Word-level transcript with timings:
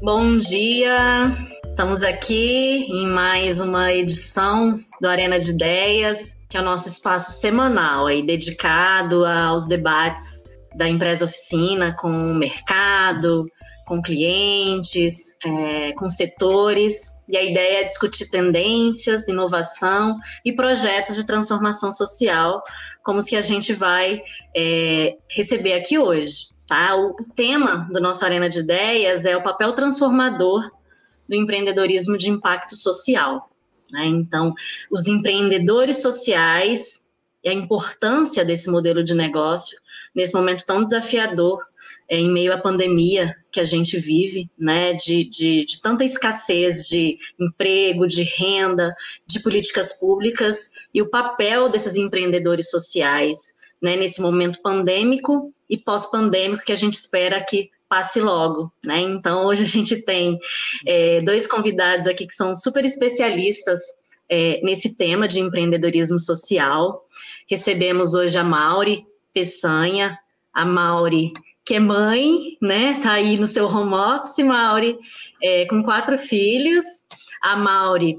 Bom 0.00 0.38
dia, 0.38 1.28
estamos 1.64 2.04
aqui 2.04 2.86
em 2.88 3.08
mais 3.08 3.60
uma 3.60 3.92
edição 3.92 4.78
do 5.00 5.08
Arena 5.08 5.40
de 5.40 5.50
Ideias, 5.50 6.36
que 6.48 6.56
é 6.56 6.60
o 6.60 6.64
nosso 6.64 6.88
espaço 6.88 7.40
semanal 7.40 8.06
aí 8.06 8.24
dedicado 8.24 9.26
aos 9.26 9.66
debates 9.66 10.44
da 10.76 10.88
empresa 10.88 11.24
oficina 11.24 11.96
com 11.98 12.08
o 12.10 12.34
mercado, 12.34 13.50
com 13.88 14.00
clientes, 14.00 15.36
é, 15.44 15.92
com 15.94 16.08
setores, 16.08 17.16
e 17.28 17.36
a 17.36 17.42
ideia 17.42 17.80
é 17.80 17.84
discutir 17.84 18.30
tendências, 18.30 19.26
inovação 19.26 20.16
e 20.44 20.52
projetos 20.52 21.16
de 21.16 21.26
transformação 21.26 21.90
social, 21.90 22.62
como 23.02 23.18
os 23.18 23.26
que 23.26 23.34
a 23.34 23.42
gente 23.42 23.72
vai 23.72 24.22
é, 24.56 25.16
receber 25.28 25.72
aqui 25.72 25.98
hoje. 25.98 26.56
Tá? 26.68 26.94
O 26.94 27.14
tema 27.34 27.88
do 27.90 27.98
nosso 27.98 28.26
Arena 28.26 28.46
de 28.46 28.58
Ideias 28.58 29.24
é 29.24 29.34
o 29.34 29.42
papel 29.42 29.72
transformador 29.72 30.70
do 31.26 31.34
empreendedorismo 31.34 32.18
de 32.18 32.28
impacto 32.28 32.76
social. 32.76 33.50
Né? 33.90 34.04
Então, 34.04 34.54
os 34.90 35.06
empreendedores 35.06 36.02
sociais 36.02 37.02
e 37.42 37.48
a 37.48 37.54
importância 37.54 38.44
desse 38.44 38.68
modelo 38.68 39.02
de 39.02 39.14
negócio 39.14 39.78
nesse 40.14 40.34
momento 40.34 40.66
tão 40.66 40.82
desafiador 40.82 41.64
é, 42.06 42.18
em 42.18 42.30
meio 42.30 42.52
à 42.52 42.58
pandemia 42.58 43.34
que 43.50 43.60
a 43.60 43.64
gente 43.64 43.98
vive, 43.98 44.50
né, 44.58 44.92
de, 44.94 45.24
de, 45.24 45.64
de, 45.64 45.80
tanta 45.80 46.04
escassez 46.04 46.86
de 46.86 47.16
emprego, 47.38 48.06
de 48.06 48.22
renda, 48.22 48.94
de 49.26 49.40
políticas 49.40 49.98
públicas 49.98 50.70
e 50.92 51.00
o 51.00 51.08
papel 51.08 51.70
desses 51.70 51.96
empreendedores 51.96 52.70
sociais 52.70 53.54
né, 53.80 53.96
nesse 53.96 54.20
momento 54.20 54.60
pandêmico 54.62 55.52
e 55.68 55.76
pós-pandêmico 55.76 56.64
que 56.64 56.72
a 56.72 56.76
gente 56.76 56.94
espera 56.94 57.44
que 57.44 57.70
passe 57.88 58.20
logo, 58.20 58.70
né? 58.84 59.00
Então 59.00 59.46
hoje 59.46 59.64
a 59.64 59.66
gente 59.66 60.02
tem 60.02 60.38
é, 60.86 61.22
dois 61.22 61.46
convidados 61.46 62.06
aqui 62.06 62.26
que 62.26 62.34
são 62.34 62.54
super 62.54 62.84
especialistas 62.84 63.80
é, 64.28 64.60
nesse 64.62 64.94
tema 64.94 65.26
de 65.26 65.40
empreendedorismo 65.40 66.18
social. 66.18 67.06
Recebemos 67.48 68.14
hoje 68.14 68.36
a 68.38 68.44
Mauri 68.44 69.06
Peçanha, 69.32 70.18
a 70.52 70.66
Mauri 70.66 71.32
que 71.64 71.74
é 71.74 71.80
mãe, 71.80 72.56
né? 72.62 72.98
Tá 73.02 73.12
aí 73.12 73.36
no 73.36 73.46
seu 73.46 73.66
home 73.66 73.92
office, 73.92 74.38
Mauri, 74.38 74.98
é, 75.42 75.66
com 75.66 75.82
quatro 75.82 76.16
filhos. 76.16 76.84
A 77.42 77.56
Mauri, 77.56 78.18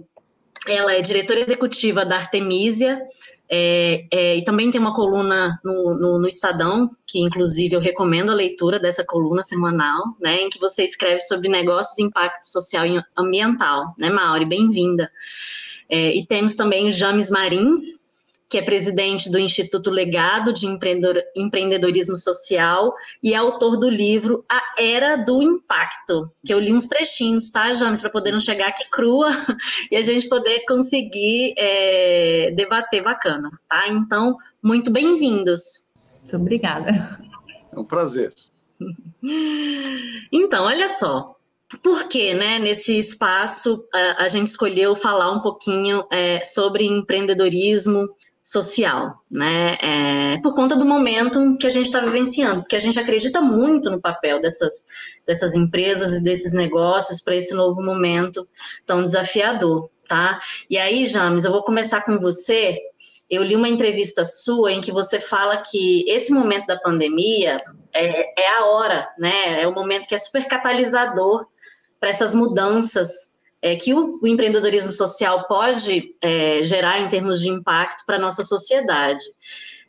ela 0.67 0.93
é 0.93 1.01
diretora 1.01 1.39
executiva 1.39 2.05
da 2.05 2.17
Artemisia, 2.17 3.01
é, 3.51 4.05
é, 4.11 4.37
e 4.37 4.43
também 4.43 4.69
tem 4.69 4.79
uma 4.79 4.93
coluna 4.93 5.59
no, 5.63 5.95
no, 5.95 6.19
no, 6.19 6.27
Estadão, 6.27 6.89
que 7.07 7.19
inclusive 7.19 7.75
eu 7.75 7.79
recomendo 7.79 8.29
a 8.29 8.35
leitura 8.35 8.79
dessa 8.79 9.03
coluna 9.03 9.41
semanal, 9.41 10.15
né, 10.19 10.43
em 10.43 10.49
que 10.49 10.59
você 10.59 10.83
escreve 10.83 11.19
sobre 11.21 11.49
negócios 11.49 11.97
e 11.97 12.03
impacto 12.03 12.43
social 12.43 12.85
e 12.85 13.01
ambiental, 13.17 13.95
né, 13.97 14.11
Mauri? 14.11 14.45
Bem-vinda. 14.45 15.11
É, 15.89 16.15
e 16.15 16.23
temos 16.27 16.55
também 16.55 16.87
o 16.87 16.91
James 16.91 17.31
Marins, 17.31 17.99
que 18.49 18.57
é 18.57 18.61
presidente 18.63 19.31
do 19.31 19.37
Instituto 19.37 19.91
Legado 19.91 20.51
de 20.51 20.65
Empreendedorismo 21.35 22.17
Social 22.17 22.95
e 23.21 23.33
é 23.33 23.37
autor 23.37 23.77
do 23.77 23.87
livro 23.87 24.43
A 24.49 24.73
Era 24.77 25.17
do 25.17 25.41
Impacto, 25.41 26.31
que 26.43 26.51
eu 26.51 26.59
li 26.59 26.73
uns 26.73 26.87
trechinhos, 26.87 27.51
tá, 27.51 27.71
James, 27.75 28.01
para 28.01 28.09
poder 28.09 28.31
não 28.31 28.39
chegar 28.39 28.69
aqui 28.69 28.89
crua 28.89 29.29
e 29.91 29.95
a 29.95 30.01
gente 30.01 30.27
poder 30.27 30.65
conseguir 30.67 31.53
é, 31.57 32.51
debater 32.55 33.03
bacana, 33.03 33.51
tá? 33.69 33.87
Então, 33.87 34.35
muito 34.63 34.89
bem-vindos. 34.89 35.85
Muito 36.21 36.35
obrigada. 36.37 37.19
É 37.71 37.79
um 37.79 37.85
prazer. 37.85 38.33
Então, 40.31 40.65
olha 40.65 40.87
só, 40.87 41.35
por 41.83 42.07
que, 42.07 42.33
né, 42.33 42.57
nesse 42.57 42.97
espaço 42.97 43.85
a, 43.93 44.23
a, 44.23 44.27
gente 44.27 44.47
escolheu 44.47 44.95
falar 44.95 45.31
um 45.31 45.41
pouquinho 45.41 46.03
é, 46.09 46.41
sobre 46.41 46.85
empreendedorismo, 46.85 48.09
social, 48.49 49.23
né? 49.29 49.77
É, 49.79 50.37
por 50.41 50.55
conta 50.55 50.75
do 50.75 50.83
momento 50.83 51.55
que 51.57 51.67
a 51.67 51.69
gente 51.69 51.85
está 51.85 51.99
vivenciando, 51.99 52.61
porque 52.61 52.75
a 52.75 52.79
gente 52.79 52.99
acredita 52.99 53.39
muito 53.41 53.91
no 53.91 54.01
papel 54.01 54.41
dessas, 54.41 54.87
dessas 55.23 55.53
empresas 55.53 56.13
e 56.13 56.23
desses 56.23 56.51
negócios 56.51 57.21
para 57.21 57.35
esse 57.35 57.53
novo 57.53 57.79
momento 57.79 58.49
tão 58.87 59.03
desafiador, 59.03 59.87
tá? 60.07 60.39
E 60.67 60.79
aí, 60.79 61.05
James, 61.05 61.45
eu 61.45 61.51
vou 61.51 61.61
começar 61.61 62.01
com 62.01 62.17
você. 62.17 62.79
Eu 63.29 63.43
li 63.43 63.55
uma 63.55 63.69
entrevista 63.69 64.25
sua 64.25 64.71
em 64.71 64.81
que 64.81 64.91
você 64.91 65.19
fala 65.19 65.57
que 65.57 66.03
esse 66.09 66.33
momento 66.33 66.65
da 66.65 66.79
pandemia 66.79 67.55
é, 67.93 68.41
é 68.41 68.57
a 68.57 68.65
hora, 68.65 69.07
né? 69.19 69.61
É 69.61 69.67
o 69.67 69.75
momento 69.75 70.07
que 70.07 70.15
é 70.15 70.17
super 70.17 70.47
catalisador 70.47 71.45
para 71.99 72.09
essas 72.09 72.33
mudanças 72.33 73.31
é, 73.61 73.75
que 73.75 73.93
o, 73.93 74.19
o, 74.21 74.27
empreendedorismo 74.27 74.91
social 74.91 75.45
pode 75.47 76.15
é, 76.21 76.63
gerar 76.63 76.99
em 76.99 77.09
termos 77.09 77.41
de 77.41 77.49
impacto 77.49 78.05
para 78.05 78.15
a 78.15 78.19
nossa 78.19 78.43
sociedade. 78.43 79.21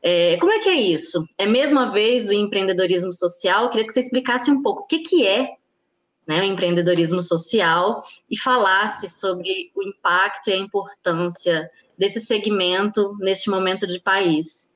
É, 0.02 0.36
como 0.38 0.52
é 0.52 0.58
que 0.58 0.68
é 0.68 0.74
isso? 0.74 1.24
É 1.36 1.46
mesmo 1.46 1.78
a 1.78 1.86
vez 1.86 2.26
do 2.26 2.32
empreendedorismo 2.32 3.12
social? 3.12 3.64
Eu 3.64 3.70
queria 3.70 3.86
que 3.86 3.92
você 3.92 4.00
explicasse 4.00 4.50
um 4.50 4.62
pouco 4.62 4.82
o 4.82 4.86
que, 4.86 5.00
que 5.00 5.26
é 5.26 5.56
né, 6.26 6.40
o 6.40 6.44
empreendedorismo 6.44 7.20
social 7.20 8.02
e 8.30 8.38
falasse 8.38 9.08
sobre 9.08 9.70
o 9.74 9.82
impacto 9.82 10.48
e 10.48 10.52
a 10.52 10.56
importância 10.56 11.68
desse 11.98 12.24
segmento 12.24 13.16
neste 13.18 13.50
momento 13.50 13.86
de 13.86 14.00
país. 14.00 14.70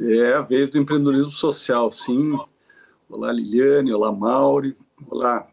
É 0.00 0.34
a 0.34 0.42
vez 0.42 0.68
do 0.68 0.78
empreendedorismo 0.78 1.32
social, 1.32 1.90
sim. 1.90 2.38
Olá, 3.08 3.32
Liliane, 3.32 3.92
olá, 3.92 4.12
Mauri, 4.12 4.76
olá, 5.08 5.47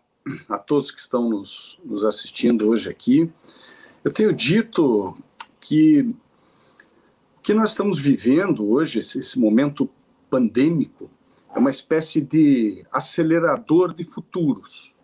a 0.49 0.57
todos 0.57 0.91
que 0.91 0.99
estão 0.99 1.29
nos, 1.29 1.79
nos 1.83 2.03
assistindo 2.03 2.67
hoje 2.67 2.89
aqui. 2.89 3.31
Eu 4.03 4.11
tenho 4.11 4.33
dito 4.33 5.13
que 5.59 6.15
o 7.37 7.41
que 7.41 7.53
nós 7.53 7.71
estamos 7.71 7.99
vivendo 7.99 8.67
hoje, 8.67 8.99
esse, 8.99 9.19
esse 9.19 9.39
momento 9.39 9.89
pandêmico, 10.29 11.09
é 11.53 11.59
uma 11.59 11.69
espécie 11.69 12.19
de 12.21 12.85
acelerador 12.91 13.93
de 13.93 14.03
futuros. 14.03 14.95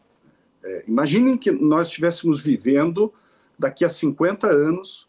É, 0.64 0.86
imaginem 0.88 1.38
que 1.38 1.52
nós 1.52 1.88
estivéssemos 1.88 2.42
vivendo 2.42 3.14
daqui 3.58 3.86
a 3.86 3.90
50 3.90 4.48
anos 4.48 5.08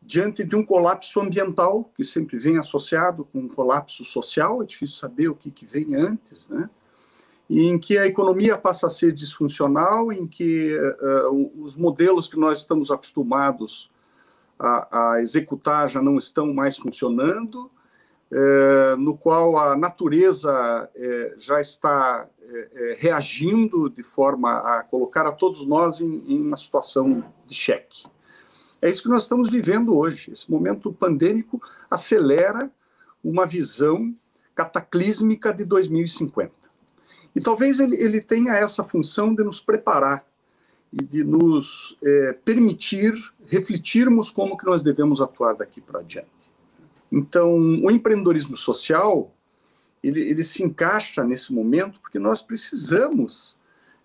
diante 0.00 0.42
de 0.42 0.56
um 0.56 0.64
colapso 0.64 1.20
ambiental 1.20 1.90
que 1.96 2.04
sempre 2.04 2.38
vem 2.38 2.56
associado 2.56 3.24
com 3.26 3.40
um 3.40 3.48
colapso 3.48 4.04
social, 4.04 4.62
é 4.62 4.66
difícil 4.66 4.96
saber 4.96 5.28
o 5.28 5.34
que, 5.34 5.50
que 5.50 5.66
vem 5.66 5.94
antes, 5.94 6.48
né? 6.48 6.70
Em 7.48 7.78
que 7.78 7.96
a 7.96 8.06
economia 8.06 8.58
passa 8.58 8.86
a 8.86 8.90
ser 8.90 9.12
disfuncional, 9.12 10.12
em 10.12 10.26
que 10.26 10.76
uh, 10.76 11.62
os 11.62 11.76
modelos 11.76 12.28
que 12.28 12.38
nós 12.38 12.58
estamos 12.58 12.90
acostumados 12.90 13.90
a, 14.58 15.12
a 15.14 15.22
executar 15.22 15.88
já 15.88 16.02
não 16.02 16.18
estão 16.18 16.52
mais 16.52 16.76
funcionando, 16.76 17.70
uh, 18.30 18.96
no 18.98 19.16
qual 19.16 19.56
a 19.56 19.76
natureza 19.76 20.90
já 21.38 21.60
está 21.60 22.28
reagindo 22.96 23.90
de 23.90 24.02
forma 24.02 24.58
a 24.58 24.82
colocar 24.82 25.26
a 25.26 25.32
todos 25.32 25.66
nós 25.66 26.00
em, 26.00 26.22
em 26.26 26.40
uma 26.40 26.56
situação 26.56 27.22
de 27.46 27.54
cheque. 27.54 28.06
É 28.80 28.88
isso 28.88 29.02
que 29.02 29.08
nós 29.08 29.22
estamos 29.22 29.50
vivendo 29.50 29.96
hoje. 29.96 30.30
Esse 30.30 30.50
momento 30.50 30.92
pandêmico 30.92 31.60
acelera 31.90 32.70
uma 33.22 33.44
visão 33.44 34.14
cataclísmica 34.54 35.52
de 35.52 35.64
2050. 35.64 36.52
E 37.34 37.40
talvez 37.40 37.80
ele, 37.80 37.96
ele 37.96 38.20
tenha 38.20 38.54
essa 38.54 38.82
função 38.84 39.34
de 39.34 39.44
nos 39.44 39.60
preparar 39.60 40.24
e 40.92 41.02
de 41.02 41.22
nos 41.22 41.96
é, 42.02 42.32
permitir 42.32 43.14
refletirmos 43.46 44.30
como 44.30 44.56
que 44.56 44.66
nós 44.66 44.82
devemos 44.82 45.20
atuar 45.20 45.54
daqui 45.54 45.80
para 45.80 46.00
adiante. 46.00 46.50
Então, 47.10 47.54
o 47.54 47.90
empreendedorismo 47.90 48.56
social, 48.56 49.32
ele, 50.02 50.20
ele 50.20 50.44
se 50.44 50.62
encaixa 50.62 51.24
nesse 51.24 51.52
momento 51.52 51.98
porque 52.00 52.18
nós 52.18 52.42
precisamos 52.42 53.58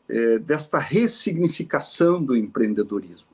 é, 0.08 0.40
desta 0.40 0.78
ressignificação 0.80 2.24
do 2.24 2.36
empreendedorismo. 2.36 3.28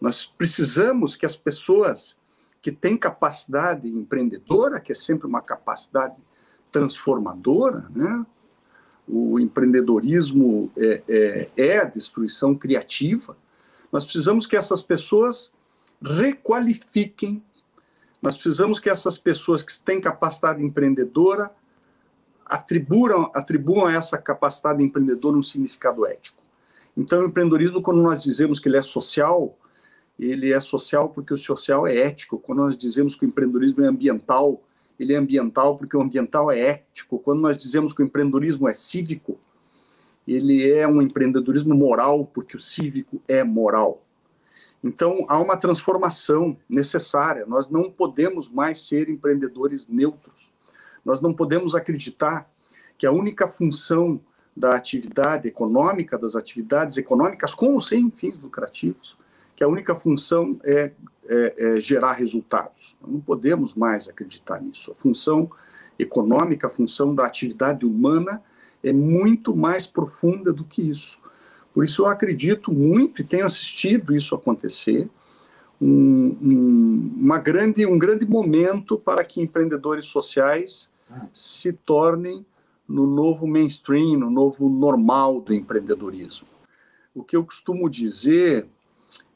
Nós 0.00 0.24
precisamos 0.24 1.16
que 1.16 1.26
as 1.26 1.36
pessoas 1.36 2.18
que 2.62 2.70
têm 2.70 2.96
capacidade 2.96 3.88
empreendedora, 3.88 4.80
que 4.80 4.92
é 4.92 4.94
sempre 4.94 5.26
uma 5.26 5.40
capacidade 5.40 6.16
transformadora, 6.70 7.88
né, 7.94 8.26
o 9.12 9.40
empreendedorismo 9.40 10.70
é, 10.76 11.02
é, 11.08 11.50
é 11.56 11.78
a 11.78 11.84
destruição 11.84 12.54
criativa, 12.54 13.36
nós 13.92 14.04
precisamos 14.04 14.46
que 14.46 14.56
essas 14.56 14.82
pessoas 14.82 15.52
requalifiquem, 16.00 17.42
nós 18.22 18.36
precisamos 18.36 18.78
que 18.78 18.88
essas 18.88 19.18
pessoas 19.18 19.62
que 19.62 19.78
têm 19.80 20.00
capacidade 20.00 20.62
empreendedora 20.62 21.50
atribuam, 22.46 23.30
atribuam 23.34 23.86
a 23.86 23.92
essa 23.92 24.16
capacidade 24.16 24.82
empreendedora 24.82 25.36
um 25.36 25.42
significado 25.42 26.06
ético. 26.06 26.40
Então, 26.96 27.22
o 27.22 27.26
empreendedorismo, 27.26 27.82
quando 27.82 28.02
nós 28.02 28.22
dizemos 28.22 28.58
que 28.58 28.68
ele 28.68 28.76
é 28.76 28.82
social, 28.82 29.56
ele 30.18 30.52
é 30.52 30.60
social 30.60 31.08
porque 31.08 31.32
o 31.32 31.36
social 31.36 31.86
é 31.86 31.96
ético. 31.96 32.38
Quando 32.38 32.58
nós 32.58 32.76
dizemos 32.76 33.14
que 33.14 33.24
o 33.24 33.28
empreendedorismo 33.28 33.82
é 33.82 33.88
ambiental, 33.88 34.62
ele 35.00 35.14
é 35.14 35.16
ambiental 35.16 35.78
porque 35.78 35.96
o 35.96 36.02
ambiental 36.02 36.50
é 36.52 36.60
ético. 36.60 37.18
Quando 37.18 37.40
nós 37.40 37.56
dizemos 37.56 37.94
que 37.94 38.02
o 38.02 38.04
empreendedorismo 38.04 38.68
é 38.68 38.74
cívico, 38.74 39.38
ele 40.28 40.70
é 40.70 40.86
um 40.86 41.00
empreendedorismo 41.00 41.74
moral, 41.74 42.26
porque 42.26 42.54
o 42.54 42.60
cívico 42.60 43.18
é 43.26 43.42
moral. 43.42 44.04
Então, 44.84 45.24
há 45.26 45.40
uma 45.40 45.56
transformação 45.56 46.54
necessária. 46.68 47.46
Nós 47.46 47.70
não 47.70 47.90
podemos 47.90 48.50
mais 48.50 48.86
ser 48.86 49.08
empreendedores 49.08 49.88
neutros. 49.88 50.52
Nós 51.02 51.22
não 51.22 51.32
podemos 51.32 51.74
acreditar 51.74 52.50
que 52.98 53.06
a 53.06 53.10
única 53.10 53.48
função 53.48 54.20
da 54.54 54.74
atividade 54.74 55.48
econômica, 55.48 56.18
das 56.18 56.36
atividades 56.36 56.98
econômicas 56.98 57.54
com 57.54 57.72
ou 57.72 57.80
sem 57.80 58.10
fins 58.10 58.38
lucrativos, 58.38 59.16
que 59.56 59.64
a 59.64 59.68
única 59.68 59.94
função 59.94 60.60
é, 60.62 60.92
é, 61.30 61.76
é 61.76 61.80
gerar 61.80 62.14
resultados. 62.14 62.96
Não 63.06 63.20
podemos 63.20 63.74
mais 63.74 64.08
acreditar 64.08 64.60
nisso. 64.60 64.90
A 64.90 64.94
função 64.94 65.48
econômica, 65.96 66.66
a 66.66 66.70
função 66.70 67.14
da 67.14 67.24
atividade 67.24 67.86
humana 67.86 68.42
é 68.82 68.92
muito 68.92 69.54
mais 69.54 69.86
profunda 69.86 70.52
do 70.52 70.64
que 70.64 70.82
isso. 70.82 71.20
Por 71.72 71.84
isso 71.84 72.02
eu 72.02 72.06
acredito 72.06 72.72
muito 72.72 73.22
e 73.22 73.24
tenho 73.24 73.44
assistido 73.44 74.14
isso 74.14 74.34
acontecer, 74.34 75.08
um, 75.80 76.36
um, 76.42 77.14
uma 77.16 77.38
grande, 77.38 77.86
um 77.86 77.98
grande 77.98 78.26
momento 78.26 78.98
para 78.98 79.24
que 79.24 79.40
empreendedores 79.40 80.06
sociais 80.06 80.90
se 81.32 81.72
tornem 81.72 82.44
no 82.88 83.06
novo 83.06 83.46
mainstream, 83.46 84.18
no 84.18 84.30
novo 84.30 84.68
normal 84.68 85.40
do 85.40 85.54
empreendedorismo. 85.54 86.48
O 87.14 87.22
que 87.22 87.36
eu 87.36 87.44
costumo 87.44 87.88
dizer 87.88 88.66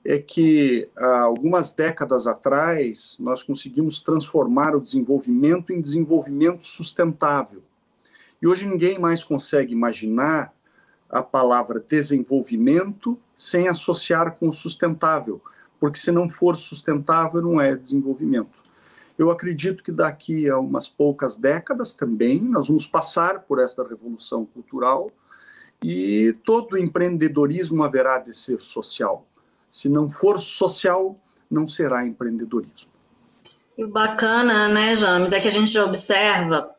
é 0.05 0.19
que 0.19 0.89
algumas 0.97 1.73
décadas 1.73 2.27
atrás 2.27 3.17
nós 3.19 3.43
conseguimos 3.43 4.03
transformar 4.03 4.77
o 4.77 4.81
desenvolvimento 4.81 5.73
em 5.73 5.81
desenvolvimento 5.81 6.65
sustentável. 6.65 7.63
E 8.43 8.47
hoje 8.47 8.67
ninguém 8.67 8.99
mais 8.99 9.25
consegue 9.25 9.73
imaginar 9.73 10.53
a 11.09 11.23
palavra 11.23 11.81
desenvolvimento 11.81 13.19
sem 13.35 13.69
associar 13.69 14.37
com 14.39 14.53
sustentável, 14.53 15.41
porque 15.81 15.99
se 15.99 16.11
não 16.11 16.29
for 16.29 16.57
sustentável, 16.57 17.41
não 17.41 17.61
é 17.61 17.75
desenvolvimento. 17.75 18.63
Eu 19.17 19.31
acredito 19.31 19.83
que 19.83 19.93
daqui 19.93 20.51
a 20.51 20.59
umas 20.59 20.89
poucas 20.89 21.37
décadas 21.37 21.95
também 21.95 22.43
nós 22.43 22.67
vamos 22.67 22.87
passar 22.87 23.41
por 23.41 23.61
esta 23.61 23.87
revolução 23.87 24.45
cultural 24.45 25.11
e 25.83 26.35
todo 26.45 26.77
empreendedorismo 26.77 27.83
haverá 27.85 28.19
de 28.19 28.35
ser 28.35 28.61
social. 28.61 29.27
Se 29.75 29.89
não 29.89 30.09
for 30.09 30.39
social, 30.39 31.19
não 31.51 31.67
será 31.67 32.07
empreendedorismo. 32.07 32.93
E 33.77 33.85
bacana, 33.85 34.69
né, 34.69 34.95
James, 34.95 35.33
é 35.33 35.41
que 35.41 35.49
a 35.49 35.51
gente 35.51 35.69
já 35.69 35.85
observa 35.85 36.71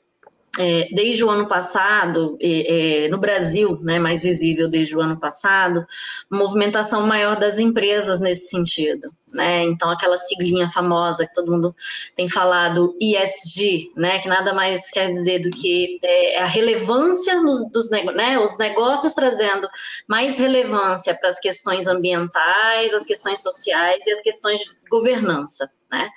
é, 0.57 0.87
desde 0.93 1.21
o 1.21 1.29
ano 1.29 1.45
passado, 1.45 2.37
é, 2.39 3.09
no 3.09 3.17
Brasil, 3.17 3.77
né, 3.81 3.99
mais 3.99 4.23
visível 4.23 4.69
desde 4.69 4.95
o 4.95 5.01
ano 5.01 5.19
passado, 5.19 5.85
movimentação 6.31 7.05
maior 7.05 7.37
das 7.37 7.59
empresas 7.59 8.21
nesse 8.21 8.47
sentido. 8.47 9.11
Né? 9.35 9.63
Então, 9.63 9.89
aquela 9.89 10.17
siglinha 10.17 10.67
famosa 10.69 11.25
que 11.25 11.33
todo 11.33 11.51
mundo 11.51 11.75
tem 12.15 12.27
falado, 12.27 12.95
ESG, 12.99 13.91
né? 13.95 14.19
que 14.19 14.27
nada 14.27 14.53
mais 14.53 14.89
quer 14.89 15.07
dizer 15.07 15.39
do 15.39 15.49
que 15.49 15.99
é, 16.03 16.39
a 16.39 16.45
relevância 16.45 17.41
nos, 17.41 17.69
dos 17.71 17.89
né? 17.89 18.39
os 18.39 18.57
negócios 18.57 19.13
trazendo 19.13 19.67
mais 20.07 20.39
relevância 20.39 21.13
para 21.15 21.29
as 21.29 21.39
questões 21.39 21.87
ambientais, 21.87 22.93
as 22.93 23.05
questões 23.05 23.41
sociais 23.41 24.01
e 24.05 24.11
as 24.11 24.21
questões 24.21 24.59
de 24.61 24.71
governança. 24.89 25.69
Né? 25.91 26.09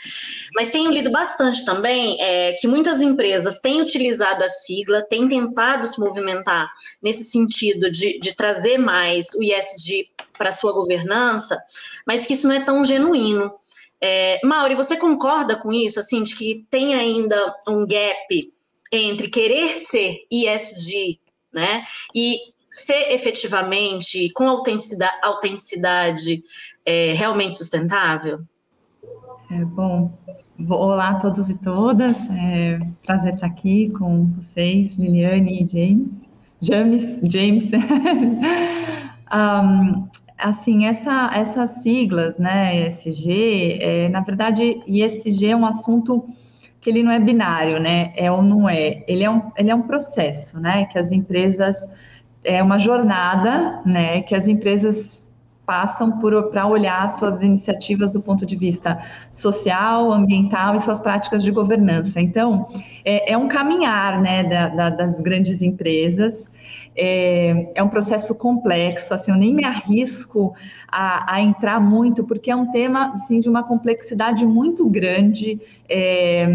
Mas 0.54 0.70
tenho 0.70 0.90
lido 0.90 1.10
bastante 1.10 1.64
também 1.64 2.20
é, 2.20 2.52
que 2.52 2.66
muitas 2.66 3.00
empresas 3.00 3.58
têm 3.58 3.80
utilizado 3.80 4.42
a 4.42 4.48
sigla, 4.48 5.02
têm 5.02 5.28
tentado 5.28 5.86
se 5.86 6.00
movimentar 6.00 6.68
nesse 7.02 7.24
sentido 7.24 7.90
de, 7.90 8.18
de 8.18 8.34
trazer 8.34 8.78
mais 8.78 9.34
o 9.34 9.42
ISD 9.42 10.06
para 10.38 10.52
sua 10.52 10.72
governança, 10.72 11.60
mas 12.06 12.26
que 12.26 12.34
isso 12.34 12.48
não 12.48 12.54
é 12.54 12.64
tão 12.64 12.84
genuíno. 12.84 13.52
É, 14.00 14.38
Mauri, 14.44 14.74
você 14.74 14.96
concorda 14.96 15.56
com 15.56 15.72
isso, 15.72 15.98
assim, 15.98 16.22
de 16.22 16.36
que 16.36 16.66
tem 16.70 16.94
ainda 16.94 17.54
um 17.68 17.86
gap 17.86 18.52
entre 18.92 19.28
querer 19.28 19.76
ser 19.76 20.24
ISD, 20.30 21.18
né, 21.52 21.84
e 22.14 22.38
ser 22.70 23.12
efetivamente, 23.12 24.30
com 24.32 24.48
autenticidade, 24.48 25.18
autenticidade 25.22 26.42
é, 26.84 27.12
realmente 27.12 27.56
sustentável? 27.56 28.40
É, 29.50 29.64
bom, 29.64 30.12
olá 30.68 31.10
a 31.10 31.20
todos 31.20 31.48
e 31.48 31.54
todas. 31.54 32.16
É 32.30 32.78
prazer 33.04 33.34
estar 33.34 33.46
aqui 33.46 33.90
com 33.90 34.26
vocês, 34.32 34.96
Liliane 34.96 35.62
e 35.62 35.66
James. 35.66 36.28
James, 36.60 37.20
James. 37.24 37.70
um, 39.32 40.08
assim, 40.38 40.86
essa, 40.86 41.30
essas 41.34 41.82
siglas, 41.82 42.38
né, 42.38 42.86
ESG, 42.86 43.78
é, 43.82 44.08
na 44.08 44.20
verdade, 44.20 44.80
ESG 44.86 45.50
é 45.50 45.56
um 45.56 45.66
assunto 45.66 46.24
que 46.80 46.88
ele 46.88 47.02
não 47.02 47.10
é 47.10 47.18
binário, 47.18 47.80
né, 47.80 48.12
é 48.16 48.30
ou 48.30 48.40
não 48.40 48.68
é. 48.68 49.02
Ele 49.08 49.24
é 49.24 49.30
um, 49.30 49.50
ele 49.56 49.70
é 49.70 49.74
um 49.74 49.82
processo, 49.82 50.60
né, 50.60 50.84
que 50.86 50.98
as 50.98 51.10
empresas, 51.10 51.76
é 52.44 52.62
uma 52.62 52.78
jornada, 52.78 53.82
né, 53.84 54.22
que 54.22 54.34
as 54.34 54.46
empresas 54.46 55.27
passam 55.68 56.18
para 56.18 56.66
olhar 56.66 57.06
suas 57.10 57.42
iniciativas 57.42 58.10
do 58.10 58.22
ponto 58.22 58.46
de 58.46 58.56
vista 58.56 58.98
social, 59.30 60.10
ambiental 60.10 60.74
e 60.74 60.80
suas 60.80 60.98
práticas 60.98 61.42
de 61.42 61.50
governança. 61.50 62.18
Então, 62.18 62.66
é, 63.04 63.34
é 63.34 63.36
um 63.36 63.48
caminhar 63.48 64.18
né, 64.18 64.44
da, 64.44 64.68
da, 64.68 64.88
das 64.88 65.20
grandes 65.20 65.60
empresas. 65.60 66.50
É, 66.96 67.70
é, 67.74 67.82
um 67.82 67.88
processo 67.88 68.34
complexo, 68.34 69.12
assim, 69.12 69.30
eu 69.30 69.36
nem 69.36 69.54
me 69.54 69.62
arrisco 69.62 70.54
a, 70.90 71.34
a, 71.34 71.40
entrar 71.42 71.78
muito, 71.78 72.24
porque 72.24 72.50
é 72.50 72.56
um 72.56 72.72
tema, 72.72 73.12
assim, 73.12 73.38
de 73.38 73.48
uma 73.48 73.62
complexidade 73.62 74.46
muito 74.46 74.88
grande, 74.88 75.60
é, 75.86 76.48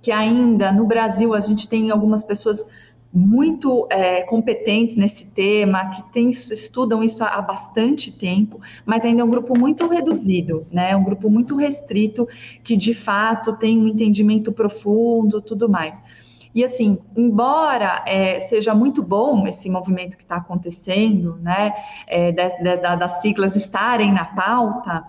que 0.00 0.10
ainda 0.10 0.72
no 0.72 0.86
Brasil 0.86 1.34
a 1.34 1.40
gente 1.40 1.68
tem 1.68 1.90
algumas 1.90 2.24
pessoas 2.24 2.66
muito 3.12 3.86
é, 3.90 4.22
competentes 4.22 4.96
nesse 4.96 5.26
tema, 5.26 5.90
que 5.90 6.02
tem, 6.12 6.30
estudam 6.30 7.02
isso 7.02 7.24
há 7.24 7.40
bastante 7.40 8.12
tempo, 8.12 8.60
mas 8.84 9.04
ainda 9.04 9.22
é 9.22 9.24
um 9.24 9.30
grupo 9.30 9.58
muito 9.58 9.88
reduzido, 9.88 10.66
né? 10.70 10.94
Um 10.94 11.04
grupo 11.04 11.30
muito 11.30 11.56
restrito, 11.56 12.28
que 12.62 12.76
de 12.76 12.92
fato 12.94 13.54
tem 13.56 13.78
um 13.78 13.88
entendimento 13.88 14.52
profundo, 14.52 15.40
tudo 15.40 15.68
mais. 15.68 16.02
E 16.56 16.64
assim, 16.64 16.98
embora 17.14 18.02
é, 18.06 18.40
seja 18.40 18.74
muito 18.74 19.02
bom 19.02 19.46
esse 19.46 19.68
movimento 19.68 20.16
que 20.16 20.22
está 20.22 20.36
acontecendo, 20.36 21.36
né, 21.42 21.74
é, 22.06 22.32
das 22.32 23.20
siglas 23.20 23.54
estarem 23.54 24.10
na 24.10 24.24
pauta, 24.24 25.04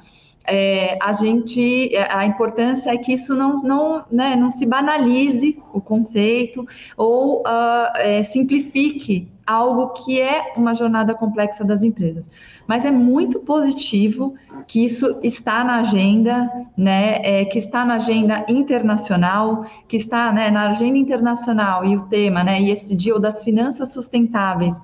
é, 0.47 0.97
a 1.01 1.11
gente, 1.11 1.93
é, 1.93 2.11
a 2.11 2.25
importância 2.25 2.89
é 2.91 2.97
que 2.97 3.13
isso 3.13 3.35
não, 3.35 3.61
não, 3.61 4.05
né, 4.09 4.35
não 4.35 4.49
se 4.49 4.65
banalize 4.65 5.61
o 5.73 5.81
conceito 5.81 6.65
ou 6.95 7.41
uh, 7.41 7.95
é, 7.95 8.23
simplifique 8.23 9.27
algo 9.47 9.89
que 9.89 10.19
é 10.19 10.53
uma 10.57 10.73
jornada 10.75 11.13
complexa 11.13 11.63
das 11.63 11.81
empresas. 11.81 12.29
Mas 12.67 12.83
é 12.83 12.91
muito 12.91 13.39
positivo 13.39 14.35
que 14.67 14.83
isso 14.83 15.19
está 15.23 15.63
na 15.63 15.79
agenda, 15.79 16.51
né, 16.75 17.19
é, 17.23 17.45
que 17.45 17.57
está 17.57 17.85
na 17.85 17.95
agenda 17.95 18.45
internacional, 18.49 19.65
que 19.87 19.95
está 19.95 20.33
né, 20.33 20.51
na 20.51 20.69
agenda 20.69 20.97
internacional 20.97 21.85
e 21.85 21.95
o 21.95 22.03
tema, 22.03 22.43
né, 22.43 22.61
ESG 22.61 23.13
ou 23.13 23.19
das 23.19 23.41
finanças 23.41 23.93
sustentáveis, 23.93 24.77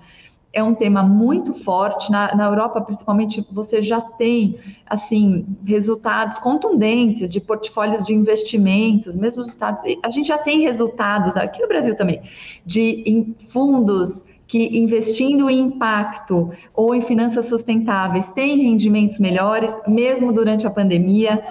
é 0.53 0.63
um 0.63 0.75
tema 0.75 1.01
muito 1.01 1.53
forte. 1.53 2.11
Na, 2.11 2.35
na, 2.35 2.45
Europa, 2.45 2.79
principalmente, 2.79 3.45
você 3.51 3.81
já 3.81 3.99
tem 3.99 4.57
assim 4.85 5.45
resultados 5.65 6.37
contundentes 6.37 7.31
de 7.31 7.41
portfólios 7.41 8.05
de 8.05 8.13
investimentos, 8.13 9.15
mesmo 9.15 9.41
os 9.41 9.49
Estados. 9.49 9.81
A 10.03 10.11
gente 10.11 10.27
já 10.27 10.37
tem 10.37 10.59
resultados 10.61 11.35
aqui 11.35 11.61
no 11.61 11.67
Brasil 11.67 11.95
também 11.95 12.21
de 12.63 13.33
fundos 13.49 14.23
que 14.47 14.77
investindo 14.77 15.49
em 15.49 15.61
impacto 15.61 16.51
ou 16.75 16.93
em 16.93 17.01
finanças 17.01 17.47
sustentáveis 17.47 18.31
têm 18.31 18.57
rendimentos 18.57 19.17
melhores, 19.17 19.81
mesmo 19.87 20.31
durante 20.31 20.67
a 20.67 20.69
pandemia. 20.69 21.43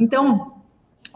Então, 0.00 0.55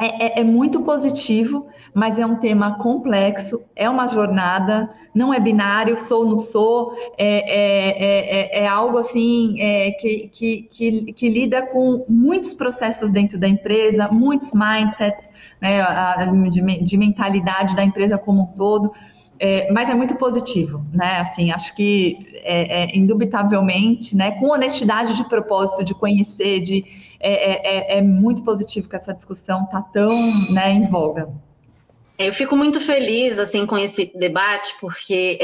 é, 0.01 0.39
é, 0.39 0.41
é, 0.41 0.45
muito 0.45 0.81
positivo, 0.81 1.67
mas 1.93 2.19
é 2.19 2.25
um 2.25 2.37
tema 2.37 2.79
complexo, 2.79 3.63
é 3.77 3.89
uma 3.89 4.09
jornada, 4.09 4.89
não 5.15 5.35
é 5.35 5.39
binário, 5.39 5.95
sou, 5.95 6.25
não 6.25 6.39
sou, 6.39 6.95
é, 7.19 7.27
é, 7.29 8.61
é, 8.61 8.65
é 8.65 8.67
algo 8.67 8.97
assim 8.97 9.57
que, 10.01 10.31
que, 10.33 10.69
que, 10.71 11.13
que, 11.13 11.29
lida 11.29 11.67
com 11.67 12.07
muitos 12.09 12.55
processos 12.55 13.11
dentro 13.11 13.39
da 13.39 13.47
empresa, 13.47 14.09
muitos 14.09 14.53
mindsets, 14.53 15.31
né, 15.61 15.85
de, 16.49 16.83
de 16.83 16.97
mentalidade 16.97 17.77
da 17.77 17.85
empresa 17.85 18.17
como 18.17 18.45
um 18.45 18.47
todo. 18.47 18.91
É, 19.43 19.73
mas 19.73 19.89
é 19.89 19.95
muito 19.95 20.17
positivo, 20.17 20.85
né? 20.93 21.21
Assim, 21.21 21.51
acho 21.51 21.75
que 21.75 22.27
é, 22.43 22.83
é, 22.83 22.99
indubitavelmente, 22.99 24.15
né? 24.15 24.33
Com 24.33 24.51
honestidade 24.51 25.17
de 25.17 25.27
propósito, 25.27 25.83
de 25.83 25.95
conhecer, 25.95 26.61
de 26.61 26.85
é, 27.21 27.33
é, 27.33 27.97
é, 27.97 27.99
é 27.99 28.03
muito 28.03 28.43
positivo 28.43 28.89
que 28.89 28.97
essa 28.97 29.13
discussão 29.13 29.65
está 29.65 29.83
tão 29.83 30.17
né, 30.51 30.73
em 30.73 30.85
voga. 30.85 31.29
Eu 32.19 32.33
fico 32.33 32.57
muito 32.57 32.81
feliz 32.81 33.39
assim 33.39 33.67
com 33.67 33.79
esse 33.79 34.13
debate, 34.15 34.75
porque 34.81 35.39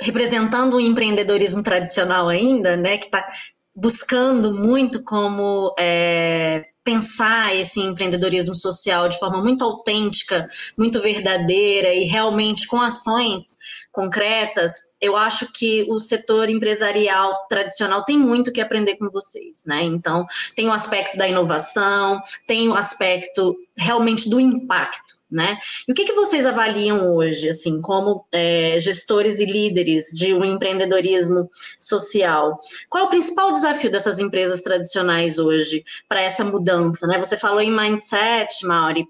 representando 0.00 0.76
o 0.76 0.80
empreendedorismo 0.80 1.62
tradicional 1.62 2.28
ainda, 2.28 2.76
né, 2.76 2.98
que 2.98 3.06
está 3.06 3.26
buscando 3.74 4.54
muito 4.54 5.02
como 5.04 5.74
é, 5.78 6.66
pensar 6.88 7.54
esse 7.54 7.80
empreendedorismo 7.80 8.54
social 8.54 9.10
de 9.10 9.18
forma 9.18 9.42
muito 9.42 9.62
autêntica, 9.62 10.46
muito 10.74 11.02
verdadeira 11.02 11.92
e 11.92 12.04
realmente 12.04 12.66
com 12.66 12.80
ações 12.80 13.56
concretas, 13.92 14.72
eu 14.98 15.14
acho 15.14 15.52
que 15.52 15.84
o 15.90 15.98
setor 15.98 16.48
empresarial 16.48 17.46
tradicional 17.46 18.06
tem 18.06 18.18
muito 18.18 18.50
que 18.50 18.60
aprender 18.62 18.96
com 18.96 19.10
vocês, 19.10 19.64
né? 19.66 19.82
Então, 19.82 20.24
tem 20.56 20.66
o 20.66 20.72
aspecto 20.72 21.18
da 21.18 21.28
inovação, 21.28 22.22
tem 22.46 22.70
o 22.70 22.74
aspecto 22.74 23.54
realmente 23.76 24.30
do 24.30 24.40
impacto, 24.40 25.17
né? 25.30 25.58
E 25.86 25.92
o 25.92 25.94
que, 25.94 26.04
que 26.04 26.12
vocês 26.12 26.46
avaliam 26.46 27.14
hoje, 27.14 27.48
assim, 27.48 27.80
como 27.80 28.24
é, 28.32 28.78
gestores 28.80 29.38
e 29.40 29.44
líderes 29.44 30.06
de 30.06 30.34
um 30.34 30.44
empreendedorismo 30.44 31.50
social? 31.78 32.58
Qual 32.88 33.04
é 33.04 33.06
o 33.06 33.10
principal 33.10 33.52
desafio 33.52 33.90
dessas 33.90 34.18
empresas 34.18 34.62
tradicionais 34.62 35.38
hoje 35.38 35.84
para 36.08 36.22
essa 36.22 36.44
mudança, 36.44 37.06
né? 37.06 37.18
Você 37.18 37.36
falou 37.36 37.60
em 37.60 37.74
mindset, 37.74 38.64
Mauri, 38.64 39.06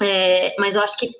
é, 0.00 0.54
mas 0.58 0.76
eu 0.76 0.82
acho 0.82 0.96
que 0.96 1.10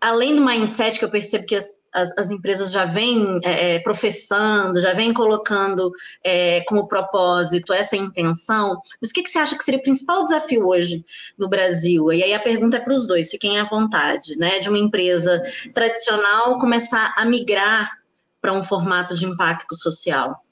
além 0.00 0.36
do 0.36 0.44
mindset 0.44 0.98
que 0.98 1.04
eu 1.04 1.10
percebo 1.10 1.46
que 1.46 1.56
as, 1.56 1.80
as, 1.92 2.16
as 2.16 2.30
empresas 2.30 2.70
já 2.70 2.84
vêm 2.84 3.40
é, 3.42 3.76
é, 3.76 3.78
professando, 3.80 4.80
já 4.80 4.92
vêm 4.92 5.12
colocando 5.12 5.90
é, 6.22 6.62
como 6.62 6.86
propósito 6.86 7.72
essa 7.72 7.96
intenção, 7.96 8.78
mas 9.00 9.10
o 9.10 9.12
que, 9.12 9.22
que 9.22 9.30
você 9.30 9.38
acha 9.38 9.56
que 9.56 9.64
seria 9.64 9.80
o 9.80 9.82
principal 9.82 10.24
desafio 10.24 10.66
hoje 10.66 11.04
no 11.36 11.48
Brasil? 11.48 12.12
E 12.12 12.22
aí 12.22 12.32
a 12.32 12.40
pergunta 12.40 12.76
é 12.76 12.80
para 12.80 12.94
os 12.94 13.06
dois, 13.06 13.30
fiquem 13.30 13.58
à 13.58 13.64
vontade, 13.64 14.36
né? 14.36 14.58
De 14.58 14.68
uma 14.68 14.78
empresa 14.78 15.42
tradicional 15.74 16.58
começar 16.58 17.14
a 17.16 17.24
migrar 17.24 17.98
para 18.40 18.52
um 18.52 18.62
formato 18.62 19.14
de 19.14 19.26
impacto 19.26 19.76
social. 19.76 20.44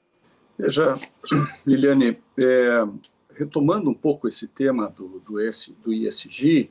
Veja, 0.58 0.98
Liliane, 1.66 2.18
é, 2.38 2.84
retomando 3.34 3.90
um 3.90 3.94
pouco 3.94 4.26
esse 4.26 4.48
tema 4.48 4.88
do, 4.88 5.20
do, 5.20 5.40
S, 5.40 5.74
do 5.84 5.92
ISG, 5.92 6.70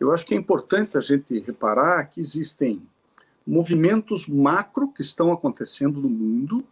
eu 0.00 0.12
acho 0.12 0.26
que 0.26 0.34
é 0.34 0.36
importante 0.36 0.96
a 0.96 1.00
gente 1.00 1.38
reparar 1.40 2.04
que 2.06 2.20
existem 2.20 2.82
movimentos 3.46 4.26
macro 4.26 4.88
que 4.92 5.02
estão 5.02 5.32
acontecendo 5.32 6.00
no 6.00 6.08
mundo 6.08 6.64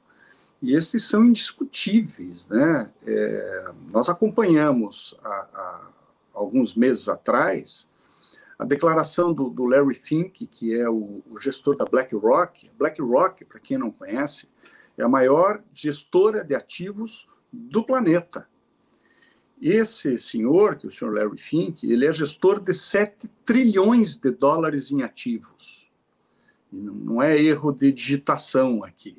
e 0.60 0.74
esses 0.74 1.04
são 1.04 1.24
indiscutíveis. 1.24 2.48
Né? 2.48 2.90
É, 3.06 3.72
nós 3.90 4.08
acompanhamos 4.08 5.16
há, 5.24 5.88
alguns 6.34 6.74
meses 6.74 7.08
atrás 7.08 7.88
a 8.58 8.64
declaração 8.64 9.32
do, 9.32 9.50
do 9.50 9.66
Larry 9.66 9.94
Fink, 9.94 10.46
que 10.46 10.74
é 10.74 10.88
o, 10.88 11.22
o, 11.30 11.38
gestor 11.38 11.76
da 11.76 11.84
BlackRock. 11.84 12.70
BlackRock, 12.78 13.44
para 13.44 13.60
quem 13.60 13.76
não 13.76 13.90
conhece, 13.90 14.48
é 14.96 15.02
a 15.02 15.08
maior 15.08 15.62
gestora 15.72 16.42
de 16.42 16.54
ativos 16.54 17.28
do 17.52 17.84
planeta. 17.84 18.48
Esse 19.60 20.18
senhor, 20.18 20.76
que 20.76 20.86
é 20.86 20.88
o 20.88 20.92
senhor 20.92 21.14
Larry 21.14 21.38
Fink, 21.38 21.90
ele 21.90 22.06
é 22.06 22.12
gestor 22.12 22.60
de 22.60 22.74
7 22.74 23.28
trilhões 23.44 24.16
de 24.16 24.30
dólares 24.30 24.90
em 24.90 25.02
ativos. 25.02 25.88
E 26.72 26.76
não 26.76 27.22
é 27.22 27.40
erro 27.40 27.72
de 27.72 27.90
digitação 27.90 28.84
aqui. 28.84 29.16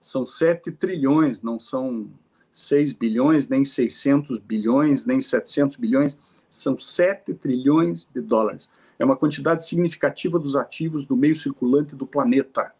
São 0.00 0.24
7 0.24 0.70
trilhões, 0.72 1.42
não 1.42 1.58
são 1.58 2.08
6 2.52 2.92
bilhões, 2.92 3.48
nem 3.48 3.64
600 3.64 4.38
bilhões, 4.38 5.04
nem 5.04 5.20
700 5.20 5.76
bilhões. 5.76 6.16
São 6.48 6.78
7 6.78 7.34
trilhões 7.34 8.08
de 8.12 8.20
dólares. 8.20 8.70
É 8.98 9.04
uma 9.04 9.16
quantidade 9.16 9.66
significativa 9.66 10.38
dos 10.38 10.54
ativos 10.54 11.06
do 11.06 11.16
meio 11.16 11.34
circulante 11.34 11.96
do 11.96 12.06
planeta 12.06 12.72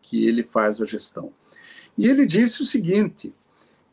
que 0.00 0.26
ele 0.26 0.42
faz 0.42 0.80
a 0.80 0.86
gestão. 0.86 1.32
E 1.96 2.08
ele 2.08 2.26
disse 2.26 2.62
o 2.62 2.66
seguinte: 2.66 3.34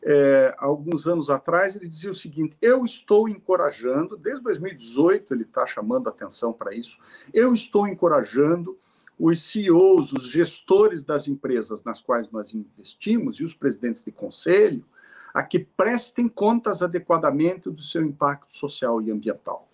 é, 0.02 0.54
alguns 0.58 1.06
anos 1.06 1.28
atrás, 1.28 1.76
ele 1.76 1.88
dizia 1.88 2.10
o 2.10 2.14
seguinte: 2.14 2.56
eu 2.60 2.84
estou 2.84 3.28
encorajando, 3.28 4.16
desde 4.16 4.42
2018 4.44 5.34
ele 5.34 5.42
está 5.42 5.66
chamando 5.66 6.08
atenção 6.08 6.52
para 6.52 6.74
isso, 6.74 6.98
eu 7.32 7.52
estou 7.52 7.86
encorajando 7.86 8.78
os 9.18 9.42
CEOs, 9.42 10.12
os 10.12 10.24
gestores 10.24 11.02
das 11.02 11.28
empresas 11.28 11.84
nas 11.84 12.00
quais 12.00 12.30
nós 12.30 12.54
investimos 12.54 13.36
e 13.36 13.44
os 13.44 13.52
presidentes 13.52 14.02
de 14.02 14.10
conselho 14.10 14.84
a 15.32 15.42
que 15.42 15.58
prestem 15.58 16.28
contas 16.28 16.82
adequadamente 16.82 17.70
do 17.70 17.82
seu 17.82 18.02
impacto 18.02 18.54
social 18.54 19.00
e 19.00 19.10
ambiental. 19.10 19.68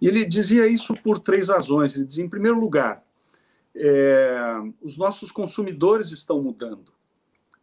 E 0.00 0.08
ele 0.08 0.24
dizia 0.24 0.66
isso 0.66 0.94
por 0.94 1.18
três 1.18 1.48
razões. 1.48 1.94
Ele 1.94 2.06
dizia, 2.06 2.24
em 2.24 2.28
primeiro 2.28 2.58
lugar, 2.58 3.04
é, 3.74 4.62
os 4.80 4.96
nossos 4.96 5.30
consumidores 5.30 6.10
estão 6.10 6.42
mudando. 6.42 6.92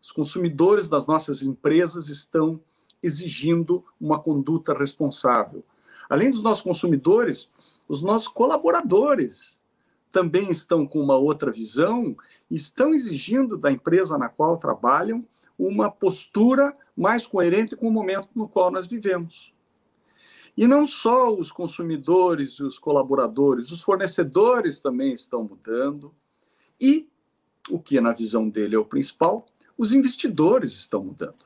Os 0.01 0.11
consumidores 0.11 0.89
das 0.89 1.07
nossas 1.07 1.41
empresas 1.41 2.09
estão 2.09 2.59
exigindo 3.01 3.83
uma 3.99 4.19
conduta 4.19 4.77
responsável. 4.77 5.63
Além 6.09 6.31
dos 6.31 6.41
nossos 6.41 6.63
consumidores, 6.63 7.49
os 7.87 8.01
nossos 8.01 8.27
colaboradores 8.27 9.61
também 10.11 10.49
estão 10.49 10.87
com 10.87 10.99
uma 10.99 11.15
outra 11.15 11.51
visão 11.51 12.15
estão 12.49 12.93
exigindo 12.93 13.57
da 13.57 13.71
empresa 13.71 14.17
na 14.17 14.29
qual 14.29 14.57
trabalham 14.57 15.19
uma 15.59 15.91
postura 15.91 16.73
mais 16.95 17.27
coerente 17.27 17.75
com 17.75 17.87
o 17.87 17.91
momento 17.91 18.29
no 18.33 18.47
qual 18.47 18.71
nós 18.71 18.87
vivemos. 18.87 19.53
E 20.55 20.65
não 20.65 20.87
só 20.87 21.31
os 21.31 21.51
consumidores 21.51 22.53
e 22.53 22.63
os 22.63 22.79
colaboradores, 22.79 23.71
os 23.71 23.81
fornecedores 23.81 24.81
também 24.81 25.13
estão 25.13 25.43
mudando. 25.43 26.11
E 26.81 27.07
o 27.69 27.79
que, 27.79 28.01
na 28.01 28.11
visão 28.11 28.49
dele, 28.49 28.75
é 28.75 28.79
o 28.79 28.85
principal, 28.85 29.45
os 29.77 29.93
investidores 29.93 30.73
estão 30.73 31.03
mudando. 31.03 31.45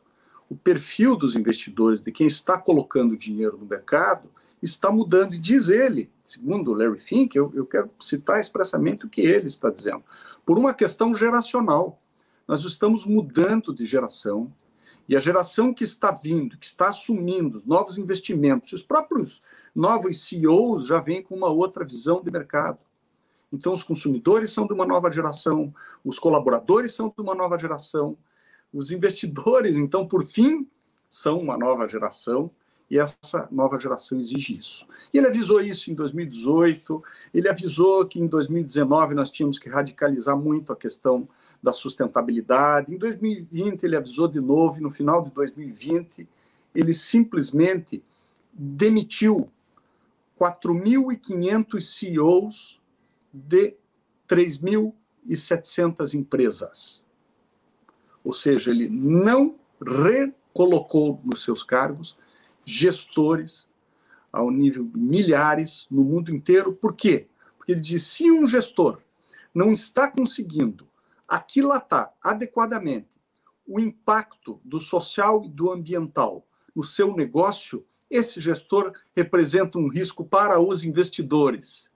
O 0.50 0.56
perfil 0.56 1.16
dos 1.16 1.36
investidores, 1.36 2.02
de 2.02 2.12
quem 2.12 2.28
está 2.28 2.58
colocando 2.58 3.18
dinheiro 3.18 3.58
no 3.58 3.66
mercado, 3.66 4.30
está 4.62 4.92
mudando. 4.92 5.34
E 5.34 5.40
diz 5.40 5.70
ele, 5.70 6.10
segundo 6.24 6.74
Larry 6.74 7.00
Fink, 7.00 7.36
eu, 7.36 7.52
eu 7.56 7.66
quero 7.66 7.90
citar 8.00 8.40
expressamente 8.40 9.06
o 9.06 9.10
que 9.10 9.22
ele 9.22 9.48
está 9.48 9.70
dizendo, 9.70 10.04
por 10.46 10.58
uma 10.58 10.74
questão 10.74 11.14
geracional. 11.14 12.00
Nós 12.48 12.64
estamos 12.64 13.06
mudando 13.06 13.74
de 13.74 13.86
geração, 13.86 14.52
e 15.08 15.16
a 15.16 15.20
geração 15.20 15.74
que 15.74 15.84
está 15.84 16.12
vindo, 16.12 16.58
que 16.58 16.66
está 16.66 16.88
assumindo 16.88 17.58
os 17.58 17.66
novos 17.66 17.98
investimentos, 17.98 18.72
os 18.72 18.84
próprios 18.84 19.42
novos 19.76 20.22
CEOs 20.22 20.86
já 20.86 21.00
vêm 21.00 21.22
com 21.22 21.36
uma 21.36 21.50
outra 21.50 21.84
visão 21.84 22.22
de 22.22 22.32
mercado. 22.32 22.80
Então, 23.52 23.74
os 23.74 23.84
consumidores 23.84 24.52
são 24.52 24.66
de 24.66 24.74
uma 24.74 24.86
nova 24.86 25.12
geração, 25.12 25.74
os 26.04 26.18
colaboradores 26.18 26.94
são 26.94 27.10
de 27.10 27.22
uma 27.22 27.36
nova 27.36 27.58
geração, 27.58 28.18
os 28.74 28.92
investidores, 28.92 29.78
então, 29.78 30.08
por 30.08 30.26
fim, 30.26 30.68
são 31.10 31.40
uma 31.40 31.58
nova 31.58 31.88
geração 31.88 32.50
e 32.90 33.00
essa 33.00 33.48
nova 33.50 33.80
geração 33.80 34.20
exige 34.20 34.58
isso. 34.58 34.86
E 35.14 35.18
ele 35.18 35.28
avisou 35.28 35.62
isso 35.62 35.90
em 35.90 35.94
2018, 35.94 37.02
ele 37.34 37.48
avisou 37.48 38.06
que 38.06 38.20
em 38.20 38.28
2019 38.28 39.16
nós 39.16 39.30
tínhamos 39.30 39.58
que 39.58 39.70
radicalizar 39.70 40.38
muito 40.38 40.74
a 40.74 40.76
questão 40.76 41.28
da 41.64 41.72
sustentabilidade. 41.72 42.94
Em 42.94 42.98
2020 42.98 43.84
ele 43.84 43.96
avisou 43.96 44.28
de 44.28 44.42
novo, 44.42 44.78
e 44.78 44.82
no 44.82 44.90
final 44.90 45.22
de 45.22 45.32
2020 45.32 46.28
ele 46.76 46.94
simplesmente 46.94 48.04
demitiu 48.52 49.50
4.500 50.38 51.82
CEOs 51.82 52.81
de 53.34 53.76
3.700 54.28 56.14
empresas. 56.14 57.06
Ou 58.24 58.34
seja, 58.34 58.72
ele 58.72 58.90
não 58.90 59.56
recolocou 59.82 61.20
nos 61.24 61.44
seus 61.44 61.64
cargos 61.64 62.18
gestores 62.64 63.68
ao 64.32 64.50
nível 64.50 64.86
de 64.86 65.00
milhares 65.00 65.88
no 65.90 66.04
mundo 66.04 66.34
inteiro. 66.34 66.72
Por 66.72 66.94
quê? 66.96 67.28
Porque 67.58 67.74
ele 67.74 67.82
diz: 67.82 68.04
se 68.04 68.32
um 68.32 68.48
gestor 68.48 69.00
não 69.54 69.72
está 69.72 70.08
conseguindo 70.08 70.88
aquilatar 71.28 72.14
adequadamente 72.22 73.10
o 73.68 73.80
impacto 73.80 74.60
do 74.64 74.80
social 74.80 75.44
e 75.46 75.50
do 75.50 75.72
ambiental 75.72 76.46
no 76.76 76.84
seu 76.84 77.16
negócio, 77.16 77.86
esse 78.10 78.42
gestor 78.42 78.94
representa 79.16 79.78
um 79.78 79.88
risco 79.88 80.26
para 80.26 80.60
os 80.60 80.84
investidores. 80.84 81.91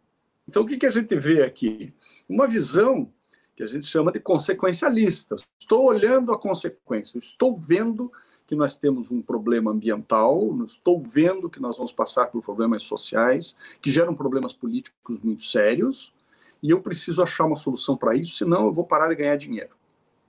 Então, 0.48 0.64
o 0.64 0.66
que, 0.66 0.78
que 0.78 0.86
a 0.86 0.92
gente 0.92 1.16
vê 1.16 1.44
aqui? 1.44 1.94
Uma 2.30 2.48
visão 2.48 3.12
que 3.56 3.64
a 3.64 3.68
gente 3.68 3.88
chama 3.88 4.12
de 4.12 4.20
consequencialista. 4.20 5.36
Estou 5.60 5.86
olhando 5.86 6.32
a 6.32 6.38
consequência, 6.38 7.18
estou 7.18 7.58
vendo 7.58 8.12
que 8.46 8.56
nós 8.56 8.78
temos 8.78 9.10
um 9.12 9.22
problema 9.22 9.72
ambiental, 9.72 10.64
estou 10.66 11.02
vendo 11.02 11.50
que 11.50 11.60
nós 11.60 11.78
vamos 11.78 11.92
passar 11.92 12.28
por 12.28 12.44
problemas 12.44 12.84
sociais, 12.84 13.56
que 13.82 13.90
geram 13.90 14.14
problemas 14.14 14.54
políticos 14.54 15.20
muito 15.20 15.44
sérios, 15.44 16.14
e 16.62 16.70
eu 16.70 16.82
preciso 16.82 17.24
achar 17.24 17.46
uma 17.46 17.56
solução 17.56 17.98
para 17.98 18.16
isso, 18.16 18.38
senão 18.38 18.66
eu 18.66 18.74
vou 18.74 18.86
parar 18.86 19.08
de 19.08 19.16
ganhar 19.16 19.36
dinheiro. 19.36 19.76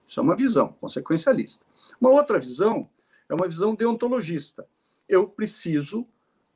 Isso 0.06 0.20
é 0.20 0.23
uma 0.23 0.37
visão 0.37 0.75
consequencialista. 0.80 1.64
Uma 2.00 2.11
outra 2.11 2.38
visão 2.38 2.88
é 3.28 3.35
uma 3.35 3.46
visão 3.46 3.75
deontologista. 3.75 4.66
Eu 5.08 5.28
preciso 5.28 6.06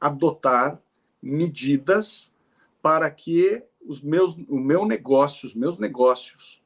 adotar 0.00 0.80
medidas 1.22 2.32
para 2.82 3.10
que 3.10 3.62
os 3.86 4.00
meus, 4.00 4.34
o 4.48 4.58
meu 4.58 4.84
negócio, 4.84 5.46
os 5.46 5.54
meus 5.54 5.78
negócios 5.78 6.62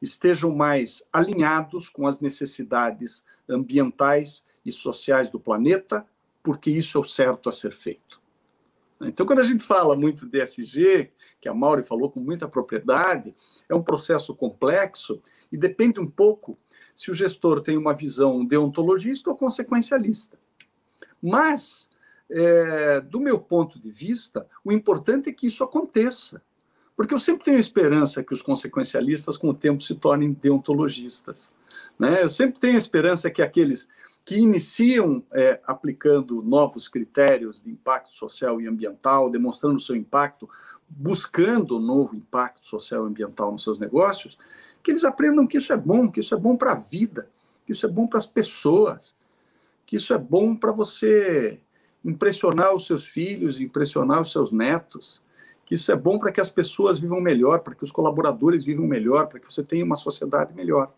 estejam 0.00 0.54
mais 0.54 1.02
alinhados 1.12 1.88
com 1.88 2.06
as 2.06 2.20
necessidades 2.20 3.24
ambientais 3.48 4.44
e 4.64 4.70
sociais 4.70 5.30
do 5.30 5.40
planeta, 5.40 6.06
porque 6.42 6.70
isso 6.70 6.98
é 6.98 7.00
o 7.00 7.04
certo 7.04 7.48
a 7.48 7.52
ser 7.52 7.72
feito. 7.72 8.20
Então, 9.00 9.24
quando 9.24 9.40
a 9.40 9.44
gente 9.44 9.64
fala 9.64 9.96
muito 9.96 10.26
de 10.26 10.42
ESG, 10.42 11.10
que 11.40 11.48
a 11.48 11.54
Mauri 11.54 11.84
falou 11.84 12.10
com 12.10 12.20
muita 12.20 12.48
propriedade, 12.48 13.34
é 13.68 13.74
um 13.74 13.82
processo 13.82 14.34
complexo 14.34 15.22
e 15.52 15.56
depende 15.56 16.00
um 16.00 16.06
pouco 16.06 16.56
se 16.94 17.10
o 17.10 17.14
gestor 17.14 17.62
tem 17.62 17.76
uma 17.76 17.94
visão 17.94 18.44
deontologista 18.44 19.30
ou 19.30 19.36
consequencialista. 19.36 20.38
Mas, 21.22 21.87
é, 22.30 23.00
do 23.00 23.20
meu 23.20 23.38
ponto 23.38 23.78
de 23.78 23.90
vista, 23.90 24.46
o 24.64 24.72
importante 24.72 25.30
é 25.30 25.32
que 25.32 25.46
isso 25.46 25.64
aconteça. 25.64 26.42
Porque 26.96 27.14
eu 27.14 27.18
sempre 27.18 27.44
tenho 27.44 27.58
esperança 27.58 28.24
que 28.24 28.34
os 28.34 28.42
consequencialistas, 28.42 29.36
com 29.36 29.50
o 29.50 29.54
tempo, 29.54 29.82
se 29.82 29.94
tornem 29.94 30.32
deontologistas. 30.32 31.54
Né? 31.98 32.22
Eu 32.22 32.28
sempre 32.28 32.58
tenho 32.58 32.76
esperança 32.76 33.30
que 33.30 33.40
aqueles 33.40 33.88
que 34.24 34.36
iniciam 34.36 35.22
é, 35.32 35.60
aplicando 35.64 36.42
novos 36.42 36.86
critérios 36.86 37.62
de 37.62 37.70
impacto 37.70 38.12
social 38.12 38.60
e 38.60 38.66
ambiental, 38.66 39.30
demonstrando 39.30 39.80
seu 39.80 39.96
impacto, 39.96 40.48
buscando 40.88 41.78
novo 41.78 42.14
impacto 42.14 42.66
social 42.66 43.04
e 43.04 43.08
ambiental 43.08 43.52
nos 43.52 43.62
seus 43.62 43.78
negócios, 43.78 44.36
que 44.82 44.90
eles 44.90 45.04
aprendam 45.04 45.46
que 45.46 45.56
isso 45.56 45.72
é 45.72 45.76
bom, 45.76 46.10
que 46.10 46.20
isso 46.20 46.34
é 46.34 46.38
bom 46.38 46.56
para 46.56 46.72
a 46.72 46.74
vida, 46.74 47.28
que 47.64 47.72
isso 47.72 47.86
é 47.86 47.88
bom 47.88 48.06
para 48.06 48.18
as 48.18 48.26
pessoas, 48.26 49.14
que 49.86 49.96
isso 49.96 50.12
é 50.12 50.18
bom 50.18 50.54
para 50.54 50.72
você 50.72 51.60
impressionar 52.04 52.74
os 52.74 52.86
seus 52.86 53.06
filhos, 53.06 53.60
impressionar 53.60 54.22
os 54.22 54.32
seus 54.32 54.52
netos, 54.52 55.22
que 55.66 55.74
isso 55.74 55.92
é 55.92 55.96
bom 55.96 56.18
para 56.18 56.32
que 56.32 56.40
as 56.40 56.48
pessoas 56.48 56.98
vivam 56.98 57.20
melhor, 57.20 57.60
para 57.60 57.74
que 57.74 57.84
os 57.84 57.92
colaboradores 57.92 58.64
vivam 58.64 58.86
melhor, 58.86 59.26
para 59.26 59.38
que 59.38 59.52
você 59.52 59.62
tenha 59.62 59.84
uma 59.84 59.96
sociedade 59.96 60.54
melhor. 60.54 60.92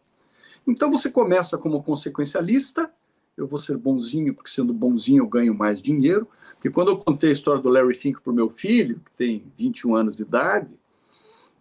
Então 0.67 0.91
você 0.91 1.11
começa 1.11 1.59
como 1.59 1.83
consequencialista, 1.83 2.93
eu 3.37 3.47
vou 3.47 3.59
ser 3.59 3.77
bonzinho, 3.77 4.35
porque 4.35 4.51
sendo 4.51 4.73
bonzinho 4.73 5.25
eu 5.25 5.29
ganho 5.29 5.55
mais 5.55 5.81
dinheiro. 5.81 6.29
Porque 6.53 6.71
quando 6.71 6.89
eu 6.89 6.99
contei 6.99 7.31
a 7.31 7.33
história 7.33 7.61
do 7.61 7.71
Larry 7.71 7.95
Fink 7.95 8.21
para 8.21 8.31
o 8.31 8.35
meu 8.35 8.51
filho, 8.51 9.01
que 9.01 9.11
tem 9.17 9.51
21 9.57 9.95
anos 9.97 10.19
de 10.19 10.23
idade, 10.25 10.69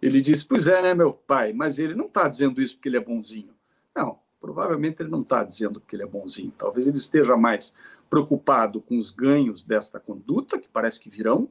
ele 0.01 0.19
disse: 0.19 0.45
Pois 0.45 0.67
é, 0.67 0.81
né, 0.81 0.93
meu 0.93 1.13
pai, 1.13 1.53
mas 1.53 1.79
ele 1.79 1.95
não 1.95 2.05
está 2.05 2.27
dizendo 2.27 2.61
isso 2.61 2.75
porque 2.75 2.89
ele 2.89 2.97
é 2.97 3.01
bonzinho. 3.01 3.53
Não, 3.95 4.19
provavelmente 4.41 5.01
ele 5.01 5.09
não 5.09 5.21
está 5.21 5.43
dizendo 5.43 5.79
porque 5.79 5.95
ele 5.95 6.03
é 6.03 6.07
bonzinho. 6.07 6.53
Talvez 6.57 6.85
ele 6.85 6.97
esteja 6.97 7.37
mais 7.37 7.73
preocupado 8.09 8.81
com 8.81 8.97
os 8.97 9.11
ganhos 9.11 9.63
desta 9.63 9.99
conduta, 9.99 10.57
que 10.57 10.67
parece 10.67 10.99
que 10.99 11.09
virão, 11.09 11.49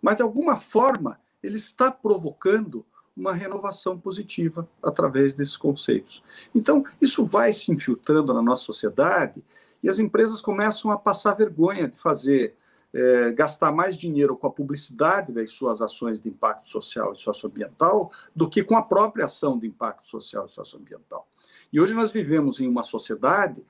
mas 0.00 0.16
de 0.16 0.22
alguma 0.22 0.56
forma 0.56 1.20
ele 1.42 1.56
está 1.56 1.90
provocando 1.90 2.84
uma 3.16 3.32
renovação 3.32 3.98
positiva 3.98 4.68
através 4.82 5.34
desses 5.34 5.56
conceitos. 5.56 6.22
Então, 6.54 6.84
isso 7.00 7.24
vai 7.24 7.52
se 7.52 7.70
infiltrando 7.70 8.34
na 8.34 8.42
nossa 8.42 8.64
sociedade 8.64 9.42
e 9.82 9.88
as 9.88 9.98
empresas 9.98 10.40
começam 10.40 10.90
a 10.90 10.98
passar 10.98 11.34
vergonha 11.34 11.86
de 11.86 11.96
fazer, 11.96 12.56
é, 12.92 13.30
gastar 13.32 13.70
mais 13.70 13.96
dinheiro 13.96 14.36
com 14.36 14.46
a 14.46 14.50
publicidade 14.50 15.32
das 15.32 15.50
suas 15.50 15.80
ações 15.80 16.20
de 16.20 16.28
impacto 16.28 16.68
social 16.68 17.12
e 17.12 17.20
socioambiental 17.20 18.10
do 18.34 18.48
que 18.48 18.64
com 18.64 18.76
a 18.76 18.82
própria 18.82 19.26
ação 19.26 19.58
de 19.58 19.66
impacto 19.66 20.08
social 20.08 20.46
e 20.46 20.50
socioambiental. 20.50 21.28
E 21.72 21.80
hoje 21.80 21.94
nós 21.94 22.10
vivemos 22.10 22.60
em 22.60 22.66
uma 22.66 22.82
sociedade 22.82 23.62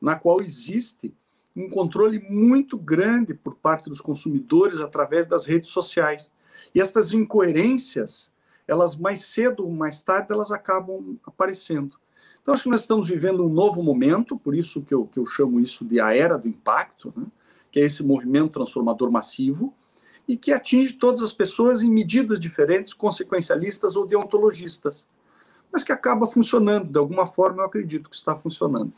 na 0.00 0.16
qual 0.16 0.40
existe 0.40 1.14
um 1.58 1.68
controle 1.68 2.20
muito 2.20 2.78
grande 2.78 3.34
por 3.34 3.56
parte 3.56 3.88
dos 3.88 4.00
consumidores 4.00 4.78
através 4.78 5.26
das 5.26 5.44
redes 5.44 5.70
sociais. 5.70 6.30
E 6.72 6.80
essas 6.80 7.12
incoerências, 7.12 8.32
elas 8.66 8.96
mais 8.96 9.24
cedo 9.24 9.64
ou 9.64 9.72
mais 9.72 10.00
tarde, 10.02 10.28
elas 10.30 10.52
acabam 10.52 11.18
aparecendo. 11.26 11.96
Então, 12.40 12.54
acho 12.54 12.62
que 12.62 12.70
nós 12.70 12.80
estamos 12.80 13.08
vivendo 13.08 13.44
um 13.44 13.48
novo 13.48 13.82
momento, 13.82 14.38
por 14.38 14.54
isso 14.54 14.82
que 14.82 14.94
eu, 14.94 15.06
que 15.06 15.18
eu 15.18 15.26
chamo 15.26 15.58
isso 15.58 15.84
de 15.84 16.00
a 16.00 16.14
era 16.14 16.38
do 16.38 16.48
impacto, 16.48 17.12
né? 17.16 17.26
que 17.72 17.80
é 17.80 17.84
esse 17.84 18.04
movimento 18.04 18.52
transformador 18.52 19.10
massivo, 19.10 19.74
e 20.26 20.36
que 20.36 20.52
atinge 20.52 20.94
todas 20.94 21.22
as 21.22 21.32
pessoas 21.32 21.82
em 21.82 21.90
medidas 21.90 22.38
diferentes, 22.38 22.94
consequencialistas 22.94 23.96
ou 23.96 24.06
deontologistas, 24.06 25.08
mas 25.72 25.82
que 25.82 25.92
acaba 25.92 26.26
funcionando, 26.26 26.90
de 26.90 26.98
alguma 26.98 27.26
forma 27.26 27.62
eu 27.62 27.66
acredito 27.66 28.08
que 28.08 28.16
está 28.16 28.36
funcionando. 28.36 28.92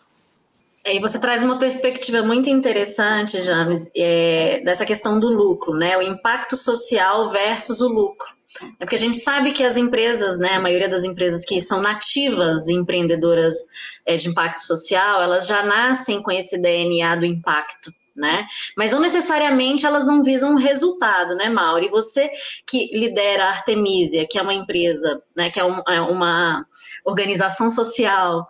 É, 0.84 0.96
e 0.96 1.00
você 1.00 1.18
traz 1.18 1.44
uma 1.44 1.58
perspectiva 1.58 2.22
muito 2.22 2.48
interessante, 2.48 3.40
James, 3.40 3.90
é, 3.94 4.62
dessa 4.64 4.86
questão 4.86 5.20
do 5.20 5.28
lucro, 5.28 5.74
né? 5.74 5.96
O 5.98 6.02
impacto 6.02 6.56
social 6.56 7.28
versus 7.28 7.80
o 7.80 7.88
lucro. 7.88 8.28
É 8.80 8.84
porque 8.84 8.96
a 8.96 8.98
gente 8.98 9.18
sabe 9.18 9.52
que 9.52 9.62
as 9.62 9.76
empresas, 9.76 10.38
né, 10.38 10.54
a 10.54 10.60
maioria 10.60 10.88
das 10.88 11.04
empresas 11.04 11.44
que 11.44 11.60
são 11.60 11.80
nativas 11.80 12.66
empreendedoras 12.68 13.54
é, 14.04 14.16
de 14.16 14.28
impacto 14.28 14.60
social, 14.60 15.22
elas 15.22 15.46
já 15.46 15.62
nascem 15.62 16.20
com 16.20 16.32
esse 16.32 16.60
DNA 16.60 17.14
do 17.16 17.26
impacto 17.26 17.92
né? 18.20 18.46
Mas 18.76 18.92
não 18.92 19.00
necessariamente 19.00 19.86
elas 19.86 20.06
não 20.06 20.22
visam 20.22 20.52
um 20.52 20.56
resultado, 20.56 21.34
né, 21.34 21.48
Mauri? 21.48 21.88
Você 21.88 22.30
que 22.66 22.90
lidera 22.92 23.44
a 23.44 23.48
Artemisia, 23.48 24.26
que 24.28 24.38
é 24.38 24.42
uma 24.42 24.52
empresa, 24.52 25.22
né, 25.34 25.50
que 25.50 25.58
é, 25.58 25.64
um, 25.64 25.82
é 25.88 26.00
uma 26.00 26.64
organização 27.04 27.70
social, 27.70 28.46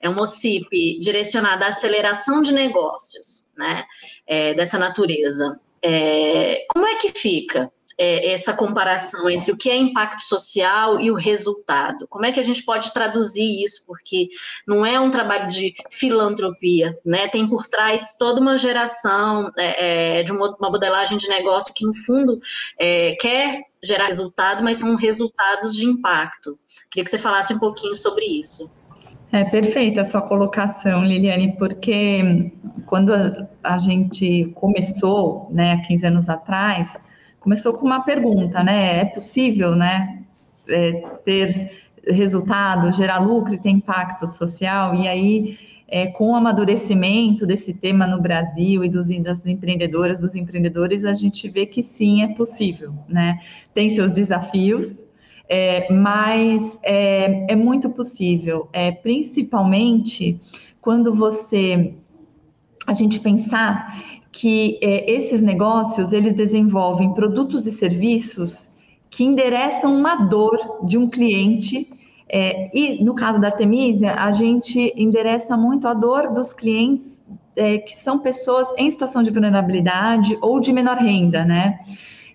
é 0.00 0.08
uma 0.08 0.22
OCIP 0.22 0.98
direcionada 1.00 1.64
à 1.64 1.68
aceleração 1.68 2.42
de 2.42 2.52
negócios, 2.52 3.44
né, 3.56 3.84
é, 4.26 4.52
dessa 4.52 4.78
natureza. 4.78 5.58
É, 5.82 6.64
como 6.68 6.86
é 6.86 6.96
que 6.96 7.10
fica 7.10 7.72
é, 7.98 8.32
essa 8.32 8.52
comparação 8.52 9.28
entre 9.28 9.52
o 9.52 9.56
que 9.56 9.70
é 9.70 9.76
impacto 9.76 10.20
social 10.20 11.00
e 11.00 11.10
o 11.10 11.14
resultado? 11.14 12.06
Como 12.08 12.24
é 12.24 12.32
que 12.32 12.40
a 12.40 12.42
gente 12.42 12.64
pode 12.64 12.92
traduzir 12.92 13.62
isso? 13.64 13.84
Porque 13.86 14.28
não 14.66 14.84
é 14.84 14.98
um 14.98 15.10
trabalho 15.10 15.48
de 15.48 15.74
filantropia, 15.90 16.98
né? 17.04 17.28
Tem 17.28 17.46
por 17.46 17.66
trás 17.66 18.16
toda 18.18 18.40
uma 18.40 18.56
geração 18.56 19.50
é, 19.56 20.18
é 20.18 20.22
de 20.22 20.32
uma, 20.32 20.56
modelagem 20.60 21.16
de 21.18 21.28
negócio 21.28 21.74
que, 21.74 21.86
no 21.86 21.94
fundo, 21.94 22.38
é, 22.78 23.14
quer 23.20 23.62
gerar 23.82 24.06
resultado, 24.06 24.64
mas 24.64 24.78
são 24.78 24.96
resultados 24.96 25.74
de 25.74 25.86
impacto. 25.86 26.58
Queria 26.90 27.04
que 27.04 27.10
você 27.10 27.18
falasse 27.18 27.52
um 27.52 27.58
pouquinho 27.58 27.94
sobre 27.94 28.24
isso. 28.24 28.70
É 29.30 29.42
perfeita 29.44 30.02
a 30.02 30.04
sua 30.04 30.22
colocação, 30.22 31.04
Liliane, 31.04 31.56
porque 31.58 32.52
quando 32.86 33.12
a 33.62 33.78
gente 33.78 34.52
começou, 34.54 35.48
né, 35.50 35.72
há 35.72 35.86
15 35.88 36.06
anos 36.06 36.28
atrás, 36.28 36.96
começou 37.44 37.74
com 37.74 37.84
uma 37.84 38.00
pergunta, 38.00 38.64
né? 38.64 39.02
É 39.02 39.04
possível, 39.04 39.76
né, 39.76 40.22
é, 40.66 40.92
ter 41.26 41.72
resultado, 42.08 42.90
gerar 42.90 43.18
lucro 43.18 43.52
e 43.52 43.58
ter 43.58 43.68
impacto 43.68 44.26
social? 44.26 44.94
E 44.94 45.06
aí, 45.06 45.58
é, 45.86 46.06
com 46.06 46.30
o 46.30 46.34
amadurecimento 46.34 47.46
desse 47.46 47.74
tema 47.74 48.06
no 48.06 48.20
Brasil 48.20 48.82
e 48.82 48.88
dos, 48.88 49.08
das 49.22 49.44
empreendedoras, 49.44 50.20
dos 50.20 50.34
empreendedores, 50.34 51.04
a 51.04 51.12
gente 51.12 51.46
vê 51.50 51.66
que 51.66 51.82
sim, 51.82 52.22
é 52.22 52.28
possível, 52.28 52.94
né? 53.06 53.38
Tem 53.74 53.90
seus 53.90 54.10
desafios, 54.10 54.98
é, 55.46 55.92
mas 55.92 56.80
é, 56.82 57.52
é, 57.52 57.54
muito 57.54 57.90
possível, 57.90 58.70
é, 58.72 58.90
principalmente 58.90 60.40
quando 60.80 61.12
você 61.12 61.92
a 62.86 62.92
gente 62.92 63.18
pensar 63.20 64.13
que 64.34 64.78
é, 64.82 65.12
esses 65.12 65.40
negócios 65.40 66.12
eles 66.12 66.34
desenvolvem 66.34 67.14
produtos 67.14 67.68
e 67.68 67.70
serviços 67.70 68.72
que 69.08 69.22
endereçam 69.22 69.96
uma 69.96 70.16
dor 70.16 70.80
de 70.84 70.98
um 70.98 71.08
cliente. 71.08 71.88
É, 72.28 72.68
e 72.76 73.04
no 73.04 73.14
caso 73.14 73.40
da 73.40 73.46
Artemisia, 73.46 74.14
a 74.14 74.32
gente 74.32 74.92
endereça 74.96 75.56
muito 75.56 75.86
a 75.86 75.94
dor 75.94 76.32
dos 76.32 76.52
clientes 76.52 77.24
é, 77.54 77.78
que 77.78 77.94
são 77.96 78.18
pessoas 78.18 78.68
em 78.76 78.90
situação 78.90 79.22
de 79.22 79.30
vulnerabilidade 79.30 80.36
ou 80.42 80.58
de 80.58 80.72
menor 80.72 80.96
renda, 80.96 81.44
né? 81.44 81.78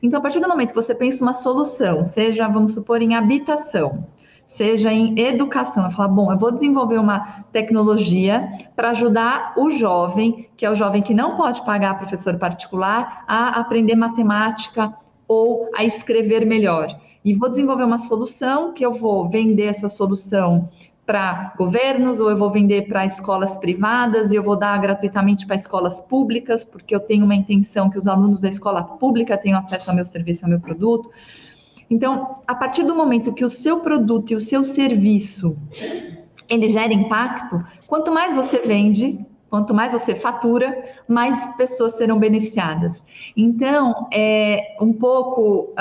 Então, 0.01 0.19
a 0.19 0.21
partir 0.21 0.39
do 0.39 0.47
momento 0.47 0.69
que 0.69 0.75
você 0.75 0.95
pensa 0.95 1.21
uma 1.21 1.33
solução, 1.33 2.05
seja, 2.05 2.47
vamos 2.47 2.73
supor, 2.73 3.01
em 3.01 3.15
habitação, 3.15 4.07
seja 4.49 4.91
em 4.91 5.17
educação. 5.19 5.85
Eu 5.85 5.91
falo, 5.91 6.13
bom, 6.13 6.31
eu 6.33 6.37
vou 6.37 6.51
desenvolver 6.51 6.97
uma 6.97 7.45
tecnologia 7.51 8.49
para 8.75 8.89
ajudar 8.89 9.53
o 9.55 9.69
jovem, 9.69 10.49
que 10.57 10.65
é 10.65 10.69
o 10.69 10.75
jovem 10.75 11.03
que 11.03 11.13
não 11.13 11.37
pode 11.37 11.63
pagar 11.63 11.99
professor 11.99 12.37
particular, 12.37 13.23
a 13.27 13.59
aprender 13.59 13.95
matemática 13.95 14.91
ou 15.27 15.69
a 15.75 15.85
escrever 15.85 16.45
melhor. 16.45 16.99
E 17.23 17.33
vou 17.35 17.47
desenvolver 17.47 17.83
uma 17.83 17.99
solução 17.99 18.73
que 18.73 18.83
eu 18.83 18.91
vou 18.91 19.29
vender 19.29 19.65
essa 19.65 19.87
solução 19.87 20.67
para 21.05 21.53
governos, 21.55 22.19
ou 22.19 22.29
eu 22.29 22.37
vou 22.37 22.49
vender 22.49 22.87
para 22.87 23.05
escolas 23.05 23.55
privadas, 23.55 24.31
e 24.31 24.35
eu 24.35 24.43
vou 24.43 24.55
dar 24.55 24.79
gratuitamente 24.79 25.45
para 25.45 25.55
escolas 25.55 25.99
públicas, 25.99 26.63
porque 26.63 26.93
eu 26.93 26.99
tenho 26.99 27.23
uma 27.23 27.35
intenção 27.35 27.89
que 27.89 27.97
os 27.97 28.07
alunos 28.07 28.41
da 28.41 28.49
escola 28.49 28.83
pública 28.83 29.37
tenham 29.37 29.59
acesso 29.59 29.91
ao 29.91 29.95
meu 29.95 30.05
serviço, 30.05 30.45
ao 30.45 30.49
meu 30.49 30.59
produto. 30.59 31.11
Então, 31.89 32.37
a 32.47 32.53
partir 32.53 32.83
do 32.83 32.95
momento 32.95 33.33
que 33.33 33.43
o 33.43 33.49
seu 33.49 33.79
produto 33.79 34.31
e 34.31 34.35
o 34.35 34.41
seu 34.41 34.63
serviço 34.63 35.57
ele 36.47 36.67
gera 36.67 36.93
impacto, 36.93 37.63
quanto 37.87 38.11
mais 38.11 38.35
você 38.35 38.59
vende, 38.59 39.19
quanto 39.49 39.73
mais 39.73 39.93
você 39.93 40.13
fatura, 40.15 40.83
mais 41.07 41.55
pessoas 41.55 41.97
serão 41.97 42.19
beneficiadas. 42.19 43.03
Então, 43.35 44.07
é 44.13 44.75
um 44.79 44.93
pouco 44.93 45.73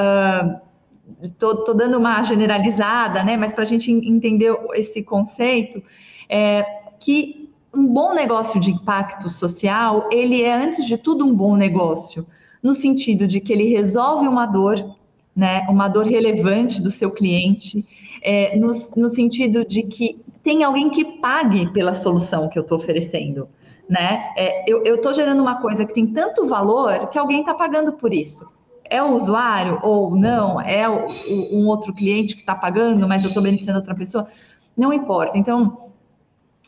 estou 1.22 1.74
dando 1.74 1.98
uma 1.98 2.22
generalizada, 2.22 3.22
né? 3.22 3.36
Mas 3.36 3.52
para 3.52 3.62
a 3.62 3.66
gente 3.66 3.90
entender 3.90 4.54
esse 4.74 5.02
conceito, 5.02 5.82
é 6.28 6.64
que 6.98 7.50
um 7.74 7.86
bom 7.86 8.14
negócio 8.14 8.60
de 8.60 8.70
impacto 8.70 9.30
social, 9.30 10.08
ele 10.10 10.42
é 10.42 10.54
antes 10.54 10.84
de 10.84 10.96
tudo 10.96 11.24
um 11.24 11.34
bom 11.34 11.56
negócio, 11.56 12.26
no 12.62 12.74
sentido 12.74 13.26
de 13.26 13.40
que 13.40 13.52
ele 13.52 13.64
resolve 13.64 14.26
uma 14.26 14.46
dor, 14.46 14.96
né? 15.38 15.64
Uma 15.68 15.86
dor 15.86 16.04
relevante 16.04 16.82
do 16.82 16.90
seu 16.90 17.12
cliente, 17.12 17.86
é, 18.20 18.56
no, 18.56 18.72
no 18.96 19.08
sentido 19.08 19.64
de 19.64 19.84
que 19.84 20.20
tem 20.42 20.64
alguém 20.64 20.90
que 20.90 21.04
pague 21.20 21.72
pela 21.72 21.94
solução 21.94 22.48
que 22.48 22.58
eu 22.58 22.62
estou 22.62 22.76
oferecendo. 22.76 23.48
Né? 23.88 24.32
É, 24.36 24.68
eu 24.68 24.96
estou 24.96 25.14
gerando 25.14 25.40
uma 25.40 25.62
coisa 25.62 25.86
que 25.86 25.94
tem 25.94 26.08
tanto 26.08 26.44
valor 26.44 27.06
que 27.08 27.18
alguém 27.18 27.40
está 27.40 27.54
pagando 27.54 27.92
por 27.92 28.12
isso 28.12 28.46
é 28.90 29.02
o 29.02 29.16
usuário 29.16 29.78
ou 29.82 30.16
não, 30.16 30.58
é 30.58 30.88
o, 30.88 31.06
o, 31.06 31.58
um 31.58 31.66
outro 31.66 31.92
cliente 31.92 32.34
que 32.34 32.40
está 32.40 32.54
pagando, 32.54 33.06
mas 33.06 33.22
eu 33.22 33.28
estou 33.28 33.42
beneficiando 33.42 33.78
outra 33.78 33.94
pessoa, 33.94 34.26
não 34.74 34.94
importa. 34.94 35.36
Então, 35.36 35.87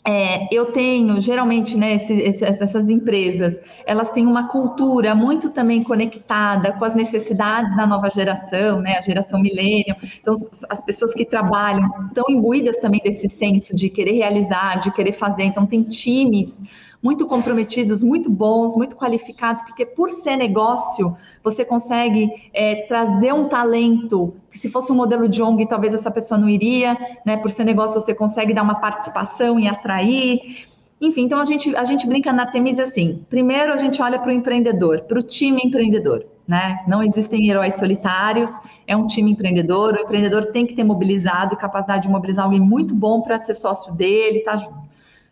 é, 0.06 0.52
eu 0.54 0.72
tenho, 0.72 1.20
geralmente, 1.20 1.76
né, 1.76 1.94
esse, 1.96 2.14
esse, 2.14 2.44
essas 2.44 2.88
empresas, 2.88 3.60
elas 3.84 4.10
têm 4.10 4.26
uma 4.26 4.48
cultura 4.48 5.14
muito 5.14 5.50
também 5.50 5.82
conectada 5.82 6.72
com 6.72 6.84
as 6.84 6.94
necessidades 6.94 7.76
da 7.76 7.86
nova 7.86 8.08
geração, 8.08 8.80
né, 8.80 8.96
a 8.96 9.02
geração 9.02 9.38
milênio. 9.40 9.94
Então, 10.20 10.34
as 10.70 10.82
pessoas 10.82 11.12
que 11.12 11.24
trabalham 11.24 11.86
estão 12.08 12.24
imbuídas 12.30 12.78
também 12.78 13.00
desse 13.04 13.28
senso 13.28 13.76
de 13.76 13.90
querer 13.90 14.12
realizar, 14.12 14.80
de 14.80 14.90
querer 14.90 15.12
fazer. 15.12 15.42
Então, 15.42 15.66
tem 15.66 15.82
times 15.82 16.62
muito 17.02 17.26
comprometidos, 17.26 18.02
muito 18.02 18.30
bons, 18.30 18.76
muito 18.76 18.96
qualificados, 18.96 19.62
porque 19.62 19.86
por 19.86 20.10
ser 20.10 20.36
negócio, 20.36 21.16
você 21.42 21.64
consegue 21.64 22.28
é, 22.52 22.86
trazer 22.86 23.32
um 23.32 23.48
talento 23.48 24.34
que 24.50 24.58
se 24.58 24.68
fosse 24.68 24.92
um 24.92 24.94
modelo 24.94 25.28
de 25.28 25.42
ONG, 25.42 25.66
talvez 25.66 25.94
essa 25.94 26.10
pessoa 26.10 26.38
não 26.38 26.48
iria, 26.48 26.96
né? 27.24 27.36
Por 27.38 27.50
ser 27.50 27.64
negócio, 27.64 28.00
você 28.00 28.14
consegue 28.14 28.52
dar 28.52 28.62
uma 28.62 28.74
participação 28.76 29.58
e 29.58 29.66
atrair. 29.66 30.68
Enfim, 31.00 31.22
então 31.22 31.40
a 31.40 31.44
gente, 31.44 31.74
a 31.74 31.84
gente 31.84 32.06
brinca 32.06 32.32
na 32.32 32.46
Temis 32.46 32.78
assim: 32.78 33.24
primeiro 33.30 33.72
a 33.72 33.78
gente 33.78 34.02
olha 34.02 34.18
para 34.18 34.28
o 34.28 34.32
empreendedor, 34.32 35.02
para 35.02 35.18
o 35.18 35.22
time 35.22 35.62
empreendedor. 35.64 36.26
Né? 36.46 36.84
Não 36.88 37.00
existem 37.00 37.48
heróis 37.48 37.76
solitários, 37.76 38.50
é 38.84 38.96
um 38.96 39.06
time 39.06 39.30
empreendedor. 39.30 39.94
O 39.94 40.00
empreendedor 40.00 40.46
tem 40.46 40.66
que 40.66 40.74
ter 40.74 40.82
mobilizado 40.82 41.54
e 41.54 41.56
capacidade 41.56 42.02
de 42.02 42.08
mobilizar 42.08 42.44
alguém 42.44 42.60
muito 42.60 42.92
bom 42.92 43.22
para 43.22 43.38
ser 43.38 43.54
sócio 43.54 43.94
dele, 43.94 44.40
tá 44.40 44.56
junto. 44.56 44.79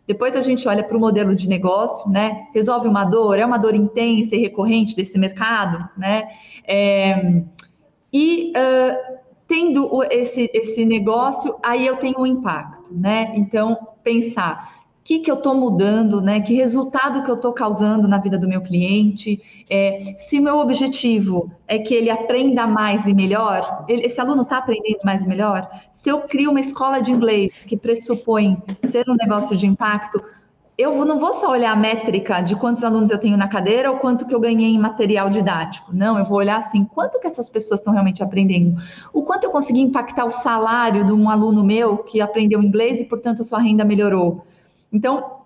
Depois 0.08 0.34
a 0.34 0.40
gente 0.40 0.66
olha 0.66 0.82
para 0.82 0.96
o 0.96 1.00
modelo 1.00 1.34
de 1.34 1.46
negócio, 1.46 2.10
né? 2.10 2.48
Resolve 2.54 2.88
uma 2.88 3.04
dor, 3.04 3.38
é 3.38 3.44
uma 3.44 3.58
dor 3.58 3.74
intensa 3.74 4.34
e 4.34 4.40
recorrente 4.40 4.96
desse 4.96 5.18
mercado, 5.18 5.86
né? 5.98 6.30
É, 6.66 7.42
e 8.10 8.54
uh, 8.56 9.18
tendo 9.46 10.02
esse, 10.10 10.50
esse 10.54 10.86
negócio, 10.86 11.58
aí 11.62 11.86
eu 11.86 11.96
tenho 11.96 12.20
um 12.20 12.26
impacto, 12.26 12.94
né? 12.94 13.34
Então, 13.36 13.76
pensar 14.02 14.77
que, 15.08 15.20
que 15.20 15.30
eu 15.30 15.36
estou 15.36 15.54
mudando, 15.54 16.20
né? 16.20 16.38
Que 16.38 16.52
resultado 16.52 17.24
que 17.24 17.30
eu 17.30 17.36
estou 17.36 17.50
causando 17.50 18.06
na 18.06 18.18
vida 18.18 18.36
do 18.36 18.46
meu 18.46 18.60
cliente? 18.60 19.40
É, 19.70 20.14
se 20.18 20.38
meu 20.38 20.58
objetivo 20.58 21.50
é 21.66 21.78
que 21.78 21.94
ele 21.94 22.10
aprenda 22.10 22.66
mais 22.66 23.06
e 23.06 23.14
melhor, 23.14 23.86
ele, 23.88 24.04
esse 24.04 24.20
aluno 24.20 24.42
está 24.42 24.58
aprendendo 24.58 24.98
mais 25.06 25.24
e 25.24 25.26
melhor. 25.26 25.66
Se 25.90 26.10
eu 26.10 26.20
crio 26.20 26.50
uma 26.50 26.60
escola 26.60 27.00
de 27.00 27.10
inglês 27.10 27.64
que 27.64 27.74
pressupõe 27.74 28.62
ser 28.84 29.08
um 29.08 29.14
negócio 29.14 29.56
de 29.56 29.66
impacto, 29.66 30.22
eu 30.76 31.02
não 31.06 31.18
vou 31.18 31.32
só 31.32 31.52
olhar 31.52 31.72
a 31.72 31.76
métrica 31.76 32.42
de 32.42 32.54
quantos 32.54 32.84
alunos 32.84 33.10
eu 33.10 33.18
tenho 33.18 33.38
na 33.38 33.48
cadeira 33.48 33.90
ou 33.90 33.96
quanto 33.96 34.26
que 34.26 34.34
eu 34.34 34.40
ganhei 34.40 34.74
em 34.74 34.78
material 34.78 35.30
didático. 35.30 35.90
Não, 35.90 36.18
eu 36.18 36.26
vou 36.26 36.36
olhar 36.36 36.58
assim, 36.58 36.84
quanto 36.84 37.18
que 37.18 37.26
essas 37.26 37.48
pessoas 37.48 37.80
estão 37.80 37.94
realmente 37.94 38.22
aprendendo. 38.22 38.78
O 39.10 39.22
quanto 39.22 39.44
eu 39.44 39.50
consegui 39.50 39.80
impactar 39.80 40.26
o 40.26 40.30
salário 40.30 41.02
de 41.02 41.12
um 41.12 41.30
aluno 41.30 41.64
meu 41.64 41.96
que 41.96 42.20
aprendeu 42.20 42.62
inglês 42.62 43.00
e, 43.00 43.06
portanto, 43.06 43.42
sua 43.42 43.58
renda 43.58 43.86
melhorou. 43.86 44.44
Então, 44.92 45.38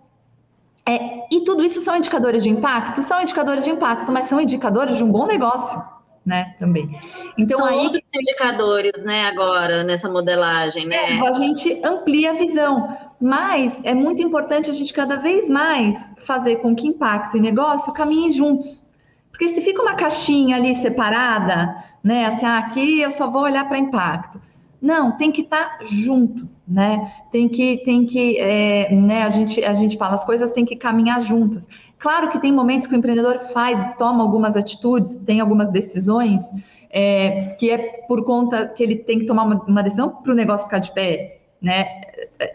é, 0.86 1.26
e 1.30 1.44
tudo 1.44 1.64
isso 1.64 1.80
são 1.80 1.96
indicadores 1.96 2.42
de 2.42 2.50
impacto? 2.50 3.02
São 3.02 3.20
indicadores 3.20 3.64
de 3.64 3.70
impacto, 3.70 4.10
mas 4.10 4.26
são 4.26 4.40
indicadores 4.40 4.96
de 4.96 5.04
um 5.04 5.10
bom 5.10 5.26
negócio, 5.26 5.80
né? 6.26 6.54
Também. 6.58 6.98
Então, 7.38 7.58
são 7.58 7.66
aí, 7.68 7.78
outros 7.78 8.02
indicadores, 8.14 9.04
né, 9.04 9.26
agora, 9.26 9.84
nessa 9.84 10.10
modelagem, 10.10 10.86
né? 10.86 11.18
É, 11.18 11.28
a 11.28 11.32
gente 11.32 11.80
amplia 11.84 12.30
a 12.30 12.34
visão, 12.34 12.96
mas 13.20 13.80
é 13.84 13.94
muito 13.94 14.22
importante 14.22 14.70
a 14.70 14.72
gente 14.72 14.92
cada 14.92 15.16
vez 15.16 15.48
mais 15.48 15.98
fazer 16.24 16.56
com 16.56 16.74
que 16.74 16.88
impacto 16.88 17.36
e 17.36 17.40
negócio 17.40 17.92
caminhem 17.92 18.32
juntos. 18.32 18.84
Porque 19.30 19.48
se 19.48 19.62
fica 19.62 19.80
uma 19.82 19.94
caixinha 19.94 20.56
ali 20.56 20.74
separada, 20.74 21.76
né, 22.02 22.26
assim, 22.26 22.44
ah, 22.44 22.58
aqui 22.58 23.00
eu 23.00 23.10
só 23.10 23.30
vou 23.30 23.42
olhar 23.42 23.68
para 23.68 23.78
impacto. 23.78 24.40
Não, 24.82 25.16
tem 25.16 25.30
que 25.30 25.42
estar 25.42 25.78
tá 25.78 25.84
junto 25.84 26.50
né? 26.72 27.12
Tem 27.30 27.48
que, 27.48 27.78
tem 27.84 28.06
que, 28.06 28.38
é, 28.38 28.94
né? 28.94 29.22
A 29.22 29.30
gente, 29.30 29.62
a 29.62 29.74
gente 29.74 29.98
fala, 29.98 30.14
as 30.14 30.24
coisas 30.24 30.50
têm 30.50 30.64
que 30.64 30.76
caminhar 30.76 31.20
juntas. 31.20 31.68
Claro 31.98 32.30
que 32.30 32.40
tem 32.40 32.52
momentos 32.52 32.86
que 32.86 32.94
o 32.94 32.98
empreendedor 32.98 33.38
faz, 33.52 33.78
toma 33.96 34.22
algumas 34.22 34.56
atitudes, 34.56 35.18
tem 35.18 35.40
algumas 35.40 35.70
decisões, 35.70 36.42
é, 36.90 37.54
que 37.58 37.70
é 37.70 38.04
por 38.08 38.24
conta 38.24 38.68
que 38.68 38.82
ele 38.82 38.96
tem 38.96 39.20
que 39.20 39.26
tomar 39.26 39.44
uma, 39.44 39.62
uma 39.64 39.82
decisão 39.82 40.08
para 40.08 40.32
o 40.32 40.34
negócio 40.34 40.66
ficar 40.66 40.78
de 40.78 40.92
pé, 40.92 41.40
né? 41.60 42.00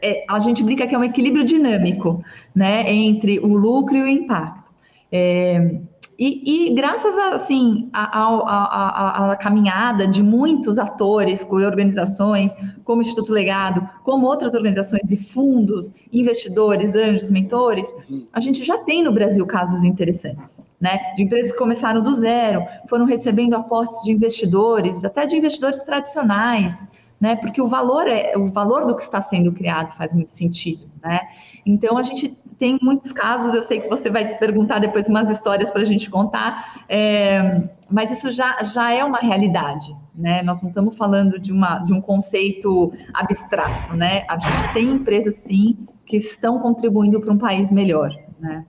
É, 0.02 0.26
a 0.28 0.40
gente 0.40 0.64
brinca 0.64 0.88
que 0.88 0.96
é 0.96 0.98
um 0.98 1.04
equilíbrio 1.04 1.46
dinâmico, 1.46 2.24
né? 2.56 2.92
Entre 2.92 3.40
o 3.40 3.56
lucro 3.56 3.96
e 3.96 4.02
o 4.02 4.08
impacto. 4.08 4.72
É, 5.12 5.80
e, 6.20 6.70
e, 6.72 6.74
graças 6.74 7.16
a, 7.16 7.36
assim, 7.36 7.90
a, 7.94 8.04
a, 8.04 9.32
a, 9.32 9.36
caminhada 9.36 10.08
de 10.08 10.24
muitos 10.24 10.80
atores 10.80 11.42
e 11.42 11.64
organizações, 11.64 12.56
como 12.84 13.00
o 13.00 13.02
Instituto 13.02 13.32
Legado, 13.32 13.88
como 14.04 14.26
outras 14.26 14.56
organizações 14.56 15.12
e 15.12 15.18
fundos, 15.18 15.94
investidores, 16.12 16.96
anjos, 16.96 17.30
mentores, 17.30 17.94
a 18.34 18.40
gente 18.40 18.66
já 18.66 18.80
tem 18.80 19.04
no 19.04 19.12
Brasil 19.12 19.46
casos 19.46 19.84
interessantes, 19.84 20.60
né? 20.82 21.14
De 21.16 21.24
empresas 21.24 21.52
que 21.52 21.58
começaram 21.58 22.02
do 22.02 22.16
zero, 22.16 22.64
foram 22.90 23.06
recebendo 23.06 23.56
aportes 23.56 24.02
de 24.04 24.12
investidores, 24.12 25.06
até 25.06 25.28
de 25.28 25.38
investidores 25.38 25.84
tradicionais, 25.84 26.88
né? 27.20 27.36
Porque 27.36 27.62
o 27.62 27.68
valor 27.68 28.08
é 28.08 28.38
o 28.38 28.48
valor 28.48 28.86
do 28.86 28.96
que 28.96 29.02
está 29.02 29.22
sendo 29.22 29.52
criado 29.52 29.96
faz 29.96 30.14
muito 30.14 30.32
sentido, 30.32 30.90
né? 31.02 31.22
Então 31.66 31.98
a 31.98 32.04
gente 32.04 32.38
tem 32.60 32.78
muitos 32.82 33.12
casos, 33.12 33.54
eu 33.54 33.62
sei 33.62 33.82
que 33.82 33.88
você 33.88 34.10
vai 34.10 34.26
te 34.26 34.38
perguntar 34.40 34.80
depois 34.80 35.08
umas 35.08 35.30
histórias 35.30 35.70
para 35.70 35.82
a 35.82 35.86
gente 35.86 36.10
contar, 36.10 36.84
é, 36.90 37.70
mas 37.90 38.12
isso 38.12 38.32
já, 38.32 38.64
já 38.64 38.92
é 38.92 39.04
uma 39.04 39.20
realidade, 39.20 39.96
né? 40.16 40.42
Nós 40.42 40.62
não 40.62 40.70
estamos 40.70 40.96
falando 40.96 41.40
de, 41.40 41.52
uma, 41.52 41.80
de 41.80 41.94
um 41.94 42.02
conceito 42.02 42.92
abstrato, 43.14 43.96
né? 43.96 44.26
A 44.28 44.40
gente 44.40 44.74
tem 44.74 44.90
empresas, 44.90 45.36
sim, 45.36 45.78
que 46.06 46.18
estão 46.18 46.60
contribuindo 46.60 47.20
para 47.22 47.32
um 47.32 47.38
país 47.38 47.72
melhor, 47.72 48.12
né? 48.40 48.66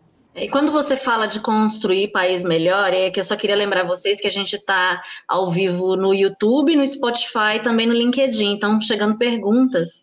Quando 0.51 0.71
você 0.71 0.97
fala 0.97 1.27
de 1.27 1.41
construir 1.41 2.13
país 2.13 2.45
melhor, 2.45 2.93
é 2.93 3.11
que 3.11 3.19
eu 3.19 3.25
só 3.25 3.35
queria 3.37 3.57
lembrar 3.57 3.85
vocês 3.85 4.21
que 4.21 4.27
a 4.27 4.31
gente 4.31 4.55
está 4.55 5.03
ao 5.27 5.51
vivo 5.51 5.97
no 5.97 6.15
YouTube, 6.15 6.77
no 6.77 6.87
Spotify 6.87 7.61
também 7.63 7.87
no 7.87 7.93
LinkedIn. 7.93 8.53
Então, 8.53 8.81
chegando 8.81 9.19
perguntas 9.19 10.03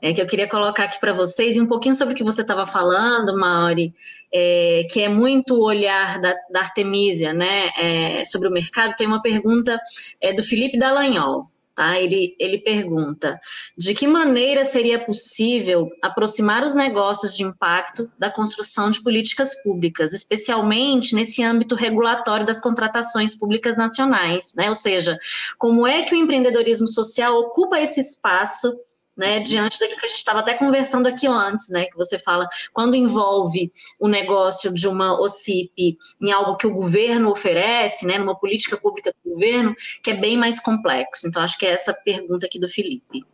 é, 0.00 0.12
que 0.12 0.22
eu 0.22 0.26
queria 0.26 0.48
colocar 0.48 0.84
aqui 0.84 0.98
para 0.98 1.12
vocês, 1.12 1.56
e 1.56 1.60
um 1.60 1.66
pouquinho 1.66 1.94
sobre 1.94 2.14
o 2.14 2.16
que 2.16 2.24
você 2.24 2.42
estava 2.42 2.64
falando, 2.64 3.36
Mauri, 3.36 3.92
é, 4.32 4.86
que 4.90 5.00
é 5.00 5.08
muito 5.08 5.54
o 5.54 5.64
olhar 5.64 6.20
da, 6.20 6.34
da 6.50 6.60
Artemisia 6.60 7.32
né, 7.32 7.70
é, 7.76 8.24
sobre 8.24 8.48
o 8.48 8.52
mercado. 8.52 8.96
Tem 8.96 9.06
uma 9.06 9.22
pergunta 9.22 9.78
é, 10.20 10.32
do 10.32 10.42
Felipe 10.42 10.78
Dallagnol. 10.78 11.50
Tá? 11.74 11.98
Ele, 11.98 12.36
ele 12.38 12.58
pergunta: 12.58 13.40
de 13.76 13.94
que 13.94 14.06
maneira 14.06 14.64
seria 14.64 15.04
possível 15.04 15.90
aproximar 16.00 16.62
os 16.62 16.74
negócios 16.74 17.36
de 17.36 17.42
impacto 17.42 18.08
da 18.16 18.30
construção 18.30 18.90
de 18.90 19.02
políticas 19.02 19.60
públicas, 19.62 20.12
especialmente 20.12 21.16
nesse 21.16 21.42
âmbito 21.42 21.74
regulatório 21.74 22.46
das 22.46 22.60
contratações 22.60 23.34
públicas 23.34 23.76
nacionais? 23.76 24.54
Né? 24.54 24.68
Ou 24.68 24.74
seja, 24.74 25.18
como 25.58 25.84
é 25.84 26.02
que 26.02 26.14
o 26.14 26.18
empreendedorismo 26.18 26.86
social 26.86 27.36
ocupa 27.38 27.80
esse 27.80 28.00
espaço 28.00 28.72
né, 29.16 29.40
diante 29.40 29.78
daquilo 29.78 30.00
que 30.00 30.06
a 30.06 30.08
gente 30.08 30.18
estava 30.18 30.40
até 30.40 30.54
conversando 30.54 31.06
aqui 31.06 31.26
antes, 31.26 31.68
né, 31.70 31.86
que 31.86 31.96
você 31.96 32.18
fala, 32.18 32.48
quando 32.72 32.94
envolve 32.94 33.70
o 34.00 34.08
negócio 34.08 34.72
de 34.72 34.88
uma 34.88 35.20
OCIP 35.20 35.96
em 36.20 36.32
algo 36.32 36.56
que 36.56 36.66
o 36.66 36.74
governo 36.74 37.30
oferece, 37.30 38.06
né, 38.06 38.18
numa 38.18 38.38
política 38.38 38.76
pública 38.76 39.14
do 39.24 39.32
governo, 39.32 39.74
que 40.02 40.10
é 40.10 40.14
bem 40.14 40.36
mais 40.36 40.60
complexo. 40.60 41.26
Então, 41.28 41.42
acho 41.42 41.58
que 41.58 41.66
é 41.66 41.70
essa 41.70 41.92
pergunta 41.92 42.46
aqui 42.46 42.58
do 42.58 42.68
Felipe. 42.68 43.24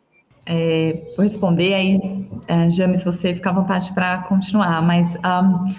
É, 0.47 1.13
vou 1.17 1.23
responder 1.23 1.75
aí, 1.75 2.01
é, 2.49 2.69
James, 2.71 3.05
você 3.05 3.35
fica 3.35 3.51
à 3.51 3.53
vontade 3.53 3.93
para 3.95 4.23
continuar, 4.25 4.83
mas 4.83 5.15
um, 5.17 5.75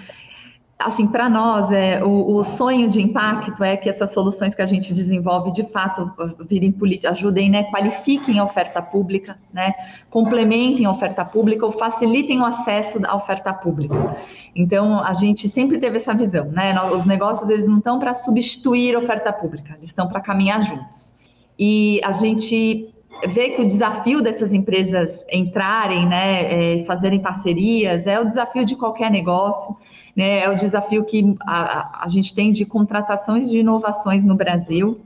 assim, 0.86 1.06
para 1.06 1.28
nós, 1.28 1.72
é, 1.72 2.02
o, 2.02 2.36
o, 2.36 2.44
sonho 2.44 2.88
de 2.88 3.00
impacto 3.00 3.62
é 3.62 3.76
que 3.76 3.88
essas 3.88 4.12
soluções 4.12 4.54
que 4.54 4.62
a 4.62 4.66
gente 4.66 4.92
desenvolve, 4.92 5.50
de 5.52 5.62
fato, 5.64 6.10
virem 6.48 6.74
ajudem, 7.08 7.50
né, 7.50 7.64
qualifiquem 7.64 8.38
a 8.38 8.44
oferta 8.44 8.82
pública, 8.82 9.38
né, 9.52 9.72
complementem 10.10 10.86
a 10.86 10.90
oferta 10.90 11.24
pública 11.24 11.64
ou 11.64 11.72
facilitem 11.72 12.40
o 12.40 12.44
acesso 12.44 13.00
à 13.06 13.16
oferta 13.16 13.52
pública. 13.52 14.16
Então, 14.54 15.02
a 15.02 15.14
gente 15.14 15.48
sempre 15.48 15.78
teve 15.78 15.96
essa 15.96 16.14
visão, 16.14 16.46
né, 16.46 16.78
os 16.92 17.06
negócios, 17.06 17.48
eles 17.48 17.68
não 17.68 17.78
estão 17.78 17.98
para 17.98 18.14
substituir 18.14 18.94
a 18.94 18.98
oferta 18.98 19.32
pública, 19.32 19.74
eles 19.78 19.90
estão 19.90 20.08
para 20.08 20.20
caminhar 20.20 20.62
juntos. 20.62 21.12
e 21.58 22.00
a 22.02 22.12
gente 22.12 22.91
vê 23.28 23.50
que 23.50 23.62
o 23.62 23.66
desafio 23.66 24.22
dessas 24.22 24.52
empresas 24.52 25.24
entrarem, 25.30 26.08
né, 26.08 26.80
é, 26.80 26.84
fazerem 26.84 27.20
parcerias, 27.20 28.06
é 28.06 28.20
o 28.20 28.24
desafio 28.24 28.64
de 28.64 28.76
qualquer 28.76 29.10
negócio, 29.10 29.76
né, 30.16 30.40
é 30.40 30.48
o 30.48 30.56
desafio 30.56 31.04
que 31.04 31.36
a, 31.42 32.04
a 32.04 32.08
gente 32.08 32.34
tem 32.34 32.52
de 32.52 32.64
contratações 32.64 33.50
de 33.50 33.60
inovações 33.60 34.24
no 34.24 34.34
Brasil. 34.34 35.00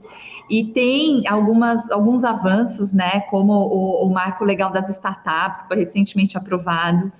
E 0.49 0.63
tem 0.63 1.27
algumas, 1.27 1.91
alguns 1.91 2.23
avanços, 2.23 2.93
né, 2.93 3.21
como 3.29 3.53
o, 3.53 4.05
o 4.05 4.09
marco 4.09 4.45
legal 4.45 4.71
das 4.71 4.87
startups, 4.89 5.61
que 5.61 5.67
foi 5.67 5.77
recentemente 5.77 6.37
aprovado. 6.37 7.11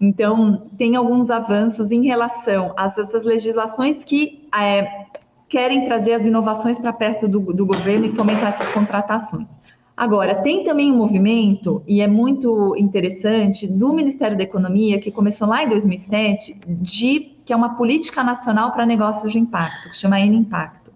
Então, 0.00 0.64
tem 0.76 0.96
alguns 0.96 1.30
avanços 1.30 1.92
em 1.92 2.04
relação 2.04 2.74
a 2.76 2.86
essas 2.86 3.24
legislações 3.24 4.02
que 4.02 4.48
é, 4.52 5.06
querem 5.48 5.84
trazer 5.84 6.14
as 6.14 6.26
inovações 6.26 6.78
para 6.78 6.92
perto 6.92 7.28
do, 7.28 7.38
do 7.52 7.64
governo 7.64 8.06
e 8.06 8.12
fomentar 8.16 8.48
essas 8.48 8.70
contratações. 8.72 9.56
Agora, 9.96 10.36
tem 10.36 10.64
também 10.64 10.90
um 10.90 10.96
movimento, 10.96 11.82
e 11.86 12.00
é 12.00 12.06
muito 12.06 12.74
interessante, 12.76 13.66
do 13.66 13.92
Ministério 13.92 14.36
da 14.36 14.42
Economia, 14.42 15.00
que 15.00 15.10
começou 15.10 15.46
lá 15.46 15.62
em 15.62 15.68
2007, 15.68 16.54
de, 16.66 17.20
que 17.44 17.52
é 17.52 17.56
uma 17.56 17.74
política 17.76 18.22
nacional 18.22 18.72
para 18.72 18.86
negócios 18.86 19.30
de 19.30 19.38
impacto, 19.38 19.90
que 19.90 19.96
chama 19.96 20.18
N-Impacto. 20.20 20.92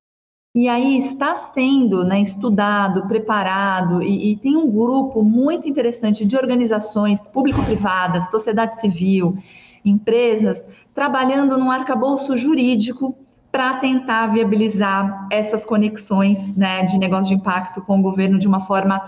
E 0.54 0.68
aí 0.68 0.96
está 0.96 1.34
sendo 1.34 2.02
né, 2.02 2.22
estudado, 2.22 3.06
preparado, 3.06 4.02
e, 4.02 4.32
e 4.32 4.36
tem 4.36 4.56
um 4.56 4.70
grupo 4.70 5.22
muito 5.22 5.68
interessante 5.68 6.24
de 6.24 6.34
organizações 6.34 7.20
público-privadas, 7.20 8.30
sociedade 8.30 8.80
civil, 8.80 9.36
empresas, 9.84 10.64
trabalhando 10.94 11.58
num 11.58 11.70
arcabouço 11.70 12.34
jurídico 12.36 13.14
para 13.56 13.72
tentar 13.76 14.26
viabilizar 14.26 15.28
essas 15.30 15.64
conexões 15.64 16.58
né, 16.58 16.84
de 16.84 16.98
negócio 16.98 17.28
de 17.28 17.40
impacto 17.40 17.80
com 17.80 17.98
o 17.98 18.02
governo 18.02 18.38
de 18.38 18.46
uma 18.46 18.60
forma 18.60 19.00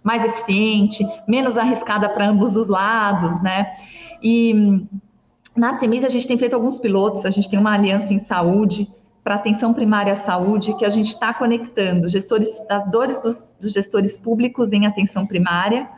mais 0.00 0.24
eficiente, 0.24 1.04
menos 1.26 1.58
arriscada 1.58 2.08
para 2.08 2.28
ambos 2.28 2.54
os 2.54 2.68
lados, 2.68 3.42
né? 3.42 3.72
E 4.22 4.86
na 5.56 5.70
Artemis 5.70 6.04
a 6.04 6.08
gente 6.08 6.24
tem 6.24 6.38
feito 6.38 6.54
alguns 6.54 6.78
pilotos, 6.78 7.26
a 7.26 7.30
gente 7.30 7.48
tem 7.48 7.58
uma 7.58 7.74
aliança 7.74 8.14
em 8.14 8.18
saúde 8.20 8.88
para 9.24 9.34
atenção 9.34 9.74
primária 9.74 10.12
à 10.12 10.16
saúde 10.16 10.72
que 10.74 10.84
a 10.84 10.90
gente 10.90 11.08
está 11.08 11.34
conectando 11.34 12.08
gestores, 12.08 12.62
as 12.70 12.88
dores 12.88 13.20
dos, 13.20 13.56
dos 13.60 13.72
gestores 13.72 14.16
públicos 14.16 14.72
em 14.72 14.86
atenção 14.86 15.26
primária, 15.26 15.90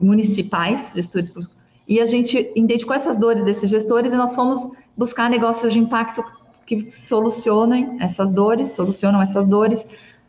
municipais, 0.00 0.92
gestores 0.94 1.28
públicos, 1.28 1.58
e 1.88 1.98
a 2.00 2.06
gente 2.06 2.52
identificou 2.54 2.94
essas 2.94 3.18
dores 3.18 3.42
desses 3.42 3.68
gestores 3.68 4.12
e 4.12 4.16
nós 4.16 4.32
fomos 4.36 4.70
buscar 4.96 5.28
negócios 5.28 5.72
de 5.72 5.80
impacto 5.80 6.22
que 6.68 6.90
solucionem 6.92 7.96
essas 7.98 8.30
dores, 8.30 8.72
solucionam 8.72 9.22
essas 9.22 9.48
dores. 9.48 9.86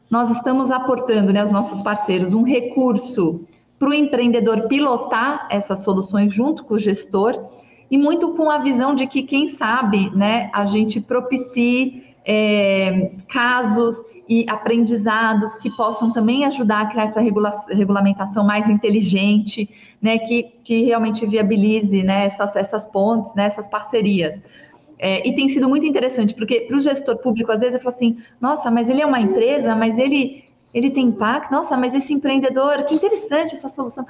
Nós 0.10 0.32
estamos 0.32 0.72
aportando, 0.72 1.34
né, 1.34 1.44
os 1.44 1.52
nossos 1.52 1.82
parceiros, 1.82 2.34
um 2.34 2.44
recurso 2.44 3.46
para 3.78 3.90
o 3.90 3.94
empreendedor 3.94 4.68
pilotar 4.70 5.48
essas 5.52 5.84
soluções 5.84 6.32
junto 6.32 6.64
com 6.64 6.76
o 6.76 6.80
gestor 6.80 7.38
e 7.92 7.98
muito 7.98 8.30
com 8.36 8.50
a 8.50 8.60
visão 8.60 8.96
de 8.96 9.06
que, 9.06 9.24
quem 9.24 9.50
sabe, 9.50 10.10
né, 10.16 10.50
a 10.54 10.66
gente 10.66 11.02
propicie 11.02 12.04
é, 12.26 13.12
casos 13.28 13.98
e 14.28 14.46
aprendizados 14.48 15.58
que 15.58 15.70
possam 15.72 16.14
também 16.14 16.46
ajudar 16.46 16.82
a 16.82 16.86
criar 16.86 17.04
essa 17.06 17.20
regula 17.20 17.52
regulamentação 17.70 18.46
mais 18.46 18.70
inteligente, 18.70 19.70
né, 20.02 20.20
que, 20.20 20.44
que 20.64 20.84
realmente 20.84 21.26
viabilize 21.26 22.02
né, 22.04 22.26
essas, 22.28 22.56
essas 22.56 22.88
pontes, 22.88 23.34
né, 23.36 23.46
essas 23.46 23.68
parcerias. 23.68 24.42
É, 25.00 25.26
e 25.26 25.34
tem 25.34 25.48
sido 25.48 25.70
muito 25.70 25.86
interessante, 25.86 26.36
porque 26.36 26.62
para 26.62 26.76
o 26.76 26.82
gestor 26.82 27.18
público, 27.18 27.50
às 27.52 27.62
vezes, 27.62 27.76
eu 27.76 27.82
falo 27.82 27.96
assim: 27.96 28.18
nossa, 28.40 28.70
mas 28.70 28.90
ele 28.90 29.02
é 29.02 29.06
uma 29.06 29.20
empresa, 29.20 29.74
mas 29.74 29.98
ele, 29.98 30.44
ele 30.74 30.92
tem 30.92 31.06
impacto, 31.06 31.52
nossa, 31.52 31.78
mas 31.78 31.96
esse 31.96 32.14
empreendedor, 32.14 32.84
que 32.84 32.94
interessante 32.94 33.56
essa 33.56 33.70
solução. 33.70 34.06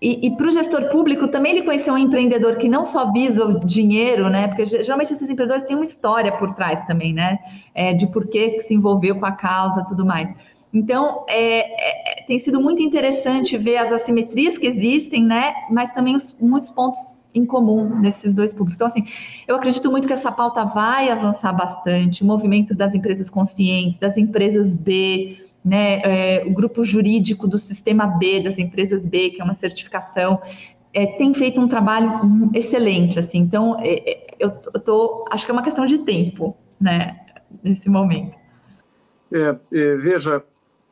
E, 0.00 0.28
e 0.28 0.36
para 0.36 0.46
o 0.46 0.50
gestor 0.52 0.90
público 0.90 1.26
também 1.26 1.56
ele 1.56 1.62
conhecer 1.62 1.90
um 1.90 1.98
empreendedor 1.98 2.56
que 2.56 2.68
não 2.68 2.84
só 2.84 3.10
visa 3.10 3.44
o 3.44 3.66
dinheiro, 3.66 4.30
né? 4.30 4.46
Porque 4.46 4.64
geralmente 4.66 5.12
esses 5.12 5.28
empreendedores 5.28 5.64
têm 5.64 5.74
uma 5.74 5.84
história 5.84 6.30
por 6.38 6.54
trás 6.54 6.82
também, 6.86 7.12
né? 7.12 7.40
É, 7.74 7.92
de 7.92 8.06
por 8.06 8.28
que 8.28 8.60
se 8.60 8.74
envolveu 8.74 9.18
com 9.18 9.26
a 9.26 9.32
causa 9.32 9.84
tudo 9.84 10.06
mais. 10.06 10.32
Então, 10.72 11.24
é, 11.28 12.20
é, 12.20 12.24
tem 12.26 12.38
sido 12.38 12.60
muito 12.60 12.80
interessante 12.82 13.56
ver 13.56 13.78
as 13.78 13.92
assimetrias 13.92 14.56
que 14.56 14.66
existem, 14.66 15.24
né? 15.24 15.52
Mas 15.70 15.90
também 15.92 16.14
os, 16.14 16.36
muitos 16.38 16.70
pontos 16.70 17.00
em 17.38 17.46
comum 17.46 17.98
nesses 18.00 18.34
dois 18.34 18.52
públicos. 18.52 18.74
Então, 18.74 18.86
assim, 18.86 19.06
eu 19.46 19.56
acredito 19.56 19.90
muito 19.90 20.06
que 20.06 20.12
essa 20.12 20.32
pauta 20.32 20.64
vai 20.64 21.10
avançar 21.10 21.52
bastante, 21.52 22.22
o 22.22 22.26
movimento 22.26 22.74
das 22.74 22.94
empresas 22.94 23.30
conscientes, 23.30 23.98
das 23.98 24.18
empresas 24.18 24.74
B, 24.74 25.36
né, 25.64 26.00
é, 26.02 26.44
o 26.46 26.50
grupo 26.52 26.84
jurídico 26.84 27.46
do 27.46 27.58
sistema 27.58 28.06
B, 28.06 28.40
das 28.40 28.58
empresas 28.58 29.06
B, 29.06 29.30
que 29.30 29.40
é 29.40 29.44
uma 29.44 29.54
certificação, 29.54 30.40
é, 30.92 31.06
tem 31.16 31.34
feito 31.34 31.60
um 31.60 31.68
trabalho 31.68 32.10
excelente, 32.54 33.18
assim, 33.18 33.38
então, 33.38 33.78
é, 33.80 34.10
é 34.10 34.28
eu, 34.38 34.52
eu 34.74 34.80
tô, 34.80 35.26
acho 35.30 35.44
que 35.44 35.50
é 35.50 35.54
uma 35.54 35.62
questão 35.62 35.84
de 35.84 35.98
tempo, 35.98 36.56
né, 36.80 37.18
nesse 37.62 37.88
momento. 37.88 38.36
É, 39.32 39.56
é, 39.72 39.96
veja, 39.96 40.42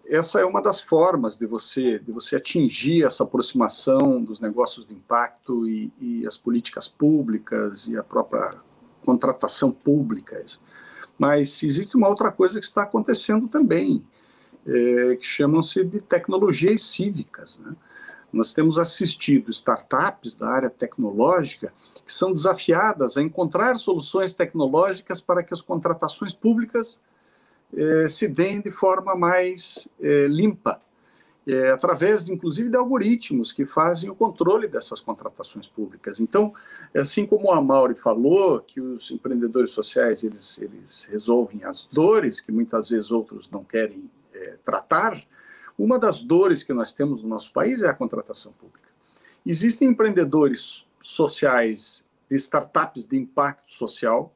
essa 0.08 0.40
é 0.40 0.44
uma 0.44 0.62
das 0.62 0.80
formas 0.80 1.38
de 1.38 1.46
você 1.46 1.98
de 1.98 2.12
você 2.12 2.36
atingir 2.36 3.04
essa 3.04 3.24
aproximação 3.24 4.22
dos 4.22 4.40
negócios 4.40 4.86
de 4.86 4.94
impacto 4.94 5.68
e, 5.68 5.92
e 6.00 6.26
as 6.26 6.36
políticas 6.36 6.88
públicas 6.88 7.86
e 7.86 7.96
a 7.96 8.02
própria 8.02 8.54
contratação 9.04 9.70
pública. 9.70 10.44
Mas 11.18 11.62
existe 11.62 11.96
uma 11.96 12.08
outra 12.08 12.30
coisa 12.30 12.58
que 12.58 12.66
está 12.66 12.82
acontecendo 12.82 13.48
também, 13.48 14.04
é, 14.66 15.16
que 15.16 15.26
chamam-se 15.26 15.84
de 15.84 15.98
tecnologias 15.98 16.82
cívicas. 16.82 17.58
Né? 17.60 17.74
Nós 18.32 18.52
temos 18.52 18.78
assistido 18.78 19.50
startups 19.50 20.34
da 20.34 20.48
área 20.48 20.68
tecnológica 20.68 21.72
que 22.04 22.12
são 22.12 22.32
desafiadas 22.32 23.16
a 23.16 23.22
encontrar 23.22 23.76
soluções 23.76 24.34
tecnológicas 24.34 25.20
para 25.20 25.42
que 25.42 25.54
as 25.54 25.62
contratações 25.62 26.34
públicas 26.34 27.00
eh, 27.74 28.08
se 28.08 28.28
deem 28.28 28.60
de 28.60 28.70
forma 28.70 29.14
mais 29.14 29.88
eh, 30.00 30.26
limpa, 30.28 30.80
eh, 31.46 31.70
através, 31.70 32.28
inclusive, 32.28 32.68
de 32.68 32.76
algoritmos 32.76 33.52
que 33.52 33.64
fazem 33.64 34.10
o 34.10 34.14
controle 34.14 34.68
dessas 34.68 35.00
contratações 35.00 35.68
públicas. 35.68 36.20
Então, 36.20 36.52
assim 36.94 37.26
como 37.26 37.52
a 37.52 37.60
Mauri 37.60 37.94
falou, 37.94 38.60
que 38.60 38.80
os 38.80 39.10
empreendedores 39.10 39.70
sociais 39.70 40.24
eles, 40.24 40.58
eles 40.60 41.04
resolvem 41.10 41.64
as 41.64 41.84
dores 41.84 42.40
que 42.40 42.52
muitas 42.52 42.88
vezes 42.88 43.10
outros 43.10 43.50
não 43.50 43.64
querem 43.64 44.10
tratar, 44.64 45.24
uma 45.78 45.98
das 45.98 46.22
dores 46.22 46.62
que 46.62 46.72
nós 46.72 46.92
temos 46.92 47.22
no 47.22 47.28
nosso 47.28 47.52
país 47.52 47.82
é 47.82 47.88
a 47.88 47.94
contratação 47.94 48.52
pública. 48.52 48.88
Existem 49.44 49.88
empreendedores 49.88 50.86
sociais 51.00 52.06
de 52.28 52.36
startups 52.36 53.06
de 53.06 53.16
impacto 53.16 53.72
social 53.72 54.32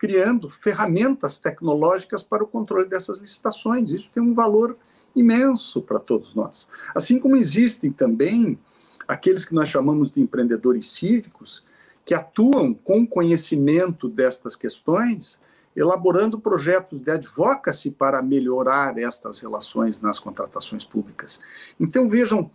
criando 0.00 0.48
ferramentas 0.48 1.36
tecnológicas 1.36 2.22
para 2.22 2.42
o 2.42 2.46
controle 2.46 2.88
dessas 2.88 3.18
licitações. 3.18 3.90
Isso 3.90 4.10
tem 4.10 4.22
um 4.22 4.32
valor 4.32 4.78
imenso 5.14 5.82
para 5.82 5.98
todos 5.98 6.34
nós. 6.34 6.70
Assim 6.94 7.18
como 7.18 7.36
existem 7.36 7.92
também 7.92 8.58
aqueles 9.06 9.44
que 9.44 9.54
nós 9.54 9.68
chamamos 9.68 10.10
de 10.10 10.22
empreendedores 10.22 10.90
cívicos, 10.90 11.62
que 12.02 12.14
atuam 12.14 12.72
com 12.72 13.06
conhecimento 13.06 14.08
destas 14.08 14.56
questões, 14.56 15.38
elaborando 15.76 16.40
projetos 16.40 16.98
de 16.98 17.10
advocacy 17.10 17.90
para 17.90 18.22
melhorar 18.22 18.96
estas 18.96 19.40
relações 19.40 20.00
nas 20.00 20.18
contratações 20.18 20.82
públicas. 20.82 21.40
Então, 21.78 22.08
vejam, 22.08 22.50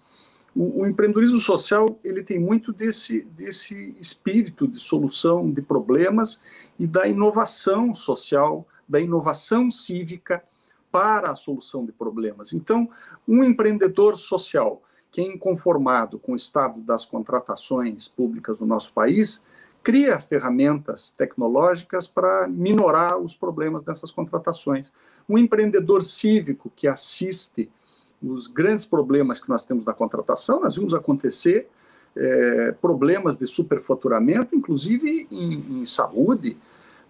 o, 0.56 0.82
o, 0.82 0.88
empreendedorismo 0.88 1.38
social 1.38 2.00
ele 2.04 2.24
tem 2.24 2.40
muito 2.40 2.72
desse, 2.72 3.22
desse 3.36 3.96
espírito 4.00 4.68
de 4.68 4.80
solução 4.80 5.52
de 5.52 5.62
problemas 5.62 6.40
e 6.80 6.88
da 6.88 7.08
inovação 7.08 7.94
social, 7.94 8.66
da 8.88 9.00
inovação 9.00 9.70
cívica 9.70 10.44
para 10.92 11.32
a 11.32 11.36
solução 11.36 11.86
de 11.86 11.92
problemas. 11.92 12.54
Então, 12.54 12.90
um 13.28 13.44
empreendedor 13.44 14.16
social 14.16 14.82
que 15.16 15.22
é 15.22 15.24
inconformado 15.24 16.20
com 16.20 16.34
o 16.34 16.36
estado 16.36 16.82
das 16.82 17.06
contratações 17.06 18.06
públicas 18.06 18.60
no 18.60 18.66
nosso 18.66 18.92
país, 18.92 19.42
cria 19.82 20.20
ferramentas 20.20 21.10
tecnológicas 21.10 22.06
para 22.06 22.50
minorar 22.50 23.18
os 23.18 23.34
problemas 23.34 23.82
dessas 23.82 24.12
contratações. 24.12 24.92
Um 25.30 25.38
empreendedor 25.38 26.04
cívico 26.04 26.70
que 26.76 26.86
assiste 26.86 27.72
os 28.30 28.48
grandes 28.48 28.86
problemas 28.86 29.40
que 29.40 29.50
nós 29.50 29.66
temos 29.66 29.86
na 29.86 29.94
contratação, 29.94 30.62
nós 30.62 30.76
vimos 30.76 30.94
acontecer 30.94 31.68
é, 32.16 32.72
problemas 32.82 33.38
de 33.38 33.46
superfaturamento, 33.46 34.56
inclusive 34.56 35.28
em, 35.32 35.82
em 35.82 35.86
saúde, 35.86 36.58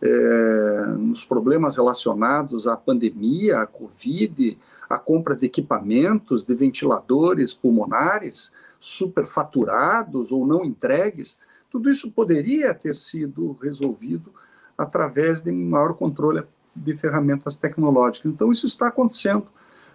é, 0.01 0.85
nos 0.97 1.23
problemas 1.23 1.77
relacionados 1.77 2.67
à 2.67 2.75
pandemia, 2.75 3.59
à 3.59 3.67
Covid, 3.67 4.57
à 4.89 4.97
compra 4.97 5.35
de 5.35 5.45
equipamentos, 5.45 6.43
de 6.43 6.53
ventiladores 6.55 7.53
pulmonares 7.53 8.51
superfaturados 8.79 10.31
ou 10.31 10.45
não 10.45 10.63
entregues, 10.63 11.39
tudo 11.71 11.89
isso 11.89 12.11
poderia 12.11 12.73
ter 12.73 12.95
sido 12.95 13.57
resolvido 13.61 14.31
através 14.77 15.41
de 15.41 15.51
maior 15.51 15.93
controle 15.93 16.43
de 16.75 16.95
ferramentas 16.95 17.55
tecnológicas. 17.55 18.31
Então, 18.31 18.51
isso 18.51 18.67
está 18.67 18.87
acontecendo 18.87 19.47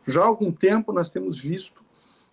Já 0.06 0.22
há 0.22 0.26
algum 0.26 0.50
tempo 0.52 0.92
nós 0.92 1.10
temos 1.10 1.38
visto 1.38 1.82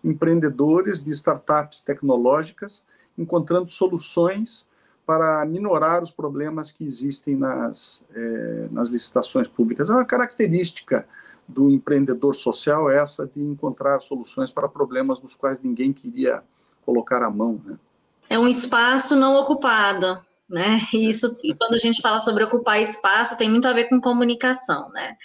empreendedores 0.02 1.02
de 1.02 1.10
startups 1.10 1.80
tecnológicas 1.80 2.84
encontrando 3.16 3.68
soluções 3.68 4.68
para 5.04 5.44
minorar 5.46 6.02
os 6.02 6.10
problemas 6.10 6.70
que 6.70 6.84
existem 6.84 7.34
nas, 7.34 8.06
é, 8.14 8.68
nas 8.70 8.88
licitações 8.88 9.48
públicas. 9.48 9.88
É 9.88 9.92
uma 9.92 10.04
característica 10.04 11.08
do 11.48 11.70
empreendedor 11.70 12.34
social 12.34 12.90
essa 12.90 13.26
de 13.26 13.40
encontrar 13.40 14.00
soluções 14.00 14.50
para 14.50 14.68
problemas 14.68 15.18
dos 15.18 15.34
quais 15.34 15.62
ninguém 15.62 15.92
queria 15.94 16.42
colocar 16.84 17.22
a 17.22 17.30
mão. 17.30 17.60
Né? 17.64 17.78
É 18.28 18.38
um 18.38 18.46
espaço 18.46 19.16
não 19.16 19.34
ocupado 19.34 20.20
né? 20.48 20.78
E 20.94 21.10
isso, 21.10 21.36
e 21.44 21.54
quando 21.54 21.74
a 21.74 21.78
gente 21.78 22.00
fala 22.00 22.18
sobre 22.18 22.42
ocupar 22.42 22.80
espaço, 22.80 23.36
tem 23.36 23.50
muito 23.50 23.68
a 23.68 23.72
ver 23.72 23.84
com 23.84 24.00
comunicação, 24.00 24.88
né? 24.90 25.16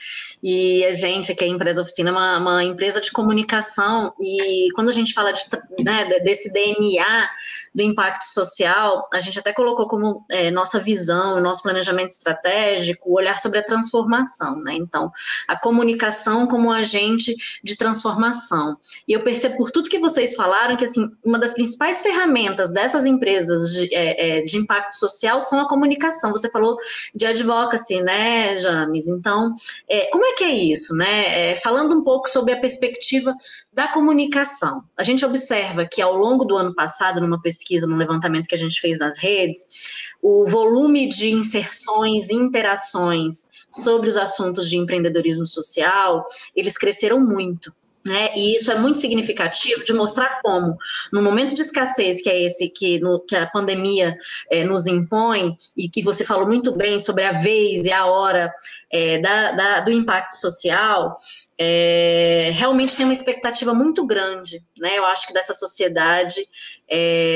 E 0.42 0.84
a 0.86 0.92
gente, 0.92 1.32
aqui 1.32 1.46
a 1.46 1.48
Empresa 1.48 1.82
Oficina, 1.82 2.10
é 2.10 2.12
uma, 2.12 2.38
uma 2.40 2.64
empresa 2.64 3.00
de 3.00 3.12
comunicação, 3.12 4.14
e 4.20 4.68
quando 4.76 4.90
a 4.90 4.92
gente 4.92 5.14
fala 5.14 5.32
de, 5.32 5.42
né, 5.80 6.20
desse 6.20 6.52
DNA 6.52 7.30
do 7.74 7.82
impacto 7.82 8.24
social, 8.24 9.08
a 9.14 9.20
gente 9.20 9.40
até 9.40 9.54
colocou 9.54 9.88
como 9.88 10.26
é, 10.30 10.52
nossa 10.52 10.80
visão, 10.80 11.40
nosso 11.40 11.64
planejamento 11.64 12.12
estratégico, 12.12 13.10
o 13.10 13.16
olhar 13.16 13.38
sobre 13.38 13.60
a 13.60 13.64
transformação, 13.64 14.58
né? 14.58 14.74
Então, 14.74 15.12
a 15.48 15.58
comunicação 15.58 16.46
como 16.46 16.72
agente 16.72 17.34
de 17.64 17.78
transformação. 17.78 18.78
E 19.08 19.14
eu 19.14 19.24
percebo 19.24 19.58
por 19.58 19.72
tudo 19.72 19.90
que 19.90 19.98
vocês 19.98 20.36
falaram 20.36 20.76
que, 20.76 20.86
assim, 20.86 21.10
uma 21.24 21.40
das 21.40 21.54
principais 21.54 22.02
ferramentas 22.02 22.72
dessas 22.72 23.06
empresas 23.06 23.72
de, 23.72 23.96
é, 23.96 24.40
é 24.40 24.42
de 24.42 24.58
impacto 24.58 24.94
social 24.94 25.13
social 25.14 25.42
são 25.42 25.60
a 25.60 25.68
comunicação. 25.68 26.32
Você 26.32 26.50
falou 26.50 26.78
de 27.14 27.26
advocacy, 27.26 28.02
né, 28.02 28.58
James? 28.58 29.08
Então, 29.08 29.54
é, 29.88 30.10
como 30.12 30.26
é 30.26 30.34
que 30.34 30.44
é 30.44 30.52
isso, 30.52 30.96
né? 30.96 31.52
É, 31.52 31.56
falando 31.56 31.96
um 31.96 32.04
pouco 32.04 32.30
sobre 32.30 32.54
a 32.54 32.60
perspectiva 32.60 33.34
da 33.72 33.88
comunicação. 33.88 34.84
A 34.98 35.04
gente 35.04 35.26
observa 35.26 35.86
que 35.86 36.02
ao 36.02 36.16
longo 36.16 36.46
do 36.46 36.56
ano 36.58 36.74
passado, 36.74 37.22
numa 37.22 37.42
pesquisa, 37.42 37.88
num 37.88 37.98
levantamento 37.98 38.48
que 38.48 38.56
a 38.56 38.58
gente 38.58 38.80
fez 38.80 39.00
nas 39.00 39.18
redes, 39.18 40.14
o 40.22 40.46
volume 40.46 41.08
de 41.08 41.32
inserções 41.32 42.30
e 42.30 42.36
interações 42.36 43.48
sobre 43.72 44.10
os 44.10 44.18
assuntos 44.18 44.70
de 44.70 44.78
empreendedorismo 44.78 45.46
social, 45.46 46.26
eles 46.56 46.78
cresceram 46.78 47.20
muito. 47.20 47.74
Né? 48.06 48.32
E 48.36 48.54
isso 48.54 48.70
é 48.70 48.76
muito 48.76 49.00
significativo 49.00 49.82
de 49.86 49.94
mostrar 49.94 50.42
como, 50.42 50.78
no 51.12 51.22
momento 51.22 51.56
de 51.56 51.62
escassez, 51.62 52.22
que 52.22 52.30
é 52.30 52.44
esse 52.46 52.68
que, 52.68 53.00
no, 53.00 53.22
que 53.22 53.34
a 53.34 53.48
pandemia 53.48 54.18
é, 54.52 54.66
nos 54.66 54.86
impõe, 54.88 55.56
e 55.78 55.88
que 55.88 56.04
você 56.04 56.26
falou 56.26 56.46
muito 56.46 56.76
bem 56.76 57.00
sobre 57.00 57.24
a 57.24 57.40
vez 57.40 57.86
e 57.86 57.94
a 57.94 58.06
hora 58.06 58.54
é, 58.92 59.20
da, 59.20 59.52
da, 59.54 59.80
do 59.80 59.92
impacto 59.92 60.36
social, 60.36 61.14
é, 61.58 62.50
realmente 62.54 62.94
tem 62.94 63.06
uma 63.06 63.14
expectativa 63.14 63.74
muito 63.74 64.06
grande, 64.06 64.62
né? 64.78 64.98
Eu 64.98 65.06
acho 65.06 65.26
que 65.26 65.34
dessa 65.34 65.54
sociedade, 65.54 66.46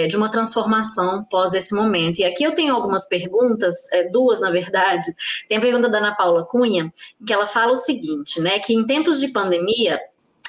de 0.08 0.16
uma 0.16 0.30
transformação 0.30 1.24
pós 1.24 1.54
esse 1.54 1.74
momento. 1.74 2.20
E 2.20 2.26
aqui 2.26 2.44
eu 2.44 2.54
tenho 2.54 2.76
algumas 2.76 3.08
perguntas, 3.08 3.88
duas 4.12 4.40
na 4.40 4.52
verdade. 4.52 5.16
Tem 5.48 5.58
a 5.58 5.62
pergunta 5.62 5.90
da 5.90 5.98
Ana 5.98 6.14
Paula 6.14 6.46
Cunha, 6.46 6.92
que 7.26 7.34
ela 7.34 7.48
fala 7.48 7.72
o 7.72 7.78
seguinte, 7.78 8.40
né? 8.40 8.60
Que 8.60 8.74
em 8.74 8.86
tempos 8.86 9.20
de 9.20 9.30
pandemia, 9.30 10.00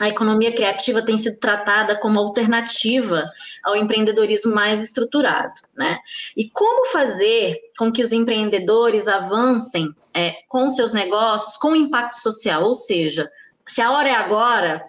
a 0.01 0.09
economia 0.09 0.55
criativa 0.55 1.05
tem 1.05 1.17
sido 1.17 1.39
tratada 1.39 1.97
como 1.97 2.19
alternativa 2.19 3.29
ao 3.65 3.77
empreendedorismo 3.77 4.55
mais 4.55 4.83
estruturado, 4.83 5.61
né? 5.77 5.99
E 6.37 6.49
como 6.51 6.87
fazer 6.87 7.59
com 7.79 7.91
que 7.91 8.03
os 8.03 8.13
empreendedores 8.13 9.09
avancem 9.09 9.95
é, 10.15 10.35
com 10.49 10.71
seus 10.71 10.93
negócios 10.93 11.57
com 11.57 11.75
impacto 11.75 12.17
social, 12.17 12.65
ou 12.65 12.75
seja, 12.75 13.31
se 13.67 13.83
a 13.83 13.91
hora 13.91 14.09
é 14.09 14.15
agora, 14.15 14.83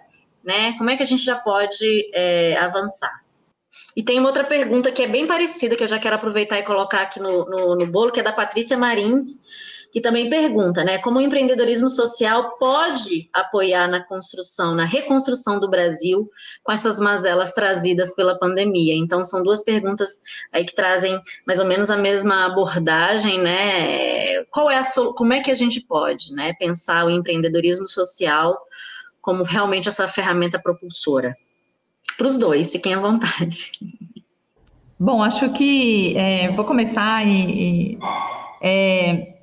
né? 0.44 0.74
Como 0.78 0.90
é 0.90 0.96
que 0.96 1.02
a 1.02 1.06
gente 1.06 1.22
já 1.22 1.36
pode 1.36 2.10
é, 2.14 2.56
avançar? 2.58 3.20
E 3.96 4.02
tem 4.02 4.18
uma 4.18 4.28
outra 4.28 4.44
pergunta 4.44 4.92
que 4.92 5.02
é 5.02 5.08
bem 5.08 5.26
parecida, 5.26 5.76
que 5.76 5.82
eu 5.82 5.88
já 5.88 5.98
quero 5.98 6.16
aproveitar 6.16 6.58
e 6.58 6.64
colocar 6.64 7.02
aqui 7.02 7.20
no, 7.20 7.44
no, 7.46 7.76
no 7.76 7.86
bolo, 7.86 8.12
que 8.12 8.20
é 8.20 8.22
da 8.22 8.32
Patrícia 8.32 8.78
Marins, 8.78 9.38
que 9.92 10.00
também 10.00 10.30
pergunta, 10.30 10.84
né, 10.84 10.98
como 10.98 11.18
o 11.18 11.22
empreendedorismo 11.22 11.88
social 11.88 12.56
pode 12.58 13.28
apoiar 13.32 13.88
na 13.88 14.02
construção, 14.04 14.74
na 14.74 14.84
reconstrução 14.84 15.58
do 15.58 15.68
Brasil 15.68 16.30
com 16.62 16.72
essas 16.72 17.00
mazelas 17.00 17.52
trazidas 17.52 18.14
pela 18.14 18.38
pandemia. 18.38 18.94
Então, 18.94 19.24
são 19.24 19.42
duas 19.42 19.64
perguntas 19.64 20.20
aí 20.52 20.64
que 20.64 20.74
trazem 20.74 21.20
mais 21.46 21.58
ou 21.58 21.66
menos 21.66 21.90
a 21.90 21.96
mesma 21.96 22.46
abordagem, 22.46 23.40
né? 23.40 24.44
Qual 24.44 24.70
é 24.70 24.78
a 24.78 24.82
como 25.16 25.32
é 25.32 25.40
que 25.40 25.50
a 25.50 25.54
gente 25.54 25.80
pode, 25.80 26.32
né, 26.32 26.52
pensar 26.58 27.06
o 27.06 27.10
empreendedorismo 27.10 27.88
social 27.88 28.58
como 29.20 29.42
realmente 29.42 29.88
essa 29.88 30.06
ferramenta 30.06 30.60
propulsora? 30.60 31.36
Para 32.16 32.26
os 32.26 32.38
dois, 32.38 32.70
fiquem 32.72 32.94
à 32.94 33.00
vontade. 33.00 33.72
Bom, 34.98 35.22
acho 35.22 35.50
que 35.54 36.14
é, 36.16 36.50
vou 36.50 36.64
começar 36.64 37.26
e, 37.26 37.94
e 37.94 37.98
é, 38.60 39.39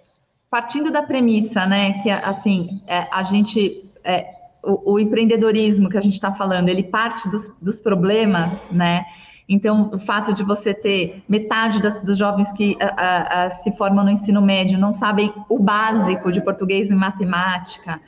partindo 0.57 0.91
da 0.91 1.03
premissa, 1.03 1.67
né, 1.67 2.01
que 2.01 2.09
assim 2.09 2.81
é, 2.87 3.05
a 3.11 3.21
gente 3.21 3.87
é, 4.03 4.25
o, 4.63 4.93
o, 4.93 4.99
empreendedorismo 4.99 5.87
que 5.87 5.99
a 5.99 6.01
gente 6.01 6.15
está 6.15 6.33
falando, 6.33 6.67
ele 6.67 6.81
parte 6.81 7.29
dos, 7.29 7.55
dos, 7.61 7.79
problemas, 7.79 8.51
né? 8.71 9.05
Então, 9.47 9.91
o 9.93 9.99
fato 9.99 10.33
de 10.33 10.43
você 10.43 10.73
ter 10.73 11.23
metade 11.29 11.79
das, 11.79 12.03
dos 12.03 12.17
jovens 12.17 12.51
que 12.53 12.75
a, 12.81 13.43
a, 13.43 13.49
se 13.51 13.71
formam 13.77 14.03
no 14.03 14.09
ensino 14.09 14.41
médio 14.41 14.79
não 14.79 14.91
sabem 14.91 15.31
o 15.47 15.59
básico 15.59 16.31
de 16.31 16.41
português 16.41 16.89
e 16.89 16.95
matemática, 16.95 18.01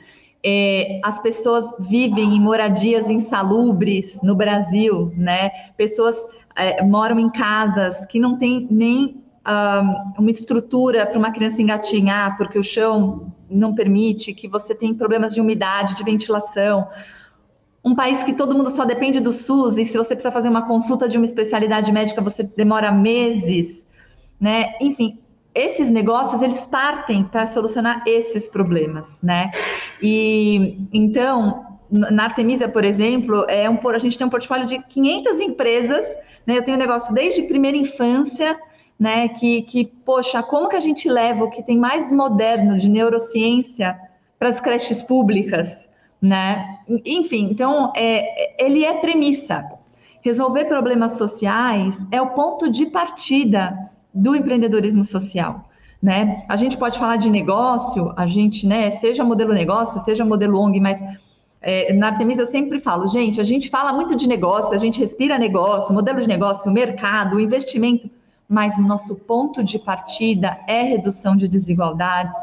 é, 0.44 1.00
as 1.04 1.22
pessoas 1.22 1.64
vivem 1.78 2.34
em 2.34 2.40
moradias 2.40 3.08
insalubres 3.08 4.18
no 4.24 4.34
Brasil, 4.34 5.14
né? 5.16 5.50
Pessoas 5.76 6.16
é, 6.56 6.82
moram 6.82 7.16
em 7.16 7.30
casas 7.30 8.04
que 8.06 8.18
não 8.18 8.36
têm 8.36 8.66
nem 8.68 9.29
uma 10.18 10.30
estrutura 10.30 11.06
para 11.06 11.18
uma 11.18 11.32
criança 11.32 11.62
engatinhar, 11.62 12.36
porque 12.36 12.58
o 12.58 12.62
chão 12.62 13.32
não 13.50 13.74
permite, 13.74 14.34
que 14.34 14.46
você 14.46 14.74
tem 14.74 14.94
problemas 14.94 15.34
de 15.34 15.40
umidade, 15.40 15.94
de 15.94 16.04
ventilação. 16.04 16.86
Um 17.84 17.94
país 17.94 18.22
que 18.22 18.34
todo 18.34 18.54
mundo 18.54 18.70
só 18.70 18.84
depende 18.84 19.18
do 19.20 19.32
SUS, 19.32 19.78
e 19.78 19.84
se 19.84 19.96
você 19.96 20.14
precisa 20.14 20.30
fazer 20.30 20.48
uma 20.48 20.66
consulta 20.66 21.08
de 21.08 21.16
uma 21.16 21.24
especialidade 21.24 21.90
médica, 21.90 22.20
você 22.20 22.42
demora 22.42 22.92
meses, 22.92 23.86
né? 24.38 24.74
Enfim, 24.80 25.18
esses 25.54 25.90
negócios, 25.90 26.42
eles 26.42 26.66
partem 26.66 27.24
para 27.24 27.46
solucionar 27.46 28.02
esses 28.06 28.46
problemas, 28.46 29.08
né? 29.22 29.50
E, 30.00 30.86
então, 30.92 31.66
na 31.90 32.24
Artemisia, 32.24 32.68
por 32.68 32.84
exemplo, 32.84 33.44
é 33.48 33.68
um, 33.68 33.78
a 33.88 33.98
gente 33.98 34.16
tem 34.16 34.26
um 34.26 34.30
portfólio 34.30 34.66
de 34.66 34.78
500 34.78 35.40
empresas, 35.40 36.04
né? 36.46 36.58
Eu 36.58 36.62
tenho 36.62 36.76
negócio 36.76 37.12
desde 37.12 37.42
primeira 37.42 37.76
infância, 37.76 38.56
né? 39.00 39.28
Que, 39.28 39.62
que, 39.62 39.86
poxa, 39.86 40.42
como 40.42 40.68
que 40.68 40.76
a 40.76 40.80
gente 40.80 41.08
leva 41.08 41.44
o 41.44 41.50
que 41.50 41.62
tem 41.62 41.78
mais 41.78 42.12
moderno 42.12 42.76
de 42.76 42.90
neurociência 42.90 43.98
para 44.38 44.50
as 44.50 44.60
creches 44.60 45.00
públicas, 45.00 45.88
né? 46.20 46.78
Enfim, 47.06 47.48
então, 47.50 47.90
é, 47.96 48.62
ele 48.62 48.84
é 48.84 48.94
premissa. 49.00 49.64
Resolver 50.22 50.66
problemas 50.66 51.16
sociais 51.16 52.06
é 52.12 52.20
o 52.20 52.28
ponto 52.30 52.70
de 52.70 52.84
partida 52.84 53.90
do 54.12 54.36
empreendedorismo 54.36 55.02
social. 55.02 55.64
Né? 56.02 56.44
A 56.46 56.56
gente 56.56 56.76
pode 56.76 56.98
falar 56.98 57.16
de 57.16 57.30
negócio, 57.30 58.12
a 58.16 58.26
gente, 58.26 58.66
né, 58.66 58.90
seja 58.90 59.24
modelo 59.24 59.52
negócio, 59.52 60.00
seja 60.00 60.24
modelo 60.24 60.58
ONG, 60.58 60.78
mas 60.80 61.02
é, 61.62 61.92
na 61.92 62.08
Artemisa 62.08 62.42
eu 62.42 62.46
sempre 62.46 62.80
falo, 62.80 63.06
gente, 63.06 63.40
a 63.40 63.44
gente 63.44 63.68
fala 63.68 63.92
muito 63.92 64.16
de 64.16 64.26
negócio, 64.26 64.74
a 64.74 64.78
gente 64.78 64.98
respira 64.98 65.38
negócio, 65.38 65.94
modelo 65.94 66.20
de 66.20 66.28
negócio, 66.28 66.70
mercado, 66.70 67.38
investimento, 67.38 68.10
mas 68.50 68.76
o 68.78 68.82
nosso 68.82 69.14
ponto 69.14 69.62
de 69.62 69.78
partida 69.78 70.58
é 70.66 70.82
redução 70.82 71.36
de 71.36 71.46
desigualdades, 71.46 72.36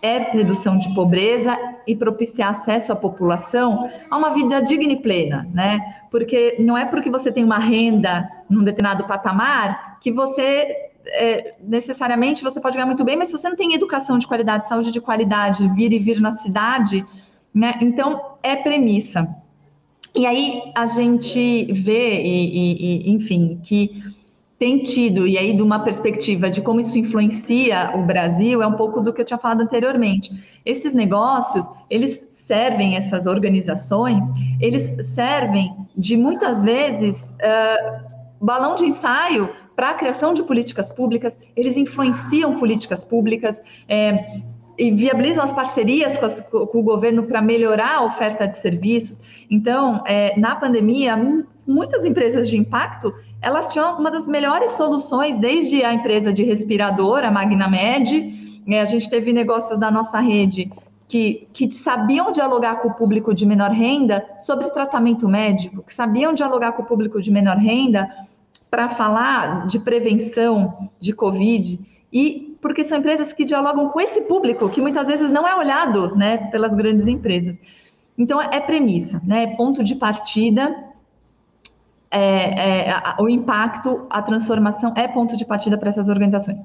é 0.00 0.18
redução 0.32 0.78
de 0.78 0.92
pobreza 0.94 1.56
e 1.86 1.94
propiciar 1.94 2.52
acesso 2.52 2.90
à 2.90 2.96
população 2.96 3.86
a 4.10 4.16
uma 4.16 4.30
vida 4.30 4.62
digna 4.62 4.94
e 4.94 4.96
plena, 4.96 5.46
né? 5.52 5.78
Porque 6.10 6.56
não 6.58 6.76
é 6.76 6.86
porque 6.86 7.10
você 7.10 7.30
tem 7.30 7.44
uma 7.44 7.58
renda 7.58 8.26
num 8.48 8.64
determinado 8.64 9.04
patamar 9.04 10.00
que 10.00 10.10
você 10.10 10.74
é, 11.06 11.54
necessariamente 11.62 12.42
você 12.42 12.58
pode 12.58 12.76
ganhar 12.76 12.86
muito 12.86 13.04
bem, 13.04 13.16
mas 13.16 13.28
se 13.28 13.36
você 13.36 13.48
não 13.48 13.56
tem 13.56 13.74
educação 13.74 14.16
de 14.16 14.26
qualidade, 14.26 14.66
saúde 14.66 14.90
de 14.90 15.02
qualidade, 15.02 15.68
vir 15.74 15.92
e 15.92 15.98
vir 15.98 16.18
na 16.18 16.32
cidade, 16.32 17.06
né? 17.54 17.78
Então 17.82 18.38
é 18.42 18.56
premissa. 18.56 19.28
E 20.14 20.26
aí 20.26 20.72
a 20.74 20.86
gente 20.86 21.72
vê, 21.72 22.22
e, 22.22 23.06
e, 23.08 23.12
enfim, 23.12 23.60
que 23.62 24.02
tem 24.62 24.78
tido, 24.78 25.26
e 25.26 25.36
aí 25.36 25.56
de 25.56 25.60
uma 25.60 25.80
perspectiva 25.80 26.48
de 26.48 26.62
como 26.62 26.78
isso 26.78 26.96
influencia 26.96 27.90
o 27.96 28.06
Brasil, 28.06 28.62
é 28.62 28.66
um 28.66 28.74
pouco 28.74 29.00
do 29.00 29.12
que 29.12 29.20
eu 29.20 29.24
tinha 29.24 29.36
falado 29.36 29.60
anteriormente. 29.60 30.30
Esses 30.64 30.94
negócios, 30.94 31.68
eles 31.90 32.28
servem, 32.30 32.96
essas 32.96 33.26
organizações, 33.26 34.22
eles 34.60 35.04
servem 35.04 35.74
de 35.98 36.16
muitas 36.16 36.62
vezes 36.62 37.34
uh, 37.40 38.44
balão 38.44 38.76
de 38.76 38.84
ensaio 38.84 39.50
para 39.74 39.90
a 39.90 39.94
criação 39.94 40.32
de 40.32 40.44
políticas 40.44 40.88
públicas, 40.88 41.36
eles 41.56 41.76
influenciam 41.76 42.56
políticas 42.56 43.02
públicas. 43.02 43.60
É, 43.88 44.36
e 44.78 44.90
viabilizam 44.90 45.44
as 45.44 45.52
parcerias 45.52 46.16
com, 46.18 46.26
as, 46.26 46.40
com 46.40 46.78
o 46.78 46.82
governo 46.82 47.24
para 47.24 47.42
melhorar 47.42 47.96
a 47.96 48.04
oferta 48.04 48.46
de 48.46 48.58
serviços. 48.58 49.20
Então, 49.50 50.02
é, 50.06 50.38
na 50.38 50.56
pandemia, 50.56 51.16
muitas 51.66 52.04
empresas 52.04 52.48
de 52.48 52.56
impacto 52.56 53.12
elas 53.42 53.72
tinham 53.72 53.98
uma 53.98 54.10
das 54.10 54.28
melhores 54.28 54.70
soluções, 54.70 55.36
desde 55.36 55.84
a 55.84 55.92
empresa 55.92 56.32
de 56.32 56.44
respirador, 56.44 57.24
a 57.24 57.30
MagnaMed, 57.30 58.62
é, 58.68 58.80
a 58.80 58.84
gente 58.84 59.10
teve 59.10 59.32
negócios 59.32 59.80
da 59.80 59.90
nossa 59.90 60.20
rede 60.20 60.70
que, 61.08 61.48
que 61.52 61.70
sabiam 61.72 62.30
dialogar 62.30 62.76
com 62.76 62.88
o 62.88 62.94
público 62.94 63.34
de 63.34 63.44
menor 63.44 63.70
renda 63.70 64.24
sobre 64.38 64.70
tratamento 64.70 65.28
médico, 65.28 65.82
que 65.82 65.92
sabiam 65.92 66.32
dialogar 66.32 66.72
com 66.72 66.82
o 66.82 66.86
público 66.86 67.20
de 67.20 67.32
menor 67.32 67.56
renda 67.56 68.08
para 68.70 68.88
falar 68.88 69.66
de 69.66 69.80
prevenção 69.80 70.88
de 71.00 71.12
Covid 71.12 71.80
e 72.12 72.51
porque 72.62 72.84
são 72.84 72.98
empresas 72.98 73.32
que 73.32 73.44
dialogam 73.44 73.88
com 73.88 74.00
esse 74.00 74.22
público 74.22 74.70
que 74.70 74.80
muitas 74.80 75.08
vezes 75.08 75.30
não 75.30 75.46
é 75.46 75.54
olhado, 75.54 76.16
né, 76.16 76.48
pelas 76.52 76.74
grandes 76.74 77.08
empresas. 77.08 77.60
Então 78.16 78.40
é 78.40 78.60
premissa, 78.60 79.20
né, 79.26 79.42
é 79.42 79.46
ponto 79.56 79.82
de 79.82 79.96
partida. 79.96 80.72
É, 82.08 82.88
é, 82.88 82.90
a, 82.92 83.16
o 83.18 83.28
impacto, 83.28 84.06
a 84.08 84.22
transformação 84.22 84.94
é 84.96 85.08
ponto 85.08 85.36
de 85.36 85.44
partida 85.44 85.76
para 85.76 85.88
essas 85.88 86.08
organizações. 86.08 86.60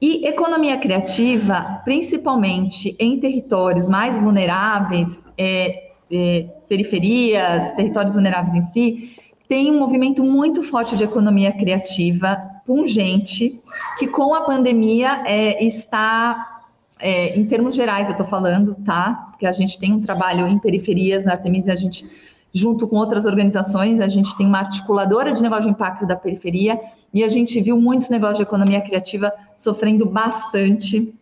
E 0.00 0.26
economia 0.26 0.76
criativa, 0.76 1.80
principalmente 1.84 2.94
em 2.98 3.18
territórios 3.18 3.88
mais 3.88 4.18
vulneráveis, 4.18 5.26
é, 5.38 5.90
é, 6.12 6.46
periferias, 6.68 7.72
territórios 7.74 8.12
vulneráveis 8.12 8.54
em 8.54 8.60
si, 8.60 9.16
tem 9.48 9.70
um 9.70 9.78
movimento 9.78 10.22
muito 10.22 10.62
forte 10.62 10.96
de 10.96 11.04
economia 11.04 11.52
criativa, 11.52 12.36
pungente, 12.66 13.62
que 13.98 14.06
com 14.06 14.34
a 14.34 14.42
pandemia 14.42 15.22
é, 15.26 15.64
está, 15.64 16.60
é, 16.98 17.38
em 17.38 17.46
termos 17.46 17.74
gerais, 17.74 18.08
eu 18.08 18.12
estou 18.12 18.26
falando, 18.26 18.74
tá? 18.84 19.28
Porque 19.30 19.46
a 19.46 19.52
gente 19.52 19.78
tem 19.78 19.92
um 19.92 20.00
trabalho 20.00 20.46
em 20.46 20.58
periferias, 20.58 21.24
na 21.24 21.32
Artemisia, 21.32 21.72
a 21.72 21.76
gente, 21.76 22.06
junto 22.52 22.86
com 22.86 22.96
outras 22.96 23.24
organizações, 23.24 24.00
a 24.00 24.08
gente 24.08 24.36
tem 24.36 24.46
uma 24.46 24.58
articuladora 24.58 25.32
de 25.32 25.42
negócio 25.42 25.64
de 25.64 25.70
impacto 25.70 26.06
da 26.06 26.16
periferia, 26.16 26.80
e 27.12 27.22
a 27.22 27.28
gente 27.28 27.60
viu 27.60 27.80
muitos 27.80 28.08
negócios 28.10 28.38
de 28.38 28.44
economia 28.44 28.80
criativa 28.80 29.32
sofrendo 29.56 30.06
bastante. 30.06 31.12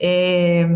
É, 0.00 0.66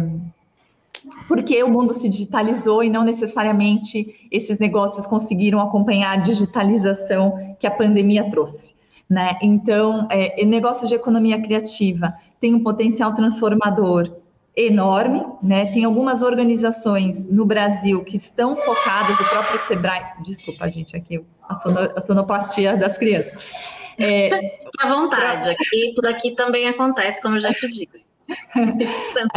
porque 1.28 1.62
o 1.62 1.70
mundo 1.70 1.94
se 1.94 2.08
digitalizou 2.08 2.82
e 2.82 2.90
não 2.90 3.04
necessariamente 3.04 4.28
esses 4.30 4.58
negócios 4.58 5.06
conseguiram 5.06 5.60
acompanhar 5.60 6.12
a 6.12 6.16
digitalização 6.16 7.56
que 7.58 7.66
a 7.66 7.70
pandemia 7.70 8.28
trouxe. 8.28 8.74
Né? 9.08 9.38
Então, 9.40 10.08
é, 10.10 10.44
negócios 10.44 10.88
de 10.88 10.96
economia 10.96 11.40
criativa 11.40 12.14
tem 12.40 12.54
um 12.54 12.62
potencial 12.62 13.14
transformador 13.14 14.10
enorme, 14.56 15.22
né? 15.42 15.66
Tem 15.66 15.84
algumas 15.84 16.22
organizações 16.22 17.28
no 17.28 17.44
Brasil 17.44 18.02
que 18.02 18.16
estão 18.16 18.56
focadas, 18.56 19.20
o 19.20 19.24
próprio 19.28 19.58
Sebrae, 19.58 20.02
desculpa, 20.24 20.68
gente, 20.70 20.96
aqui 20.96 21.22
a, 21.46 21.56
sono, 21.56 21.78
a 21.78 22.00
sonoplastia 22.00 22.76
das 22.76 22.96
crianças. 22.96 23.76
É, 23.98 24.58
à 24.80 24.88
vontade, 24.88 25.50
aqui, 25.50 25.92
por 25.94 26.06
aqui 26.06 26.34
também 26.34 26.68
acontece, 26.68 27.20
como 27.20 27.34
eu 27.34 27.38
já 27.38 27.52
te 27.52 27.68
digo. 27.68 27.92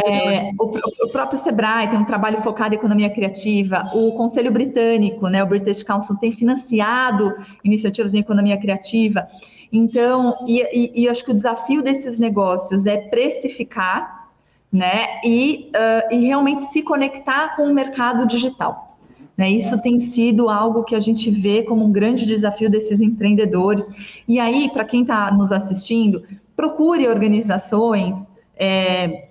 É, 0.03 0.49
o, 0.59 1.05
o, 1.05 1.09
próprio 1.11 1.37
Sebrae 1.37 1.89
tem 1.89 1.99
um 1.99 2.05
trabalho 2.05 2.39
focado 2.39 2.73
em 2.73 2.77
economia 2.77 3.09
criativa, 3.09 3.87
o 3.93 4.13
Conselho 4.13 4.51
Britânico, 4.51 5.27
né, 5.27 5.43
o 5.43 5.45
British 5.45 5.83
Council, 5.83 6.15
tem 6.15 6.31
financiado 6.31 7.35
iniciativas 7.63 8.15
em 8.15 8.19
economia 8.19 8.57
criativa. 8.57 9.27
Então, 9.71 10.35
e, 10.47 11.03
e, 11.03 11.09
acho 11.09 11.23
que 11.23 11.31
o 11.31 11.33
desafio 11.33 11.83
desses 11.83 12.17
negócios 12.17 12.85
é 12.85 12.97
precificar, 12.97 14.27
né, 14.71 15.19
e, 15.23 15.71
uh, 15.75 16.13
e 16.13 16.27
realmente 16.27 16.65
se 16.65 16.81
conectar 16.81 17.55
com 17.55 17.63
o 17.63 17.73
mercado 17.73 18.27
digital. 18.27 18.97
Né, 19.37 19.49
isso 19.51 19.81
tem 19.81 19.99
sido 19.99 20.49
algo 20.49 20.83
que 20.83 20.95
a 20.95 20.99
gente 20.99 21.31
vê 21.31 21.63
como 21.63 21.85
um 21.85 21.91
grande 21.91 22.25
desafio 22.25 22.69
desses 22.69 22.99
empreendedores. 22.99 23.87
E 24.27 24.39
aí, 24.39 24.69
para 24.69 24.83
quem 24.83 25.01
está 25.01 25.31
nos 25.31 25.51
assistindo, 25.51 26.23
procure 26.55 27.07
organizações 27.07 28.31
é, 28.57 29.28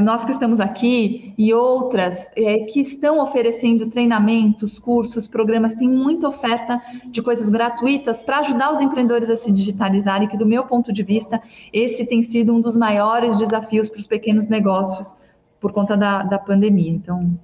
nós 0.00 0.24
que 0.24 0.30
estamos 0.30 0.60
aqui 0.60 1.34
e 1.36 1.52
outras 1.52 2.30
é, 2.36 2.58
que 2.60 2.80
estão 2.80 3.20
oferecendo 3.20 3.90
treinamentos, 3.90 4.78
cursos, 4.78 5.26
programas, 5.26 5.74
tem 5.74 5.88
muita 5.88 6.28
oferta 6.28 6.80
de 7.06 7.20
coisas 7.20 7.48
gratuitas 7.48 8.22
para 8.22 8.38
ajudar 8.38 8.72
os 8.72 8.80
empreendedores 8.80 9.28
a 9.28 9.34
se 9.34 9.50
digitalizarem, 9.50 10.28
que 10.28 10.36
do 10.36 10.46
meu 10.46 10.64
ponto 10.64 10.92
de 10.92 11.02
vista, 11.02 11.42
esse 11.72 12.06
tem 12.06 12.22
sido 12.22 12.54
um 12.54 12.60
dos 12.60 12.76
maiores 12.76 13.38
desafios 13.38 13.90
para 13.90 13.98
os 13.98 14.06
pequenos 14.06 14.48
negócios 14.48 15.16
por 15.60 15.72
conta 15.72 15.96
da, 15.96 16.22
da 16.22 16.38
pandemia. 16.38 16.92
Então, 16.92 17.36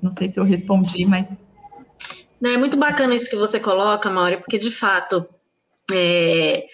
não 0.00 0.10
sei 0.10 0.28
se 0.28 0.40
eu 0.40 0.44
respondi, 0.44 1.04
mas... 1.04 1.38
É 2.42 2.56
muito 2.56 2.78
bacana 2.78 3.14
isso 3.14 3.28
que 3.28 3.36
você 3.36 3.60
coloca, 3.60 4.08
Mauri, 4.08 4.38
porque 4.38 4.58
de 4.58 4.70
fato... 4.70 5.26
É 5.92 6.64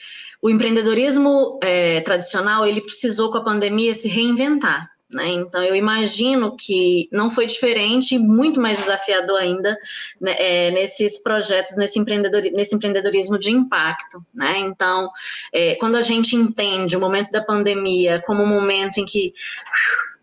o 0.44 0.50
empreendedorismo 0.50 1.58
é, 1.62 2.02
tradicional 2.02 2.66
ele 2.66 2.82
precisou 2.82 3.30
com 3.30 3.38
a 3.38 3.44
pandemia 3.44 3.94
se 3.94 4.08
reinventar. 4.08 4.90
Né? 5.10 5.28
Então, 5.28 5.62
eu 5.62 5.74
imagino 5.74 6.54
que 6.54 7.08
não 7.10 7.30
foi 7.30 7.46
diferente, 7.46 8.18
muito 8.18 8.60
mais 8.60 8.76
desafiador 8.76 9.40
ainda 9.40 9.74
né, 10.20 10.34
é, 10.38 10.70
nesses 10.70 11.22
projetos, 11.22 11.78
nesse, 11.78 11.98
empreendedor, 11.98 12.42
nesse 12.52 12.76
empreendedorismo 12.76 13.38
de 13.38 13.50
impacto. 13.50 14.22
Né? 14.34 14.58
Então, 14.58 15.08
é, 15.50 15.76
quando 15.76 15.96
a 15.96 16.02
gente 16.02 16.36
entende 16.36 16.94
o 16.94 17.00
momento 17.00 17.30
da 17.30 17.42
pandemia 17.42 18.20
como 18.26 18.42
um 18.42 18.46
momento 18.46 18.98
em 18.98 19.06
que 19.06 19.32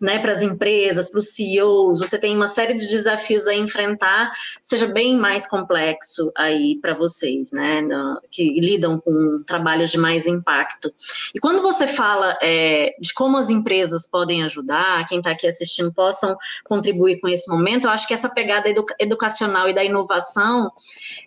né, 0.02 0.18
para 0.18 0.32
as 0.32 0.42
empresas, 0.42 1.08
para 1.08 1.20
os 1.20 1.32
CEOs, 1.32 2.00
você 2.00 2.18
tem 2.18 2.34
uma 2.34 2.48
série 2.48 2.74
de 2.74 2.88
desafios 2.88 3.46
a 3.46 3.54
enfrentar, 3.54 4.32
seja 4.60 4.88
bem 4.88 5.16
mais 5.16 5.46
complexo 5.46 6.32
aí 6.36 6.76
para 6.82 6.92
vocês, 6.92 7.52
né, 7.52 7.80
que 8.28 8.58
lidam 8.60 8.98
com 8.98 9.36
trabalhos 9.46 9.90
de 9.90 9.98
mais 9.98 10.26
impacto. 10.26 10.92
E 11.32 11.38
quando 11.38 11.62
você 11.62 11.86
fala 11.86 12.36
é, 12.42 12.96
de 13.00 13.14
como 13.14 13.38
as 13.38 13.48
empresas 13.48 14.04
podem 14.08 14.42
ajudar, 14.42 15.06
quem 15.06 15.18
está 15.18 15.30
aqui 15.30 15.46
assistindo 15.46 15.92
possam 15.92 16.36
contribuir 16.64 17.20
com 17.20 17.28
esse 17.28 17.48
momento, 17.48 17.84
eu 17.84 17.90
acho 17.90 18.08
que 18.08 18.14
essa 18.14 18.28
pegada 18.28 18.68
educa 18.68 18.96
educacional 18.98 19.68
e 19.68 19.74
da 19.74 19.84
inovação, 19.84 20.68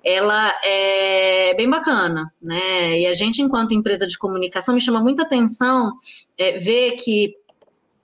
ela 0.04 0.54
é 0.66 1.54
bem 1.56 1.70
bacana, 1.70 2.30
né, 2.42 3.00
e 3.00 3.08
a 3.08 3.14
gente, 3.14 3.42
enquanto 3.42 3.74
empresa 3.74 4.06
de 4.06 4.18
comunicação, 4.18 4.76
me 4.76 4.82
chama 4.82 5.00
muita 5.00 5.24
atenção 5.24 5.94
é, 6.38 6.58
ver 6.58 6.92
que 6.94 7.34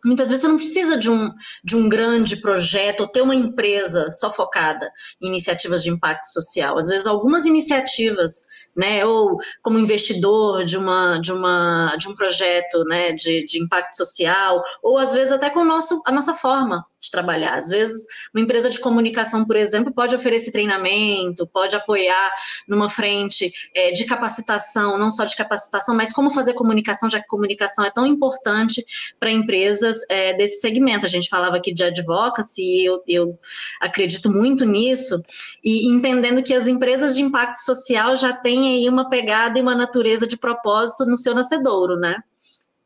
Muitas 0.05 0.29
vezes 0.29 0.41
você 0.41 0.47
não 0.47 0.57
precisa 0.57 0.97
de 0.97 1.09
um, 1.09 1.31
de 1.63 1.75
um 1.75 1.87
grande 1.87 2.37
projeto 2.37 3.01
ou 3.01 3.07
ter 3.07 3.21
uma 3.21 3.35
empresa 3.35 4.09
só 4.11 4.31
focada 4.31 4.91
em 5.21 5.27
iniciativas 5.27 5.83
de 5.83 5.91
impacto 5.91 6.25
social. 6.25 6.77
Às 6.77 6.87
vezes, 6.89 7.05
algumas 7.05 7.45
iniciativas, 7.45 8.43
né, 8.75 9.05
ou 9.05 9.37
como 9.61 9.79
investidor 9.79 10.63
de, 10.63 10.77
uma, 10.77 11.17
de, 11.19 11.31
uma, 11.31 11.95
de 11.97 12.07
um 12.07 12.15
projeto 12.15 12.83
né, 12.85 13.11
de, 13.13 13.45
de 13.45 13.61
impacto 13.61 13.95
social, 13.95 14.61
ou 14.81 14.97
às 14.97 15.13
vezes 15.13 15.31
até 15.31 15.49
com 15.49 15.63
nosso, 15.63 16.01
a 16.05 16.11
nossa 16.11 16.33
forma 16.33 16.85
de 17.01 17.09
trabalhar. 17.09 17.57
Às 17.57 17.69
vezes, 17.69 18.05
uma 18.33 18.41
empresa 18.43 18.69
de 18.69 18.79
comunicação, 18.79 19.43
por 19.43 19.55
exemplo, 19.55 19.91
pode 19.91 20.15
oferecer 20.15 20.51
treinamento, 20.51 21.47
pode 21.47 21.75
apoiar 21.75 22.31
numa 22.67 22.87
frente 22.87 23.51
é, 23.75 23.91
de 23.91 24.05
capacitação, 24.05 24.97
não 24.99 25.09
só 25.09 25.25
de 25.25 25.35
capacitação, 25.35 25.95
mas 25.95 26.13
como 26.13 26.29
fazer 26.29 26.53
comunicação, 26.53 27.09
já 27.09 27.19
que 27.19 27.27
comunicação 27.27 27.83
é 27.83 27.89
tão 27.89 28.05
importante 28.05 28.85
para 29.19 29.31
empresas 29.31 29.97
é, 30.09 30.35
desse 30.35 30.61
segmento. 30.61 31.05
A 31.05 31.09
gente 31.09 31.27
falava 31.27 31.57
aqui 31.57 31.73
de 31.73 31.83
advocacy, 31.83 32.85
eu, 32.85 33.01
eu 33.07 33.37
acredito 33.81 34.29
muito 34.31 34.63
nisso, 34.63 35.21
e 35.63 35.89
entendendo 35.89 36.43
que 36.43 36.53
as 36.53 36.67
empresas 36.67 37.15
de 37.15 37.23
impacto 37.23 37.57
social 37.57 38.15
já 38.15 38.31
têm 38.31 38.60
aí 38.67 38.89
uma 38.89 39.09
pegada 39.09 39.57
e 39.57 39.61
uma 39.61 39.75
natureza 39.75 40.25
de 40.27 40.37
propósito 40.37 41.05
no 41.05 41.17
seu 41.17 41.33
nascedouro, 41.33 41.95
né? 41.95 42.23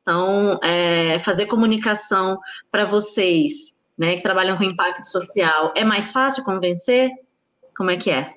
Então, 0.02 0.60
é, 0.62 1.18
fazer 1.20 1.48
comunicação 1.48 2.40
para 2.72 2.86
vocês 2.86 3.76
né, 3.98 4.16
que 4.16 4.22
trabalham 4.22 4.58
com 4.58 4.64
impacto 4.64 5.04
social, 5.04 5.74
é 5.76 5.84
mais 5.84 6.12
fácil 6.12 6.44
convencer? 6.44 7.10
Como 7.76 7.90
é 7.90 7.98
que 7.98 8.12
é? 8.12 8.34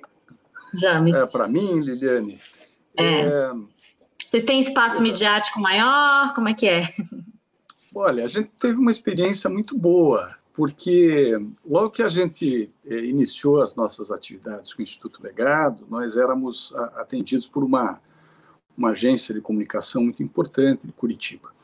James. 0.72 1.14
É, 1.14 1.26
para 1.26 1.48
mim, 1.48 1.80
Liliane. 1.80 2.40
É. 2.96 3.20
É... 3.20 3.52
Vocês 4.24 4.44
têm 4.44 4.60
espaço 4.60 5.00
midiático 5.00 5.58
maior? 5.60 6.34
Como 6.34 6.48
é 6.48 6.54
que 6.54 6.68
é? 6.68 6.82
Olha, 7.94 8.24
a 8.24 8.28
gente 8.28 8.50
teve 8.58 8.76
uma 8.76 8.90
experiência 8.90 9.48
muito 9.48 9.76
boa, 9.76 10.36
porque 10.58 11.38
logo 11.64 11.90
que 11.90 12.02
a 12.02 12.08
gente 12.08 12.68
é, 12.84 13.04
iniciou 13.04 13.62
as 13.62 13.76
nossas 13.76 14.10
atividades 14.10 14.74
com 14.74 14.80
o 14.80 14.82
Instituto 14.82 15.22
Legado, 15.22 15.86
nós 15.88 16.16
éramos 16.16 16.74
atendidos 16.96 17.46
por 17.46 17.62
uma, 17.62 18.02
uma 18.76 18.90
agência 18.90 19.32
de 19.32 19.40
comunicação 19.40 20.02
muito 20.02 20.20
importante 20.20 20.84
de 20.84 20.92
Curitiba. 20.92 21.54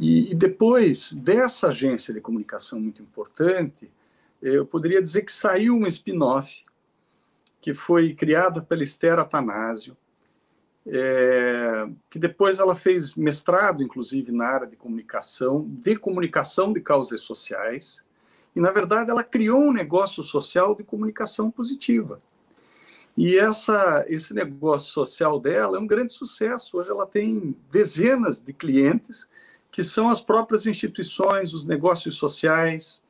E, 0.00 0.32
e 0.32 0.34
depois 0.34 1.12
dessa 1.12 1.68
agência 1.68 2.12
de 2.12 2.20
comunicação 2.20 2.80
muito 2.80 3.00
importante, 3.00 3.88
eu 4.42 4.66
poderia 4.66 5.00
dizer 5.00 5.22
que 5.22 5.30
saiu 5.30 5.76
um 5.76 5.86
spin-off 5.86 6.64
que 7.60 7.72
foi 7.72 8.14
criado 8.14 8.64
pela 8.64 8.82
Esther 8.82 9.20
Atanásio, 9.20 9.96
é, 10.88 11.86
que 12.10 12.18
depois 12.18 12.58
ela 12.58 12.74
fez 12.74 13.14
mestrado, 13.14 13.80
inclusive, 13.80 14.32
na 14.32 14.48
área 14.48 14.66
de 14.66 14.74
comunicação, 14.74 15.64
de 15.68 15.94
comunicação 15.94 16.72
de 16.72 16.80
causas 16.80 17.20
sociais, 17.20 18.04
e, 18.54 18.60
na 18.60 18.70
verdade, 18.70 19.10
ela 19.10 19.24
criou 19.24 19.60
um 19.60 19.72
negócio 19.72 20.22
social 20.22 20.74
de 20.74 20.84
comunicação 20.84 21.50
positiva. 21.50 22.20
E 23.16 23.38
essa, 23.38 24.04
esse 24.08 24.34
negócio 24.34 24.92
social 24.92 25.38
dela 25.38 25.76
é 25.76 25.80
um 25.80 25.86
grande 25.86 26.12
sucesso. 26.12 26.78
Hoje 26.78 26.90
ela 26.90 27.06
tem 27.06 27.56
dezenas 27.70 28.40
de 28.40 28.52
clientes, 28.52 29.28
que 29.70 29.82
são 29.82 30.08
as 30.08 30.20
próprias 30.20 30.66
instituições, 30.66 31.52
os 31.52 31.64
negócios 31.64 32.16
sociais, 32.16 33.02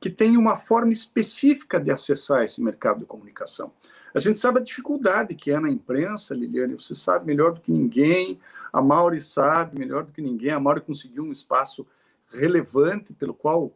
que 0.00 0.10
têm 0.10 0.36
uma 0.36 0.56
forma 0.56 0.92
específica 0.92 1.80
de 1.80 1.90
acessar 1.90 2.42
esse 2.42 2.62
mercado 2.62 3.00
de 3.00 3.06
comunicação. 3.06 3.72
A 4.14 4.20
gente 4.20 4.38
sabe 4.38 4.58
a 4.58 4.62
dificuldade 4.62 5.34
que 5.34 5.50
é 5.50 5.58
na 5.58 5.70
imprensa, 5.70 6.34
Liliane, 6.34 6.74
você 6.74 6.94
sabe 6.94 7.26
melhor 7.26 7.54
do 7.54 7.60
que 7.60 7.72
ninguém, 7.72 8.38
a 8.72 8.82
Mauri 8.82 9.20
sabe 9.20 9.78
melhor 9.78 10.04
do 10.04 10.12
que 10.12 10.20
ninguém, 10.20 10.50
a 10.50 10.60
Mauri 10.60 10.82
conseguiu 10.82 11.24
um 11.24 11.32
espaço 11.32 11.86
relevante 12.30 13.12
pelo 13.12 13.32
qual 13.32 13.72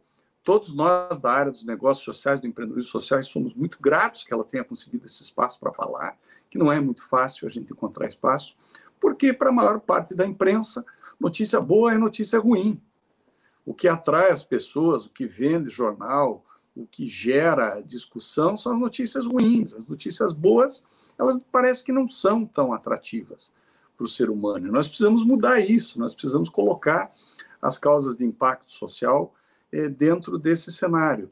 todos 0.49 0.73
nós 0.73 1.19
da 1.19 1.31
área 1.31 1.51
dos 1.51 1.63
negócios 1.63 2.03
sociais, 2.03 2.39
do 2.39 2.47
empreendedorismo 2.47 2.89
sociais, 2.89 3.27
somos 3.27 3.53
muito 3.53 3.77
gratos 3.79 4.23
que 4.23 4.33
ela 4.33 4.43
tenha 4.43 4.63
conseguido 4.63 5.05
esse 5.05 5.21
espaço 5.21 5.59
para 5.59 5.71
falar, 5.71 6.17
que 6.49 6.57
não 6.57 6.71
é 6.71 6.79
muito 6.79 7.07
fácil 7.07 7.47
a 7.47 7.51
gente 7.51 7.71
encontrar 7.71 8.07
espaço, 8.07 8.55
porque 8.99 9.31
para 9.31 9.49
a 9.49 9.51
maior 9.51 9.79
parte 9.79 10.15
da 10.15 10.25
imprensa, 10.25 10.83
notícia 11.19 11.61
boa 11.61 11.93
é 11.93 11.99
notícia 11.99 12.39
ruim. 12.39 12.81
O 13.63 13.75
que 13.75 13.87
atrai 13.87 14.31
as 14.31 14.43
pessoas, 14.43 15.05
o 15.05 15.11
que 15.11 15.27
vende 15.27 15.69
jornal, 15.69 16.43
o 16.75 16.83
que 16.87 17.07
gera 17.07 17.79
discussão 17.81 18.57
são 18.57 18.73
as 18.73 18.79
notícias 18.79 19.27
ruins. 19.27 19.75
As 19.75 19.85
notícias 19.85 20.33
boas, 20.33 20.83
elas 21.19 21.45
parece 21.51 21.83
que 21.83 21.91
não 21.91 22.07
são 22.07 22.43
tão 22.43 22.73
atrativas 22.73 23.53
para 23.95 24.05
o 24.05 24.09
ser 24.09 24.31
humano. 24.31 24.71
Nós 24.71 24.87
precisamos 24.87 25.23
mudar 25.23 25.59
isso, 25.59 25.99
nós 25.99 26.15
precisamos 26.15 26.49
colocar 26.49 27.11
as 27.61 27.77
causas 27.77 28.17
de 28.17 28.25
impacto 28.25 28.71
social 28.71 29.35
dentro 29.71 30.37
desse 30.37 30.71
cenário. 30.71 31.29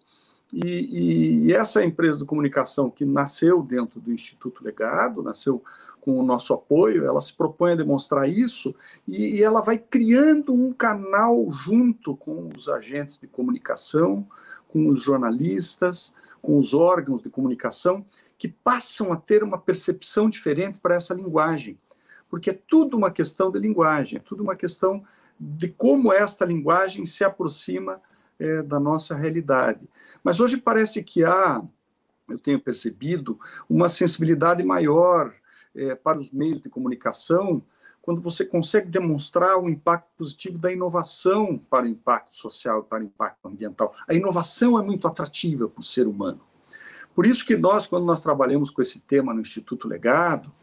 E, 0.53 1.47
e, 1.47 1.53
essa 1.53 1.83
empresa 1.83 2.19
de 2.19 2.25
comunicação 2.25 2.89
que 2.89 3.03
nasceu 3.03 3.61
dentro 3.61 3.99
do 3.99 4.13
Instituto 4.13 4.63
Legado, 4.63 5.21
nasceu 5.21 5.61
com 5.99 6.17
o 6.17 6.23
nosso 6.23 6.53
apoio, 6.53 7.05
ela 7.05 7.19
se 7.19 7.33
propõe 7.33 7.73
a 7.73 7.75
demonstrar 7.75 8.29
isso 8.29 8.73
e, 9.05 9.35
e 9.35 9.43
ela 9.43 9.61
vai 9.61 9.77
criando 9.77 10.53
um 10.53 10.71
canal 10.71 11.51
junto 11.51 12.15
com 12.15 12.49
os 12.55 12.69
agentes 12.69 13.19
de 13.19 13.27
comunicação, 13.27 14.25
com 14.69 14.87
os 14.87 15.01
jornalistas, 15.01 16.15
com 16.41 16.57
os 16.57 16.73
órgãos 16.73 17.21
de 17.21 17.29
comunicação, 17.29 18.05
que 18.37 18.47
passam 18.47 19.11
a 19.11 19.17
ter 19.17 19.43
uma 19.43 19.57
percepção 19.57 20.29
diferente 20.29 20.79
para 20.79 20.95
essa 20.95 21.13
linguagem. 21.13 21.77
Porque 22.29 22.51
é 22.51 22.59
tudo 22.67 22.95
uma 22.95 23.11
questão 23.11 23.51
de 23.51 23.59
linguagem, 23.59 24.17
é 24.17 24.21
tudo 24.21 24.43
uma 24.43 24.55
questão 24.55 25.03
de 25.37 25.67
como 25.67 26.13
esta 26.13 26.45
linguagem 26.45 27.05
se 27.05 27.25
aproxima 27.25 28.01
é, 28.39 28.61
da 28.61 28.79
nossa 28.79 29.15
realidade. 29.15 29.87
Mas 30.23 30.39
hoje 30.39 30.57
parece 30.57 31.03
que 31.03 31.23
há, 31.23 31.63
eu 32.29 32.37
tenho 32.37 32.59
percebido, 32.59 33.39
uma 33.69 33.89
sensibilidade 33.89 34.63
maior 34.63 35.33
é, 35.75 35.95
para 35.95 36.17
os 36.17 36.31
meios 36.31 36.61
de 36.61 36.69
comunicação 36.69 37.63
quando 38.07 38.21
você 38.21 38.45
consegue 38.45 38.87
demonstrar 38.87 39.57
o 39.57 39.67
impacto 39.67 40.07
positivo 40.17 40.57
da 40.57 40.71
inovação 40.71 41.57
para 41.69 41.85
o 41.85 41.89
impacto 41.89 42.37
social 42.37 42.79
e 42.79 42.83
para 42.83 43.03
o 43.03 43.05
impacto 43.05 43.45
ambiental. 43.49 43.93
A 44.07 44.13
inovação 44.13 44.79
é 44.79 44.81
muito 44.81 45.05
atrativa 45.09 45.67
para 45.67 45.81
o 45.81 45.83
ser 45.83 46.07
humano. 46.07 46.39
Por 47.13 47.25
isso 47.25 47.45
que 47.45 47.57
nós, 47.57 47.85
quando 47.85 48.05
nós 48.05 48.21
trabalhamos 48.21 48.69
com 48.69 48.81
esse 48.81 49.01
tema 49.01 49.33
no 49.33 49.41
Instituto 49.41 49.89
Legado, 49.89 50.53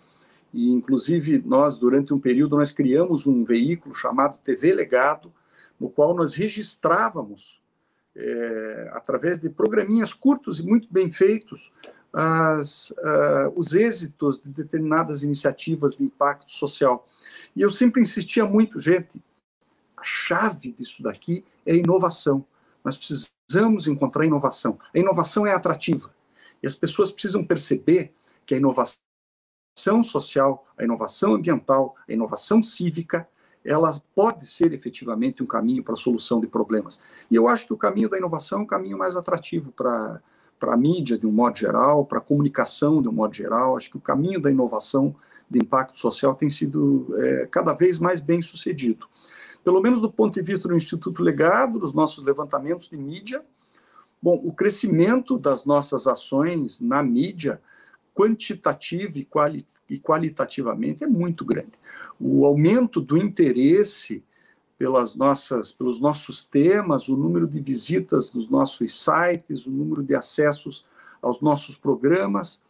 e 0.55 0.71
inclusive 0.71 1.43
nós, 1.45 1.77
durante 1.77 2.15
um 2.15 2.19
período, 2.19 2.57
nós 2.57 2.73
criamos 2.73 3.27
um 3.27 3.45
veículo 3.45 3.95
chamado 3.95 4.39
TV 4.39 4.73
Legado, 4.73 5.31
no 5.79 5.91
qual 5.91 6.15
nós 6.15 6.33
registrávamos, 6.33 7.61
é, 8.17 8.91
através 8.93 9.41
de 9.41 9.49
programinhas 9.49 10.13
curtos 10.13 10.61
e 10.61 10.63
muito 10.63 10.89
bem 10.91 11.11
feitos, 11.11 11.73
as, 12.13 12.91
uh, 12.91 13.53
os 13.57 13.75
êxitos 13.75 14.41
de 14.41 14.49
determinadas 14.51 15.25
iniciativas 15.25 15.97
de 15.97 16.05
impacto 16.05 16.53
social. 16.53 17.09
E 17.57 17.61
eu 17.61 17.71
sempre 17.71 18.01
insistia 18.01 18.45
muito, 18.45 18.79
gente, 18.79 19.21
a 19.97 20.05
chave 20.05 20.73
disso 20.73 21.03
daqui 21.03 21.45
é 21.67 21.75
inovação. 21.75 22.45
Nós 22.85 22.97
precisamos 22.97 23.89
encontrar 23.89 24.25
inovação. 24.25 24.79
A 24.95 24.99
inovação 24.99 25.45
é 25.47 25.53
atrativa. 25.53 26.15
E 26.63 26.67
as 26.67 26.77
pessoas 26.77 27.11
precisam 27.11 27.45
perceber 27.45 28.11
que 28.47 28.55
a 28.55 28.59
inovação 28.59 29.03
social, 30.03 30.67
a 30.79 30.85
inovação 30.85 31.35
ambiental, 31.35 31.97
a 32.09 32.13
inovação 32.13 32.63
cívica, 32.63 33.29
ela 33.65 33.93
pode 34.15 34.47
ser 34.47 34.73
efetivamente 34.73 35.43
um 35.43 35.47
caminho 35.47 35.83
para 35.83 35.95
a 35.95 35.97
solução 35.97 36.41
de 36.41 36.47
problemas. 36.47 37.01
E 37.31 37.35
eu 37.37 37.49
acho 37.49 37.67
que 37.67 37.73
o 37.73 37.77
caminho 37.77 38.09
da 38.09 38.19
inovação 38.19 38.61
é 38.61 38.63
um 38.63 38.67
caminho 38.67 38.99
mais 38.99 39.17
atrativo 39.17 39.73
para 39.73 40.21
para 40.59 40.75
a 40.75 40.77
mídia 40.77 41.19
de 41.19 41.27
um 41.27 41.33
modo 41.33 41.59
geral, 41.59 42.07
para 42.07 42.19
a 42.19 42.23
comunicação 42.23 43.03
de 43.03 43.09
um 43.09 43.13
modo 43.13 43.35
geral. 43.35 43.77
Acho 43.77 43.91
que 43.91 43.97
o 43.97 44.01
caminho 44.01 44.41
da 44.41 44.51
inovação 44.51 45.15
de 45.51 45.59
impacto 45.59 45.99
social 45.99 46.35
tem 46.35 46.49
sido 46.49 47.15
é, 47.19 47.47
cada 47.51 47.75
vez 47.75 47.99
mais 47.99 48.21
bem 48.21 48.41
sucedido. 48.41 49.07
Pelo 49.63 49.81
menos 49.81 50.01
do 50.01 50.11
ponto 50.11 50.35
de 50.35 50.43
vista 50.43 50.69
do 50.69 50.75
Instituto 50.75 51.23
Legado, 51.23 51.79
dos 51.79 51.93
nossos 51.93 52.25
levantamentos 52.25 52.89
de 52.89 52.97
mídia, 52.97 53.43
bom, 54.23 54.41
o 54.45 54.53
crescimento 54.53 55.39
das 55.39 55.65
nossas 55.65 56.07
ações 56.07 56.81
na 56.81 57.03
mídia, 57.03 57.61
quantitativa 58.15 59.19
e, 59.19 59.25
quali 59.25 59.67
e 59.89 59.99
qualitativamente, 59.99 61.05
é 61.05 61.07
muito 61.07 61.45
grande. 61.45 61.73
O 62.19 62.47
aumento 62.47 63.01
do 63.01 63.17
interesse 63.19 64.23
pelas 64.79 65.15
nossas, 65.15 65.73
pelos 65.73 66.01
nossos 66.01 66.45
temas, 66.45 67.09
o 67.09 67.17
número 67.17 67.47
de 67.47 67.61
visitas 67.61 68.31
dos 68.31 68.49
nossos 68.49 68.95
sites, 68.95 69.67
o 69.67 69.71
número 69.71 70.03
de 70.03 70.15
acessos 70.15 70.85
aos 71.21 71.41
nossos 71.41 71.77
programas 71.77 72.61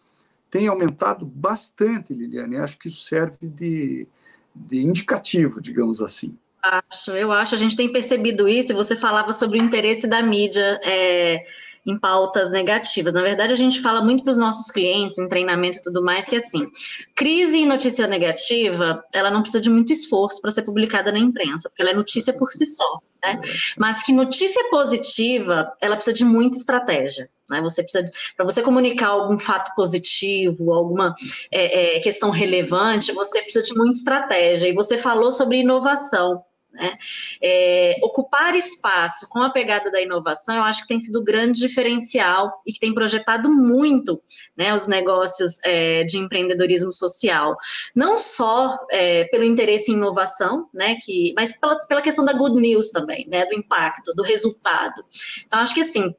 tem 0.55 0.69
aumentado 0.69 1.27
bastante, 1.27 2.15
Liliane. 2.15 2.59
Acho 2.59 2.79
que 2.79 2.87
isso 2.87 3.01
serve 3.01 3.49
de, 3.49 4.07
de 4.55 4.87
indicativo, 4.87 5.61
digamos 5.61 6.01
assim. 6.01 6.39
Acho, 6.63 7.11
eu 7.11 7.33
acho, 7.33 7.57
a 7.57 7.59
gente 7.59 7.77
tem 7.77 7.91
percebido 7.91 8.49
isso, 8.49 8.73
você 8.73 8.95
falava 8.95 9.33
sobre 9.33 9.59
o 9.59 9.63
interesse 9.63 10.07
da 10.07 10.23
mídia 10.23 10.81
é, 10.85 11.45
em 11.87 11.99
pautas 11.99 12.51
negativas. 12.51 13.13
Na 13.13 13.23
verdade, 13.23 13.53
a 13.53 13.57
gente 13.57 13.81
fala 13.81 14.03
muito 14.03 14.25
para 14.25 14.31
os 14.31 14.39
nossos 14.39 14.71
clientes, 14.71 15.19
em 15.19 15.29
treinamento 15.29 15.79
e 15.79 15.83
tudo 15.83 16.03
mais, 16.03 16.29
que 16.29 16.37
assim, 16.37 16.67
crise 17.15 17.59
e 17.59 17.67
notícia 17.67 18.07
negativa, 18.07 19.03
ela 19.13 19.31
não 19.31 19.43
precisa 19.43 19.61
de 19.61 19.71
muito 19.71 19.93
esforço 19.93 20.41
para 20.41 20.51
ser 20.51 20.63
publicada 20.63 21.13
na 21.13 21.19
imprensa, 21.19 21.69
porque 21.69 21.83
ela 21.83 21.91
é 21.91 21.95
notícia 21.95 22.33
por 22.33 22.51
si 22.51 22.65
só. 22.67 22.99
Né? 23.23 23.41
Mas 23.79 24.03
que 24.03 24.13
notícia 24.13 24.63
positiva, 24.71 25.73
ela 25.81 25.97
precisa 25.97 26.17
de 26.17 26.25
muita 26.25 26.59
estratégia. 26.59 27.29
Né? 27.51 27.61
Você 27.63 27.83
precisa, 27.83 28.11
para 28.37 28.45
você 28.45 28.63
comunicar 28.63 29.09
algum 29.09 29.39
fato 29.39 29.75
positivo, 29.75 30.73
alguma 30.73 31.15
é, 31.51 31.97
é, 31.97 32.01
questão 32.01 32.31
relevante, 32.31 33.13
você 33.13 33.43
precisa 33.43 33.65
de 33.65 33.75
muita 33.75 33.99
estratégia. 33.99 34.69
E 34.69 34.75
você 34.75 34.97
falou 34.97 35.33
sobre 35.33 35.61
inovação. 35.61 36.43
Né? 36.75 36.99
É, 37.41 37.97
ocupar 38.03 38.57
espaço 38.57 39.29
com 39.29 39.41
a 39.41 39.51
pegada 39.51 39.93
da 39.93 40.03
inovação, 40.03 40.57
eu 40.57 40.65
acho 40.65 40.83
que 40.83 40.89
tem 40.89 40.99
sido 40.99 41.21
o 41.21 41.25
grande 41.25 41.61
diferencial 41.61 42.53
e 42.67 42.73
que 42.73 42.81
tem 42.81 42.93
projetado 42.93 43.49
muito 43.49 44.21
né, 44.57 44.75
os 44.75 44.89
negócios 44.89 45.61
é, 45.65 46.03
de 46.03 46.19
empreendedorismo 46.19 46.91
social. 46.91 47.57
Não 47.95 48.17
só 48.17 48.77
é, 48.91 49.25
pelo 49.25 49.45
interesse 49.45 49.93
em 49.93 49.95
inovação, 49.95 50.69
né, 50.75 50.97
que, 51.01 51.33
mas 51.37 51.57
pela, 51.59 51.79
pela 51.87 52.03
questão 52.03 52.25
da 52.25 52.33
good 52.33 52.61
news 52.61 52.91
também, 52.91 53.29
né, 53.29 53.47
do 53.47 53.55
impacto, 53.55 54.13
do 54.13 54.25
resultado. 54.25 55.01
Então, 55.47 55.61
acho 55.61 55.75
que 55.75 55.81
assim, 55.81 56.13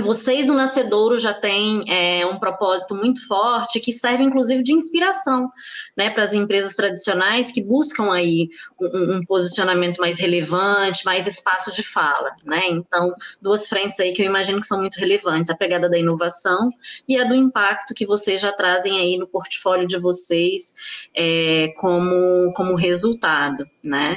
vocês 0.00 0.46
do 0.46 0.54
Nascedouro 0.54 1.20
já 1.20 1.34
têm 1.34 1.84
é, 1.88 2.24
um 2.24 2.38
propósito 2.38 2.94
muito 2.94 3.26
forte 3.26 3.80
que 3.80 3.92
serve 3.92 4.24
inclusive 4.24 4.62
de 4.62 4.72
inspiração 4.72 5.48
né, 5.96 6.08
para 6.08 6.22
as 6.22 6.32
empresas 6.32 6.74
tradicionais 6.74 7.52
que 7.52 7.62
buscam 7.62 8.10
aí 8.10 8.48
um, 8.80 9.16
um, 9.16 9.24
posicionamento 9.24 9.98
mais 9.98 10.18
relevante, 10.18 11.04
mais 11.04 11.26
espaço 11.26 11.70
de 11.72 11.82
fala. 11.82 12.34
Né? 12.44 12.68
Então, 12.70 13.14
duas 13.40 13.68
frentes 13.68 14.00
aí 14.00 14.12
que 14.12 14.22
eu 14.22 14.26
imagino 14.26 14.60
que 14.60 14.66
são 14.66 14.78
muito 14.78 14.98
relevantes, 14.98 15.50
a 15.50 15.56
pegada 15.56 15.88
da 15.90 15.98
inovação 15.98 16.70
e 17.06 17.18
a 17.18 17.24
do 17.24 17.34
impacto 17.34 17.94
que 17.94 18.06
vocês 18.06 18.40
já 18.40 18.52
trazem 18.52 18.98
aí 18.98 19.18
no 19.18 19.26
portfólio 19.26 19.86
de 19.86 19.98
vocês 19.98 20.72
é, 21.14 21.74
como, 21.76 22.52
como 22.54 22.76
resultado. 22.76 23.68
Né? 23.84 24.16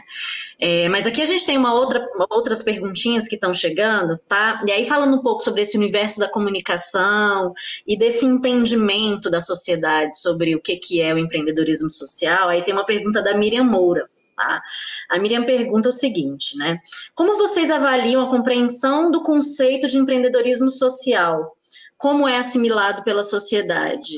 É, 0.60 0.88
mas 0.90 1.08
aqui 1.08 1.22
a 1.22 1.26
gente 1.26 1.46
tem 1.46 1.58
uma 1.58 1.74
outra, 1.74 2.06
outras 2.30 2.62
perguntinhas 2.64 3.28
que 3.28 3.36
estão 3.36 3.54
chegando, 3.54 4.18
tá? 4.28 4.64
E 4.68 4.72
aí 4.72 4.86
falando 4.86 5.18
um 5.18 5.22
pouco 5.22 5.42
sobre 5.42 5.65
esse 5.66 5.78
universo 5.78 6.20
da 6.20 6.30
comunicação 6.30 7.54
e 7.86 7.98
desse 7.98 8.26
entendimento 8.26 9.30
da 9.30 9.42
sociedade 9.42 10.18
sobre 10.20 10.56
o 10.56 10.62
que, 10.62 10.78
que 10.78 11.02
é 11.02 11.14
o 11.14 11.18
empreendedorismo 11.18 11.90
social, 11.90 12.50
aí 12.50 12.64
tem 12.64 12.74
uma 12.74 12.86
pergunta 12.86 13.22
da 13.22 13.38
Miriam 13.38 13.66
Moura. 13.66 14.10
Tá? 14.36 14.62
A 15.10 15.18
Miriam 15.18 15.46
pergunta 15.46 15.90
o 15.90 15.94
seguinte, 15.94 16.58
né? 16.58 16.78
Como 17.14 17.38
vocês 17.38 17.72
avaliam 17.72 18.22
a 18.22 18.30
compreensão 18.30 19.10
do 19.10 19.24
conceito 19.24 19.88
de 19.88 19.98
empreendedorismo 19.98 20.70
social 20.70 21.56
como 21.98 22.28
é 22.28 22.38
assimilado 22.38 23.04
pela 23.04 23.24
sociedade? 23.24 24.18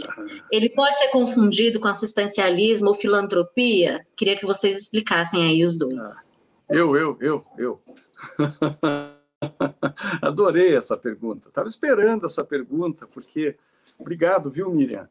Ele 0.51 0.69
pode 0.69 0.97
ser 0.99 1.09
confundido 1.09 1.79
com 1.79 1.87
assistencialismo 1.87 2.89
ou 2.89 2.93
filantropia? 2.93 4.05
Queria 4.15 4.35
que 4.35 4.45
vocês 4.45 4.77
explicassem 4.77 5.45
aí 5.45 5.63
os 5.63 5.77
dois. 5.77 6.27
Eu, 6.69 6.95
eu, 6.97 7.17
eu, 7.21 7.45
eu. 7.57 7.79
Adorei 10.21 10.75
essa 10.75 10.97
pergunta. 10.97 11.49
Estava 11.49 11.67
esperando 11.67 12.25
essa 12.25 12.43
pergunta, 12.43 13.07
porque. 13.07 13.57
Obrigado, 13.97 14.49
viu, 14.49 14.69
Miriam? 14.69 15.09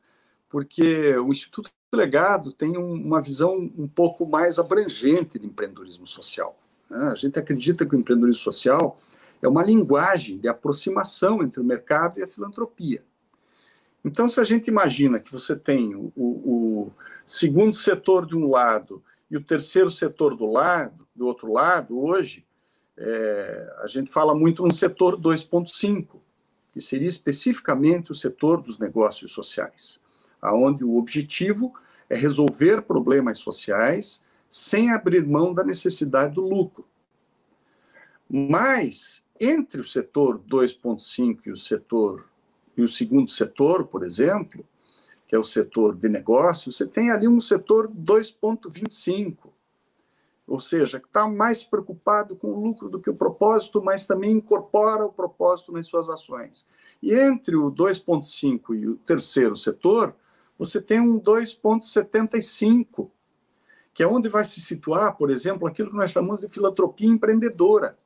Porque 0.49 1.17
o 1.17 1.29
Instituto 1.29 1.71
Legado 1.95 2.53
tem 2.53 2.77
uma 2.77 3.21
visão 3.21 3.55
um 3.55 3.89
pouco 3.89 4.27
mais 4.27 4.59
abrangente 4.59 5.39
de 5.39 5.47
empreendedorismo 5.47 6.07
social. 6.07 6.59
Né? 6.91 7.09
A 7.09 7.15
gente 7.15 7.39
acredita 7.39 7.87
que 7.87 7.97
o 7.97 7.99
empreendedorismo 7.99 8.43
social 8.43 8.99
é 9.43 9.49
uma 9.49 9.65
linguagem 9.65 10.39
de 10.39 10.49
aproximação 10.49 11.43
entre 11.43 11.61
o 11.61 11.65
mercado 11.65 12.19
e 12.19 12.23
a 12.23 12.29
filantropia. 12.29 13.05
Então, 14.05 14.29
se 14.29 14.41
a 14.41 14.45
gente 14.45 14.69
imagina 14.69 15.19
que 15.19 15.33
você 15.33 15.57
tem 15.57 15.95
o, 15.95 16.13
o 16.17 16.93
segundo 17.25 17.75
setor 17.75 18.25
de 18.25 18.37
um 18.37 18.49
lado 18.49 19.03
e 19.31 19.37
o 19.37 19.43
terceiro 19.43 19.91
setor 19.91 20.37
do 20.37 20.47
lado, 20.47 21.07
do 21.15 21.27
outro 21.27 21.53
lado, 21.53 21.99
hoje, 21.99 22.47
é, 22.99 23.75
a 23.83 23.87
gente 23.87 24.11
fala 24.11 24.35
muito 24.35 24.63
no 24.63 24.73
setor 24.73 25.21
2.5, 25.21 26.19
que 26.73 26.81
seria 26.81 27.09
especificamente 27.09 28.11
o 28.11 28.15
setor 28.15 28.63
dos 28.63 28.79
negócios 28.79 29.33
sociais, 29.33 30.01
aonde 30.41 30.85
o 30.85 30.97
objetivo 30.97 31.75
é 32.09 32.17
resolver 32.17 32.83
problemas 32.83 33.39
sociais 33.39 34.23
sem 34.49 34.91
abrir 34.91 35.27
mão 35.27 35.53
da 35.53 35.65
necessidade 35.65 36.35
do 36.35 36.43
lucro. 36.43 36.87
Mas 38.29 39.23
entre 39.39 39.81
o 39.81 39.85
setor 39.85 40.41
2.5 40.41 41.41
e 41.47 41.51
o 41.51 41.57
setor 41.57 42.29
e 42.77 42.83
o 42.83 42.89
segundo 42.89 43.31
setor, 43.31 43.87
por 43.87 44.05
exemplo, 44.05 44.65
que 45.27 45.35
é 45.35 45.39
o 45.39 45.45
setor 45.45 45.97
de 45.97 46.09
negócio, 46.09 46.71
você 46.71 46.87
tem 46.87 47.11
ali 47.11 47.27
um 47.27 47.41
setor 47.41 47.89
2.25, 47.89 49.46
ou 50.47 50.61
seja, 50.61 51.01
que 51.01 51.07
está 51.07 51.27
mais 51.27 51.65
preocupado 51.65 52.37
com 52.37 52.53
o 52.53 52.61
lucro 52.61 52.89
do 52.89 53.01
que 53.01 53.11
o 53.11 53.17
propósito, 53.17 53.83
mas 53.83 54.07
também 54.07 54.31
incorpora 54.31 55.05
o 55.05 55.13
propósito 55.13 55.73
nas 55.73 55.87
suas 55.87 56.09
ações. 56.09 56.65
E 57.03 57.13
entre 57.13 57.57
o 57.57 57.71
2.5 57.71 58.75
e 58.75 58.87
o 58.87 58.97
terceiro 58.97 59.57
setor, 59.57 60.15
você 60.57 60.81
tem 60.81 61.01
um 61.01 61.19
2.75, 61.19 63.11
que 63.93 64.03
é 64.03 64.07
onde 64.07 64.29
vai 64.29 64.45
se 64.45 64.61
situar, 64.61 65.17
por 65.17 65.31
exemplo, 65.31 65.67
aquilo 65.67 65.91
que 65.91 65.97
nós 65.97 66.13
chamamos 66.13 66.43
de 66.43 66.49
filantropia 66.49 67.09
empreendedora. 67.09 67.97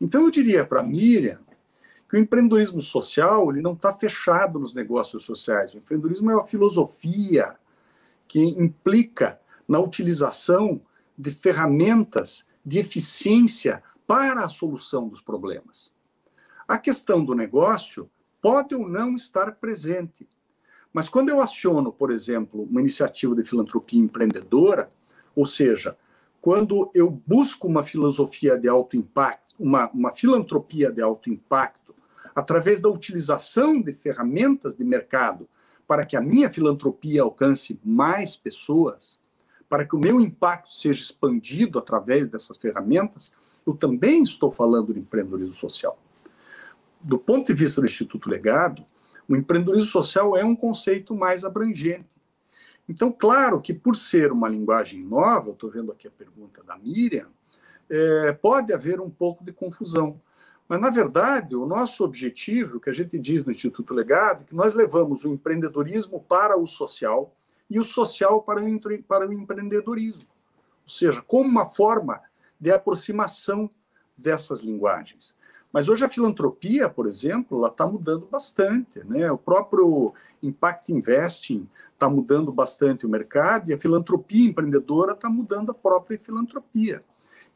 Então 0.00 0.22
eu 0.22 0.30
diria 0.30 0.64
para 0.64 0.80
a 0.80 0.84
Miriam 0.84 1.40
que 2.08 2.16
o 2.16 2.18
empreendedorismo 2.18 2.80
social 2.80 3.50
ele 3.50 3.60
não 3.60 3.72
está 3.72 3.92
fechado 3.92 4.58
nos 4.58 4.74
negócios 4.74 5.24
sociais. 5.24 5.74
O 5.74 5.78
empreendedorismo 5.78 6.30
é 6.30 6.36
uma 6.36 6.46
filosofia 6.46 7.56
que 8.26 8.40
implica 8.40 9.40
na 9.68 9.78
utilização 9.78 10.80
de 11.16 11.30
ferramentas 11.30 12.46
de 12.64 12.78
eficiência 12.78 13.82
para 14.06 14.44
a 14.44 14.48
solução 14.48 15.08
dos 15.08 15.20
problemas. 15.20 15.94
A 16.66 16.78
questão 16.78 17.24
do 17.24 17.34
negócio 17.34 18.10
pode 18.40 18.74
ou 18.74 18.88
não 18.88 19.14
estar 19.14 19.52
presente, 19.52 20.28
mas 20.92 21.08
quando 21.08 21.28
eu 21.28 21.40
aciono, 21.40 21.92
por 21.92 22.10
exemplo, 22.10 22.62
uma 22.62 22.80
iniciativa 22.80 23.34
de 23.34 23.44
filantropia 23.44 24.00
empreendedora, 24.00 24.90
ou 25.34 25.44
seja, 25.44 25.96
quando 26.40 26.90
eu 26.94 27.10
busco 27.10 27.66
uma 27.66 27.82
filosofia 27.82 28.58
de 28.58 28.68
alto 28.68 28.96
impacto, 28.96 29.54
uma, 29.58 29.90
uma 29.90 30.10
filantropia 30.10 30.90
de 30.90 31.02
alto 31.02 31.28
impacto, 31.30 31.94
através 32.34 32.80
da 32.80 32.88
utilização 32.88 33.80
de 33.80 33.92
ferramentas 33.92 34.76
de 34.76 34.84
mercado 34.84 35.48
para 35.86 36.04
que 36.04 36.16
a 36.16 36.20
minha 36.20 36.50
filantropia 36.50 37.22
alcance 37.22 37.80
mais 37.84 38.36
pessoas, 38.36 39.18
para 39.68 39.84
que 39.84 39.96
o 39.96 39.98
meu 39.98 40.20
impacto 40.20 40.74
seja 40.74 41.02
expandido 41.02 41.78
através 41.78 42.28
dessas 42.28 42.56
ferramentas, 42.56 43.32
eu 43.66 43.74
também 43.74 44.22
estou 44.22 44.50
falando 44.50 44.94
de 44.94 45.00
empreendedorismo 45.00 45.52
social. 45.52 45.98
Do 47.00 47.18
ponto 47.18 47.46
de 47.46 47.54
vista 47.54 47.80
do 47.80 47.86
Instituto 47.86 48.30
Legado, 48.30 48.84
o 49.28 49.34
empreendedorismo 49.34 49.88
social 49.88 50.36
é 50.36 50.44
um 50.44 50.54
conceito 50.54 51.14
mais 51.14 51.44
abrangente. 51.44 52.16
Então, 52.88 53.10
claro 53.10 53.60
que 53.60 53.74
por 53.74 53.96
ser 53.96 54.30
uma 54.30 54.48
linguagem 54.48 55.02
nova, 55.02 55.50
estou 55.50 55.70
vendo 55.70 55.90
aqui 55.90 56.06
a 56.06 56.10
pergunta 56.10 56.62
da 56.62 56.78
Miriam, 56.78 57.28
é, 57.90 58.32
pode 58.32 58.72
haver 58.72 59.00
um 59.00 59.10
pouco 59.10 59.44
de 59.44 59.52
confusão. 59.52 60.20
Mas, 60.68 60.80
na 60.80 60.90
verdade, 60.90 61.54
o 61.54 61.66
nosso 61.66 62.04
objetivo, 62.04 62.80
que 62.80 62.90
a 62.90 62.92
gente 62.92 63.18
diz 63.18 63.44
no 63.44 63.50
Instituto 63.50 63.94
Legado, 63.94 64.42
é 64.42 64.44
que 64.44 64.54
nós 64.54 64.74
levamos 64.74 65.24
o 65.24 65.32
empreendedorismo 65.32 66.20
para 66.20 66.56
o 66.56 66.66
social 66.66 67.35
e 67.68 67.78
o 67.78 67.84
social 67.84 68.42
para 68.42 68.62
o, 68.62 69.02
para 69.02 69.28
o 69.28 69.32
empreendedorismo. 69.32 70.28
Ou 70.82 70.88
seja, 70.88 71.22
como 71.22 71.48
uma 71.48 71.64
forma 71.64 72.20
de 72.60 72.70
aproximação 72.70 73.68
dessas 74.16 74.60
linguagens. 74.60 75.36
Mas 75.72 75.88
hoje 75.88 76.04
a 76.04 76.08
filantropia, 76.08 76.88
por 76.88 77.06
exemplo, 77.06 77.58
ela 77.58 77.68
está 77.68 77.86
mudando 77.86 78.26
bastante. 78.26 79.04
Né? 79.04 79.30
O 79.30 79.36
próprio 79.36 80.14
Impact 80.42 80.92
Investing 80.92 81.68
está 81.92 82.08
mudando 82.08 82.52
bastante 82.52 83.04
o 83.04 83.08
mercado 83.08 83.70
e 83.70 83.74
a 83.74 83.78
filantropia 83.78 84.48
empreendedora 84.48 85.12
está 85.12 85.28
mudando 85.28 85.70
a 85.70 85.74
própria 85.74 86.18
filantropia. 86.18 87.00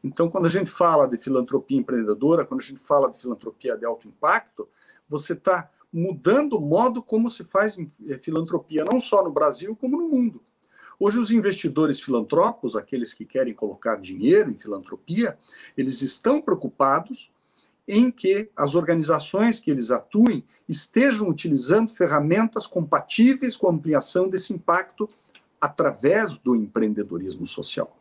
Então, 0.03 0.29
quando 0.29 0.47
a 0.47 0.49
gente 0.49 0.69
fala 0.69 1.07
de 1.07 1.17
filantropia 1.17 1.77
empreendedora, 1.77 2.45
quando 2.45 2.61
a 2.61 2.63
gente 2.63 2.79
fala 2.79 3.09
de 3.09 3.19
filantropia 3.19 3.77
de 3.77 3.85
alto 3.85 4.07
impacto, 4.07 4.67
você 5.07 5.33
está 5.33 5.69
mudando 5.91 6.53
o 6.53 6.61
modo 6.61 7.01
como 7.01 7.29
se 7.29 7.43
faz 7.43 7.77
eh, 7.77 8.17
filantropia, 8.17 8.85
não 8.85 8.99
só 8.99 9.23
no 9.23 9.31
Brasil, 9.31 9.75
como 9.75 9.97
no 9.97 10.07
mundo. 10.07 10.41
Hoje, 10.99 11.19
os 11.19 11.31
investidores 11.31 11.99
filantrópicos, 11.99 12.75
aqueles 12.75 13.13
que 13.13 13.25
querem 13.25 13.53
colocar 13.53 13.95
dinheiro 13.95 14.51
em 14.51 14.59
filantropia, 14.59 15.37
eles 15.75 16.01
estão 16.01 16.41
preocupados 16.41 17.31
em 17.87 18.11
que 18.11 18.49
as 18.55 18.75
organizações 18.75 19.59
que 19.59 19.71
eles 19.71 19.89
atuem 19.89 20.43
estejam 20.69 21.27
utilizando 21.27 21.91
ferramentas 21.91 22.67
compatíveis 22.67 23.57
com 23.57 23.67
a 23.67 23.71
ampliação 23.71 24.29
desse 24.29 24.53
impacto 24.53 25.09
através 25.59 26.37
do 26.37 26.55
empreendedorismo 26.55 27.45
social. 27.45 27.97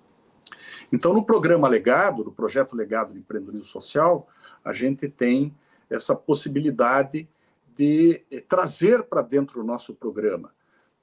Então, 0.92 1.12
no 1.12 1.24
programa 1.24 1.68
Legado, 1.68 2.24
no 2.24 2.32
projeto 2.32 2.76
Legado 2.76 3.12
de 3.12 3.18
Empreendedorismo 3.18 3.66
Social, 3.66 4.28
a 4.64 4.72
gente 4.72 5.08
tem 5.08 5.54
essa 5.88 6.14
possibilidade 6.14 7.28
de 7.80 8.26
eh, 8.30 8.40
trazer 8.46 9.04
para 9.04 9.22
dentro 9.22 9.60
do 9.60 9.66
nosso 9.66 9.94
programa 9.94 10.52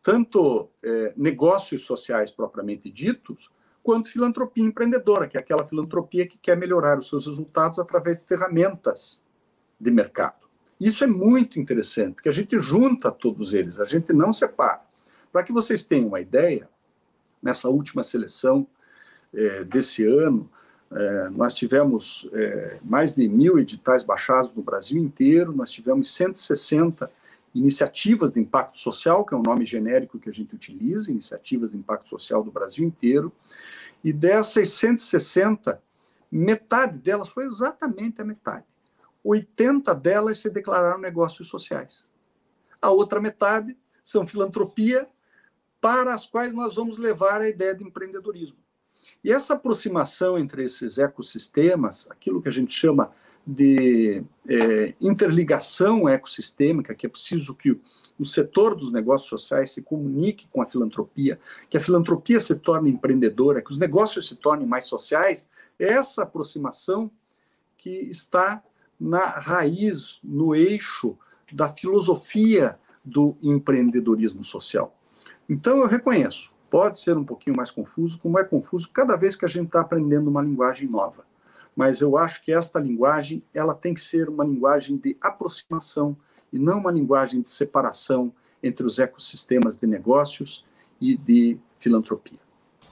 tanto 0.07 0.69
eh, 0.83 1.13
negócios 1.17 1.83
sociais 1.83 2.31
propriamente 2.31 2.89
ditos, 2.89 3.49
quanto 3.83 4.09
filantropia 4.09 4.63
empreendedora, 4.63 5.27
que 5.27 5.35
é 5.35 5.39
aquela 5.41 5.65
filantropia 5.65 6.25
que 6.25 6.37
quer 6.37 6.55
melhorar 6.55 6.97
os 6.97 7.09
seus 7.09 7.25
resultados 7.25 7.77
através 7.77 8.19
de 8.19 8.25
ferramentas 8.25 9.21
de 9.77 9.91
mercado. 9.91 10.47
Isso 10.79 11.03
é 11.03 11.07
muito 11.07 11.59
interessante, 11.59 12.13
porque 12.13 12.29
a 12.29 12.33
gente 12.33 12.57
junta 12.59 13.11
todos 13.11 13.53
eles, 13.53 13.79
a 13.79 13.85
gente 13.85 14.13
não 14.13 14.31
separa. 14.31 14.81
Para 15.29 15.43
que 15.43 15.51
vocês 15.51 15.83
tenham 15.83 16.07
uma 16.07 16.21
ideia, 16.21 16.69
nessa 17.43 17.67
última 17.67 18.01
seleção 18.01 18.65
é, 19.33 19.65
desse 19.65 20.05
ano, 20.05 20.49
é, 20.91 21.29
nós 21.29 21.53
tivemos 21.53 22.29
é, 22.33 22.79
mais 22.83 23.13
de 23.13 23.27
mil 23.27 23.59
editais 23.59 24.03
baixados 24.03 24.53
no 24.53 24.61
Brasil 24.61 24.97
inteiro, 24.97 25.53
nós 25.53 25.69
tivemos 25.71 26.13
160 26.13 27.09
iniciativas 27.53 28.31
de 28.31 28.39
impacto 28.39 28.77
social, 28.77 29.25
que 29.25 29.33
é 29.33 29.37
um 29.37 29.41
nome 29.41 29.65
genérico 29.65 30.19
que 30.19 30.29
a 30.29 30.33
gente 30.33 30.55
utiliza, 30.55 31.11
iniciativas 31.11 31.71
de 31.71 31.77
impacto 31.77 32.07
social 32.09 32.43
do 32.43 32.51
Brasil 32.51 32.85
inteiro, 32.85 33.31
e 34.03 34.13
dessas 34.13 34.69
160, 34.69 35.81
metade 36.31 36.97
delas 36.99 37.29
foi 37.29 37.45
exatamente 37.45 38.21
a 38.21 38.25
metade. 38.25 38.65
80 39.23 39.93
delas 39.95 40.37
se 40.37 40.49
declararam 40.49 40.99
negócios 40.99 41.47
sociais. 41.47 42.07
A 42.81 42.89
outra 42.91 43.19
metade 43.19 43.75
são 44.03 44.27
filantropia, 44.27 45.07
para 45.81 46.13
as 46.13 46.25
quais 46.25 46.53
nós 46.53 46.75
vamos 46.75 46.97
levar 46.97 47.41
a 47.41 47.47
ideia 47.47 47.75
de 47.75 47.83
empreendedorismo. 47.83 48.57
E 49.23 49.31
essa 49.31 49.53
aproximação 49.53 50.37
entre 50.37 50.63
esses 50.63 50.97
ecossistemas, 50.97 52.07
aquilo 52.09 52.41
que 52.41 52.49
a 52.49 52.51
gente 52.51 52.73
chama 52.73 53.11
de 53.45 54.23
é, 54.49 54.93
interligação 54.99 56.09
ecossistêmica, 56.09 56.93
que 56.93 57.05
é 57.05 57.09
preciso 57.09 57.55
que 57.55 57.79
o, 58.19 58.25
setor 58.25 58.75
dos 58.75 58.91
negócios 58.91 59.29
sociais 59.29 59.71
se 59.71 59.81
comunique 59.81 60.49
com 60.51 60.61
a 60.61 60.65
filantropia, 60.65 61.39
que 61.69 61.77
a 61.77 61.79
filantropia 61.79 62.41
se 62.41 62.55
torne 62.55 62.89
empreendedora, 62.89 63.61
que 63.61 63.71
os 63.71 63.77
negócios 63.77 64.27
se 64.27 64.35
tornem 64.35 64.67
mais 64.67 64.85
sociais, 64.85 65.47
é 65.79 65.93
essa 65.93 66.23
aproximação 66.23 67.09
que 67.77 67.89
está 67.89 68.61
na 68.99 69.25
raiz, 69.25 70.19
no 70.21 70.53
eixo 70.53 71.17
da 71.53 71.69
filosofia 71.69 72.77
do 73.05 73.37
empreendedorismo 73.41 74.43
social. 74.43 74.93
Então, 75.47 75.77
eu 75.77 75.87
reconheço, 75.87 76.51
pode 76.77 76.99
ser 76.99 77.17
um 77.17 77.23
pouquinho 77.23 77.57
mais 77.57 77.71
confuso, 77.71 78.19
como 78.19 78.37
é 78.37 78.43
confuso 78.43 78.91
cada 78.93 79.15
vez 79.15 79.35
que 79.35 79.43
a 79.43 79.47
gente 79.47 79.65
está 79.65 79.81
aprendendo 79.81 80.29
uma 80.29 80.43
linguagem 80.43 80.87
nova. 80.87 81.25
Mas 81.75 82.01
eu 82.01 82.15
acho 82.15 82.43
que 82.43 82.53
esta 82.53 82.79
linguagem 82.79 83.41
ela 83.51 83.73
tem 83.73 83.95
que 83.95 84.01
ser 84.01 84.29
uma 84.29 84.43
linguagem 84.45 84.95
de 84.95 85.17
aproximação 85.19 86.15
e 86.53 86.59
não 86.59 86.77
uma 86.77 86.91
linguagem 86.91 87.41
de 87.41 87.49
separação 87.49 88.31
entre 88.61 88.85
os 88.85 88.99
ecossistemas 88.99 89.75
de 89.75 89.87
negócios 89.87 90.63
e 91.01 91.17
de 91.17 91.57
filantropia. 91.79 92.37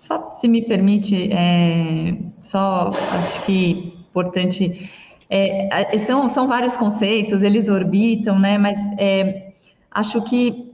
Só 0.02 0.34
se 0.34 0.48
me 0.48 0.64
permite, 0.64 1.32
é, 1.32 2.18
só 2.42 2.90
acho 2.90 3.46
que 3.46 3.94
importante, 4.10 4.90
é, 5.30 5.96
são, 6.00 6.28
são 6.28 6.48
vários 6.48 6.76
conceitos, 6.76 7.44
eles 7.44 7.70
orbitam, 7.70 8.40
né, 8.40 8.58
mas 8.58 8.80
é, 8.98 9.54
acho 9.92 10.24
que 10.24 10.65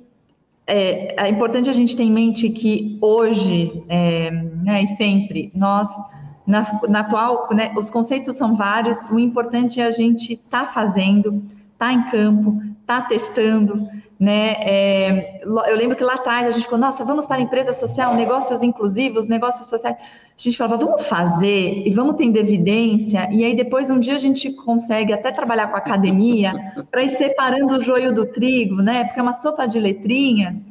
é, 0.68 1.26
é, 1.26 1.30
importante 1.30 1.70
a 1.70 1.74
gente 1.74 1.96
ter 1.96 2.04
em 2.04 2.12
mente 2.12 2.50
que 2.50 2.98
hoje 3.02 3.84
é, 3.90 4.32
né, 4.32 4.84
e 4.84 4.88
sempre 4.88 5.50
nós 5.56 5.90
na, 6.46 6.64
na 6.90 7.00
atual, 7.02 7.48
né, 7.54 7.74
os 7.78 7.90
conceitos 7.90 8.36
são 8.36 8.56
vários, 8.56 9.02
o 9.12 9.20
importante 9.20 9.80
é 9.80 9.86
a 9.86 9.92
gente 9.92 10.34
estar 10.34 10.66
tá 10.66 10.68
fazendo, 10.68 11.44
tá 11.78 11.94
em 11.94 12.10
campo, 12.10 12.62
tá 12.86 13.02
testando, 13.02 13.88
né? 14.22 14.54
É, 14.60 15.42
eu 15.44 15.76
lembro 15.76 15.98
que 15.98 16.04
lá 16.04 16.14
atrás 16.14 16.46
a 16.46 16.52
gente 16.52 16.66
falou, 16.66 16.80
nossa, 16.80 17.04
vamos 17.04 17.26
para 17.26 17.38
a 17.38 17.42
empresa 17.42 17.74
social, 17.74 18.14
negócios 18.14 18.62
inclusivos, 18.62 19.28
negócios 19.28 19.68
sociais. 19.68 19.98
A 19.98 20.38
gente 20.38 20.56
falava, 20.56 20.78
vamos 20.78 21.08
fazer 21.08 21.88
e 21.88 21.90
vamos 21.90 22.18
ter 22.18 22.26
evidência, 22.26 23.28
e 23.32 23.44
aí 23.44 23.56
depois 23.56 23.90
um 23.90 24.00
dia 24.00 24.16
a 24.16 24.20
gente 24.20 24.52
consegue 24.52 25.12
até 25.12 25.32
trabalhar 25.32 25.70
com 25.70 25.76
a 25.76 25.80
academia 25.80 26.54
para 26.92 27.04
ir 27.04 27.10
separando 27.10 27.80
o 27.80 27.82
joio 27.82 28.14
do 28.14 28.28
trigo, 28.28 28.76
né? 28.76 29.06
Porque 29.06 29.20
é 29.20 29.24
uma 29.24 29.34
sopa 29.34 29.68
de 29.68 29.80
letrinhas 29.80 30.68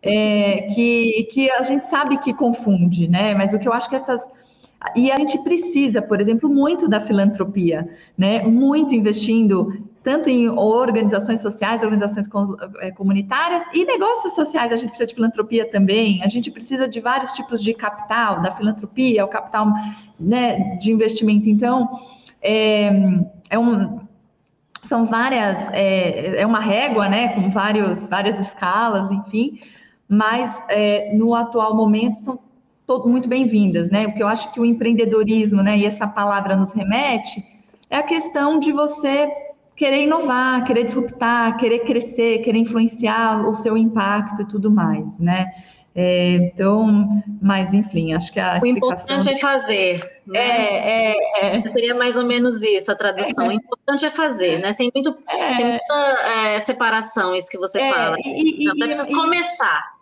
é, 0.00 0.68
que, 0.72 1.28
que 1.32 1.50
a 1.50 1.62
gente 1.64 1.84
sabe 1.84 2.18
que 2.18 2.32
confunde, 2.32 3.08
né? 3.08 3.34
Mas 3.34 3.52
o 3.52 3.58
que 3.58 3.66
eu 3.66 3.72
acho 3.72 3.90
que 3.90 3.96
essas 3.96 4.30
e 4.94 5.10
a 5.10 5.16
gente 5.16 5.38
precisa, 5.42 6.00
por 6.02 6.20
exemplo, 6.20 6.48
muito 6.48 6.88
da 6.88 7.00
filantropia, 7.00 7.88
né? 8.16 8.42
Muito 8.44 8.94
investindo 8.94 9.90
tanto 10.02 10.28
em 10.28 10.48
organizações 10.48 11.40
sociais, 11.40 11.82
organizações 11.82 12.28
eh, 12.80 12.90
comunitárias 12.90 13.64
e 13.72 13.84
negócios 13.84 14.34
sociais. 14.34 14.72
A 14.72 14.76
gente 14.76 14.88
precisa 14.88 15.08
de 15.08 15.14
filantropia 15.14 15.70
também. 15.70 16.22
A 16.22 16.28
gente 16.28 16.50
precisa 16.50 16.88
de 16.88 16.98
vários 16.98 17.32
tipos 17.32 17.62
de 17.62 17.72
capital, 17.72 18.42
da 18.42 18.50
filantropia, 18.50 19.24
o 19.24 19.28
capital 19.28 19.68
né, 20.18 20.76
de 20.76 20.90
investimento. 20.90 21.48
Então, 21.48 21.88
é, 22.42 22.90
é 23.48 23.58
um, 23.58 24.00
são 24.82 25.06
várias, 25.06 25.70
é, 25.70 26.40
é, 26.40 26.46
uma 26.46 26.60
régua, 26.60 27.08
né, 27.08 27.28
com 27.34 27.50
vários, 27.50 28.08
várias 28.08 28.40
escalas, 28.40 29.10
enfim. 29.12 29.60
Mas 30.08 30.62
é, 30.68 31.14
no 31.14 31.34
atual 31.34 31.76
momento 31.76 32.16
são 32.16 32.40
todo, 32.84 33.08
muito 33.08 33.28
bem-vindas, 33.28 33.88
né? 33.90 34.08
O 34.08 34.14
que 34.14 34.22
eu 34.22 34.26
acho 34.26 34.52
que 34.52 34.60
o 34.60 34.64
empreendedorismo, 34.64 35.62
né, 35.62 35.78
e 35.78 35.86
essa 35.86 36.08
palavra 36.08 36.56
nos 36.56 36.72
remete 36.72 37.42
é 37.88 37.96
a 37.96 38.02
questão 38.02 38.58
de 38.58 38.72
você 38.72 39.30
querer 39.76 40.04
inovar, 40.04 40.64
querer 40.64 40.84
disruptar, 40.84 41.56
querer 41.56 41.80
crescer, 41.80 42.38
querer 42.42 42.58
influenciar 42.58 43.46
o 43.46 43.54
seu 43.54 43.76
impacto 43.76 44.42
e 44.42 44.48
tudo 44.48 44.70
mais, 44.70 45.18
né? 45.18 45.46
É, 45.94 46.36
então, 46.36 47.22
mas 47.40 47.74
enfim, 47.74 48.14
acho 48.14 48.32
que 48.32 48.40
a 48.40 48.58
o 48.62 48.66
importante 48.66 49.28
é 49.28 49.38
fazer. 49.38 50.00
Né? 50.26 50.38
É, 50.38 51.12
é, 51.12 51.56
é. 51.58 51.66
Seria 51.66 51.94
mais 51.94 52.16
ou 52.16 52.24
menos 52.24 52.62
isso 52.62 52.90
a 52.90 52.94
tradução. 52.94 53.48
O 53.48 53.52
importante 53.52 54.06
é 54.06 54.10
fazer, 54.10 54.58
né? 54.58 54.72
Sem, 54.72 54.90
muito, 54.94 55.14
é. 55.28 55.52
sem 55.52 55.66
muita 55.66 55.94
é, 56.54 56.58
separação, 56.60 57.34
isso 57.34 57.50
que 57.50 57.58
você 57.58 57.78
é, 57.78 57.92
fala. 57.92 58.16
E, 58.24 58.66
então, 58.66 58.88
e, 58.88 59.14
começar. 59.14 59.92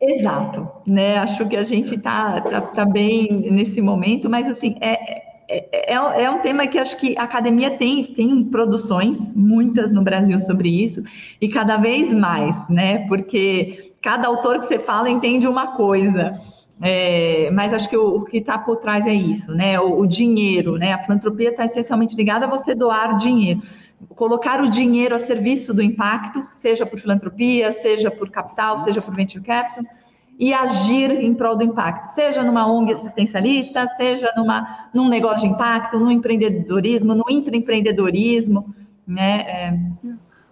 Exato, 0.00 0.68
né? 0.86 1.16
Acho 1.16 1.48
que 1.48 1.56
a 1.56 1.64
gente 1.64 1.94
está 1.94 2.40
tá, 2.42 2.60
tá 2.60 2.84
bem 2.84 3.32
nesse 3.50 3.80
momento, 3.80 4.28
mas 4.28 4.46
assim, 4.46 4.76
é, 4.80 5.27
é, 5.48 5.94
é, 5.94 5.94
é, 5.94 6.30
um 6.30 6.38
tema 6.40 6.66
que 6.66 6.78
acho 6.78 6.96
que 6.98 7.16
a 7.16 7.22
academia 7.22 7.70
tem, 7.70 8.04
tem 8.04 8.44
produções, 8.44 9.34
muitas 9.34 9.92
no 9.92 10.02
Brasil 10.02 10.38
sobre 10.38 10.68
isso, 10.68 11.02
e 11.40 11.48
cada 11.48 11.78
vez 11.78 12.12
mais, 12.12 12.68
né? 12.68 13.06
Porque 13.08 13.94
cada 14.02 14.28
autor 14.28 14.58
que 14.58 14.66
você 14.66 14.78
fala 14.78 15.08
entende 15.08 15.48
uma 15.48 15.68
coisa. 15.68 16.38
É, 16.80 17.50
mas 17.50 17.72
acho 17.72 17.88
que 17.88 17.96
o, 17.96 18.18
o 18.18 18.24
que 18.24 18.38
está 18.38 18.56
por 18.56 18.76
trás 18.76 19.06
é 19.06 19.12
isso, 19.12 19.52
né? 19.54 19.80
O, 19.80 20.00
o 20.00 20.06
dinheiro, 20.06 20.76
né? 20.76 20.92
A 20.92 20.98
filantropia 20.98 21.48
está 21.48 21.64
essencialmente 21.64 22.14
ligada 22.14 22.44
a 22.44 22.48
você 22.48 22.74
doar 22.74 23.16
dinheiro. 23.16 23.62
Colocar 24.10 24.60
o 24.60 24.68
dinheiro 24.68 25.14
a 25.14 25.18
serviço 25.18 25.74
do 25.74 25.82
impacto, 25.82 26.44
seja 26.46 26.86
por 26.86 27.00
filantropia, 27.00 27.72
seja 27.72 28.10
por 28.10 28.30
capital, 28.30 28.78
seja 28.78 29.00
por 29.00 29.14
venture 29.14 29.42
capital 29.42 29.97
e 30.38 30.54
agir 30.54 31.10
em 31.10 31.34
prol 31.34 31.56
do 31.56 31.64
impacto, 31.64 32.04
seja 32.04 32.44
numa 32.44 32.70
ONG 32.70 32.92
assistencialista, 32.92 33.86
seja 33.88 34.32
numa, 34.36 34.88
num 34.94 35.08
negócio 35.08 35.48
de 35.48 35.52
impacto, 35.52 35.98
no 35.98 36.10
empreendedorismo, 36.12 37.14
no 37.14 37.24
intraempreendedorismo, 37.28 38.72
né? 39.06 39.40
É... 39.40 39.80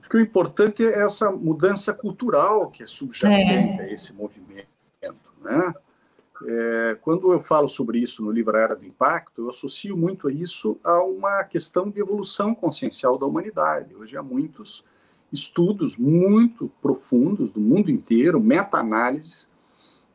Acho 0.01 0.11
que 0.11 0.17
o 0.17 0.21
importante 0.21 0.85
é 0.85 1.05
essa 1.05 1.31
mudança 1.31 1.95
cultural 1.95 2.69
que 2.71 2.83
é 2.83 2.87
subjacente 2.87 3.81
é. 3.81 3.85
a 3.85 3.93
esse 3.93 4.13
movimento, 4.13 4.67
né? 5.43 5.73
É, 6.45 6.99
quando 7.01 7.33
eu 7.33 7.41
falo 7.41 7.67
sobre 7.67 7.99
isso 7.99 8.23
no 8.23 8.31
livro 8.31 8.57
A 8.57 8.61
Era 8.61 8.77
do 8.77 8.85
Impacto, 8.85 9.43
eu 9.43 9.49
associo 9.49 9.97
muito 9.97 10.29
isso 10.29 10.79
a 10.85 11.03
uma 11.03 11.43
questão 11.45 11.89
de 11.89 11.99
evolução 11.99 12.55
consciencial 12.55 13.17
da 13.17 13.25
humanidade. 13.25 13.95
Hoje 13.95 14.19
há 14.19 14.23
muitos 14.23 14.85
estudos 15.33 15.97
muito 15.97 16.71
profundos 16.83 17.51
do 17.51 17.61
mundo 17.61 17.91
inteiro, 17.91 18.39
meta-análises, 18.39 19.49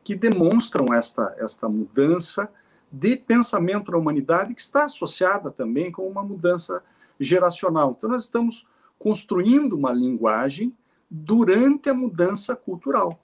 que 0.04 0.14
demonstram 0.14 0.92
esta, 0.92 1.34
esta 1.38 1.68
mudança 1.68 2.50
de 2.90 3.16
pensamento 3.16 3.90
na 3.90 3.98
humanidade, 3.98 4.54
que 4.54 4.60
está 4.60 4.84
associada 4.84 5.50
também 5.50 5.90
com 5.90 6.06
uma 6.06 6.22
mudança 6.22 6.82
geracional. 7.18 7.94
Então, 7.96 8.10
nós 8.10 8.24
estamos 8.24 8.66
construindo 8.98 9.74
uma 9.74 9.92
linguagem 9.92 10.72
durante 11.10 11.88
a 11.88 11.94
mudança 11.94 12.54
cultural. 12.54 13.22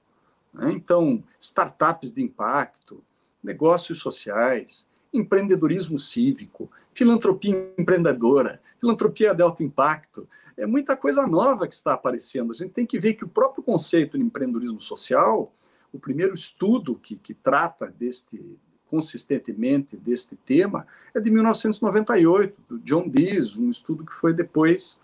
Né? 0.53 0.73
Então, 0.73 1.23
startups 1.39 2.13
de 2.13 2.23
impacto, 2.23 3.03
negócios 3.43 3.99
sociais, 3.99 4.87
empreendedorismo 5.13 5.99
cívico, 5.99 6.71
filantropia 6.95 7.73
empreendedora, 7.79 8.61
filantropia 8.81 9.35
de 9.35 9.43
alto 9.43 9.63
impacto, 9.63 10.29
é 10.57 10.67
muita 10.67 10.97
coisa 10.97 11.27
nova 11.27 11.69
que 11.69 11.75
está 11.75 11.95
aparecendo. 11.95 12.53
A 12.53 12.55
gente 12.55 12.73
tem 12.73 12.85
que 12.85 12.99
ver 12.99 13.15
que 13.15 13.25
o 13.25 13.29
próprio 13.29 13.63
conceito 13.63 14.19
de 14.19 14.25
empreendedorismo 14.25 14.81
social 14.81 15.53
o 15.93 15.99
primeiro 15.99 16.35
estudo 16.35 16.95
que, 16.95 17.19
que 17.19 17.35
trata 17.35 17.93
deste 17.99 18.59
consistentemente 18.89 19.97
deste 19.97 20.35
tema 20.35 20.87
é 21.15 21.21
de 21.21 21.31
1998, 21.31 22.57
do 22.69 22.79
John 22.79 23.07
Dees, 23.09 23.57
um 23.57 23.71
estudo 23.71 24.05
que 24.05 24.15
foi 24.15 24.33
depois 24.33 24.99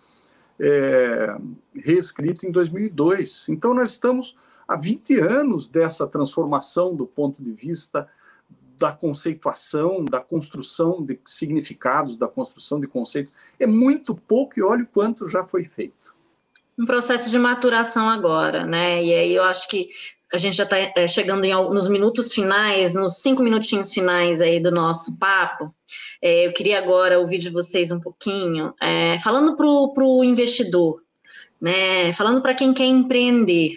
é, 0.58 1.36
reescrito 1.74 2.46
em 2.46 2.50
2002. 2.50 3.46
Então, 3.48 3.74
nós 3.74 3.90
estamos 3.90 4.36
há 4.66 4.76
20 4.76 5.20
anos 5.20 5.68
dessa 5.68 6.06
transformação 6.06 6.94
do 6.94 7.06
ponto 7.06 7.42
de 7.42 7.52
vista 7.52 8.08
da 8.78 8.92
conceituação, 8.92 10.04
da 10.04 10.20
construção 10.20 11.02
de 11.02 11.18
significados, 11.24 12.16
da 12.16 12.26
construção 12.26 12.80
de 12.80 12.86
conceitos. 12.86 13.32
É 13.58 13.66
muito 13.66 14.14
pouco 14.14 14.58
e 14.58 14.62
olha 14.62 14.82
o 14.82 14.86
quanto 14.86 15.28
já 15.28 15.46
foi 15.46 15.64
feito. 15.64 16.16
Um 16.76 16.84
processo 16.84 17.30
de 17.30 17.38
maturação 17.38 18.08
agora, 18.08 18.66
né? 18.66 19.02
E 19.02 19.14
aí 19.14 19.34
eu 19.34 19.44
acho 19.44 19.68
que 19.68 19.88
a 20.34 20.36
gente 20.36 20.56
já 20.56 20.64
está 20.64 20.76
é, 20.76 21.06
chegando 21.06 21.44
em, 21.44 21.52
nos 21.52 21.88
minutos 21.88 22.34
finais, 22.34 22.96
nos 22.96 23.22
cinco 23.22 23.40
minutinhos 23.40 23.94
finais 23.94 24.42
aí 24.42 24.58
do 24.58 24.72
nosso 24.72 25.16
papo. 25.16 25.72
É, 26.20 26.48
eu 26.48 26.52
queria 26.52 26.76
agora 26.76 27.20
ouvir 27.20 27.38
de 27.38 27.50
vocês 27.50 27.92
um 27.92 28.00
pouquinho, 28.00 28.74
é, 28.82 29.16
falando 29.20 29.56
para 29.56 29.64
o 30.04 30.24
investidor, 30.24 31.00
né, 31.60 32.12
falando 32.14 32.42
para 32.42 32.52
quem 32.52 32.74
quer 32.74 32.86
empreender, 32.86 33.74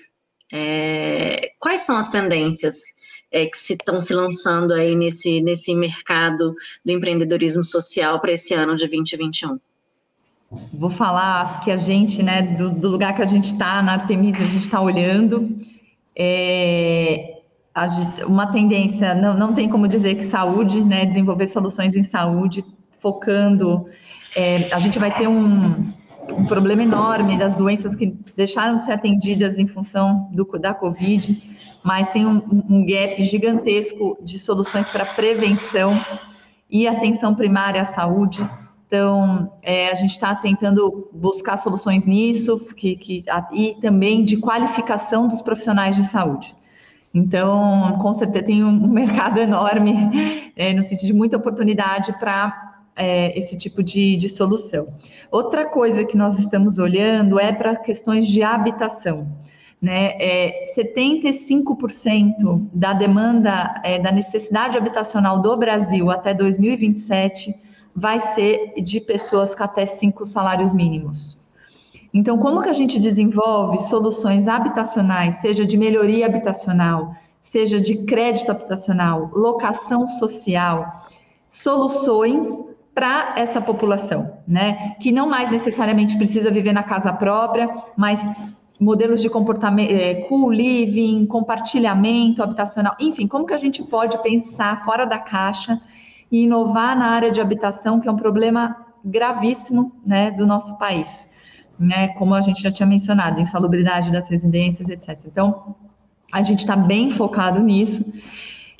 é, 0.51 1.51
quais 1.59 1.81
são 1.81 1.95
as 1.95 2.09
tendências 2.09 2.85
é, 3.31 3.45
que 3.45 3.55
estão 3.55 4.01
se, 4.01 4.15
lançando 4.15 4.73
aí 4.73 4.95
nesse, 4.95 5.41
nesse 5.41 5.75
mercado 5.75 6.55
do 6.83 6.91
empreendedorismo 6.91 7.63
social 7.63 8.19
para 8.19 8.31
esse 8.31 8.55
ano 8.55 8.75
de 8.75 8.87
2021? 8.87 9.59
Vou 10.73 10.89
falar 10.89 11.61
que 11.63 11.69
a 11.69 11.77
gente, 11.77 12.23
né, 12.23 12.41
do, 12.57 12.71
do 12.71 12.87
lugar 12.87 13.15
que 13.15 13.21
a 13.21 13.27
gente 13.27 13.51
está, 13.51 13.83
na 13.83 13.93
Artemisia, 13.93 14.43
a 14.43 14.47
gente 14.47 14.63
está 14.63 14.81
olhando 14.81 15.55
é, 16.17 17.41
uma 18.25 18.51
tendência, 18.51 19.13
não, 19.13 19.37
não 19.37 19.53
tem 19.53 19.69
como 19.69 19.87
dizer 19.87 20.15
que 20.15 20.23
saúde, 20.23 20.83
né, 20.83 21.05
desenvolver 21.05 21.45
soluções 21.47 21.95
em 21.95 22.01
saúde, 22.01 22.65
focando, 22.99 23.85
é, 24.35 24.73
a 24.73 24.79
gente 24.79 24.97
vai 24.97 25.15
ter 25.15 25.27
um, 25.27 25.93
um, 26.31 26.45
problema 26.47 26.81
enorme 26.81 27.37
das 27.37 27.53
doenças 27.53 27.95
que 27.95 28.17
deixaram 28.35 28.77
de 28.77 28.85
ser 28.85 28.93
atendidas 28.93 29.59
em 29.59 29.67
função 29.67 30.27
do, 30.31 30.43
da 30.59 30.73
Covid, 30.73 31.39
mas 31.83 32.09
tem 32.09 32.25
um, 32.25 32.41
um 32.67 32.85
gap 32.85 33.23
gigantesco 33.23 34.17
de 34.23 34.39
soluções 34.39 34.89
para 34.89 35.05
prevenção 35.05 35.91
e 36.69 36.87
atenção 36.87 37.35
primária 37.35 37.81
à 37.81 37.85
saúde. 37.85 38.41
Então, 38.87 39.51
é, 39.61 39.91
a 39.91 39.95
gente 39.95 40.11
está 40.11 40.33
tentando 40.33 41.09
buscar 41.13 41.57
soluções 41.57 42.05
nisso 42.05 42.57
que, 42.73 42.95
que, 42.95 43.25
e 43.51 43.75
também 43.81 44.23
de 44.23 44.37
qualificação 44.37 45.27
dos 45.27 45.41
profissionais 45.41 45.97
de 45.97 46.03
saúde. 46.03 46.55
Então, 47.13 47.99
com 48.01 48.13
certeza 48.13 48.45
tem 48.45 48.63
um 48.63 48.71
mercado 48.87 49.39
enorme, 49.39 50.51
é, 50.55 50.73
no 50.73 50.83
sentido 50.83 51.07
de 51.07 51.13
muita 51.13 51.35
oportunidade 51.35 52.17
para 52.17 52.75
é, 52.95 53.37
esse 53.37 53.57
tipo 53.57 53.83
de, 53.83 54.15
de 54.15 54.29
solução. 54.29 54.87
Outra 55.29 55.65
coisa 55.65 56.05
que 56.05 56.15
nós 56.15 56.39
estamos 56.39 56.79
olhando 56.79 57.37
é 57.37 57.51
para 57.51 57.75
questões 57.75 58.25
de 58.25 58.41
habitação. 58.41 59.27
Né, 59.79 60.13
é, 60.19 60.63
75% 60.75 62.67
da 62.73 62.93
demanda, 62.93 63.79
é, 63.83 63.99
da 63.99 64.11
necessidade 64.11 64.75
habitacional 64.75 65.39
do 65.39 65.55
Brasil 65.55 66.09
até 66.09 66.33
2027 66.33 67.66
vai 67.99 68.19
ser 68.19 68.75
de 68.79 69.01
pessoas 69.01 69.55
com 69.55 69.63
até 69.63 69.83
cinco 69.87 70.23
salários 70.23 70.71
mínimos. 70.71 71.35
Então, 72.13 72.37
como 72.37 72.61
que 72.61 72.69
a 72.69 72.73
gente 72.73 72.99
desenvolve 72.99 73.79
soluções 73.79 74.47
habitacionais, 74.47 75.37
seja 75.37 75.65
de 75.65 75.75
melhoria 75.75 76.27
habitacional, 76.27 77.15
seja 77.41 77.81
de 77.81 78.05
crédito 78.05 78.51
habitacional, 78.51 79.31
locação 79.33 80.07
social, 80.07 81.07
soluções 81.49 82.63
para 82.93 83.33
essa 83.35 83.59
população, 83.59 84.31
né? 84.47 84.95
Que 85.01 85.11
não 85.11 85.27
mais 85.27 85.49
necessariamente 85.49 86.17
precisa 86.17 86.51
viver 86.51 86.73
na 86.73 86.83
casa 86.83 87.11
própria, 87.11 87.67
mas 87.95 88.21
modelos 88.79 89.23
de 89.23 89.29
comportamento, 89.29 89.91
é, 89.91 90.13
co-living, 90.29 91.25
compartilhamento 91.25 92.43
habitacional, 92.43 92.95
enfim, 92.99 93.27
como 93.27 93.47
que 93.47 93.55
a 93.55 93.57
gente 93.57 93.81
pode 93.81 94.21
pensar 94.21 94.85
fora 94.85 95.03
da 95.03 95.17
caixa 95.17 95.81
e 96.31 96.43
inovar 96.43 96.97
na 96.97 97.07
área 97.07 97.31
de 97.31 97.41
habitação, 97.41 97.99
que 97.99 98.07
é 98.07 98.11
um 98.11 98.15
problema 98.15 98.75
gravíssimo, 99.03 99.93
né, 100.05 100.31
do 100.31 100.45
nosso 100.45 100.77
país, 100.77 101.29
né? 101.79 102.09
Como 102.09 102.33
a 102.33 102.41
gente 102.41 102.61
já 102.61 102.71
tinha 102.71 102.87
mencionado, 102.87 103.39
insalubridade 103.39 104.11
das 104.11 104.29
residências, 104.29 104.89
etc. 104.89 105.17
Então, 105.25 105.75
a 106.31 106.43
gente 106.43 106.59
está 106.59 106.75
bem 106.75 107.09
focado 107.11 107.59
nisso. 107.59 108.05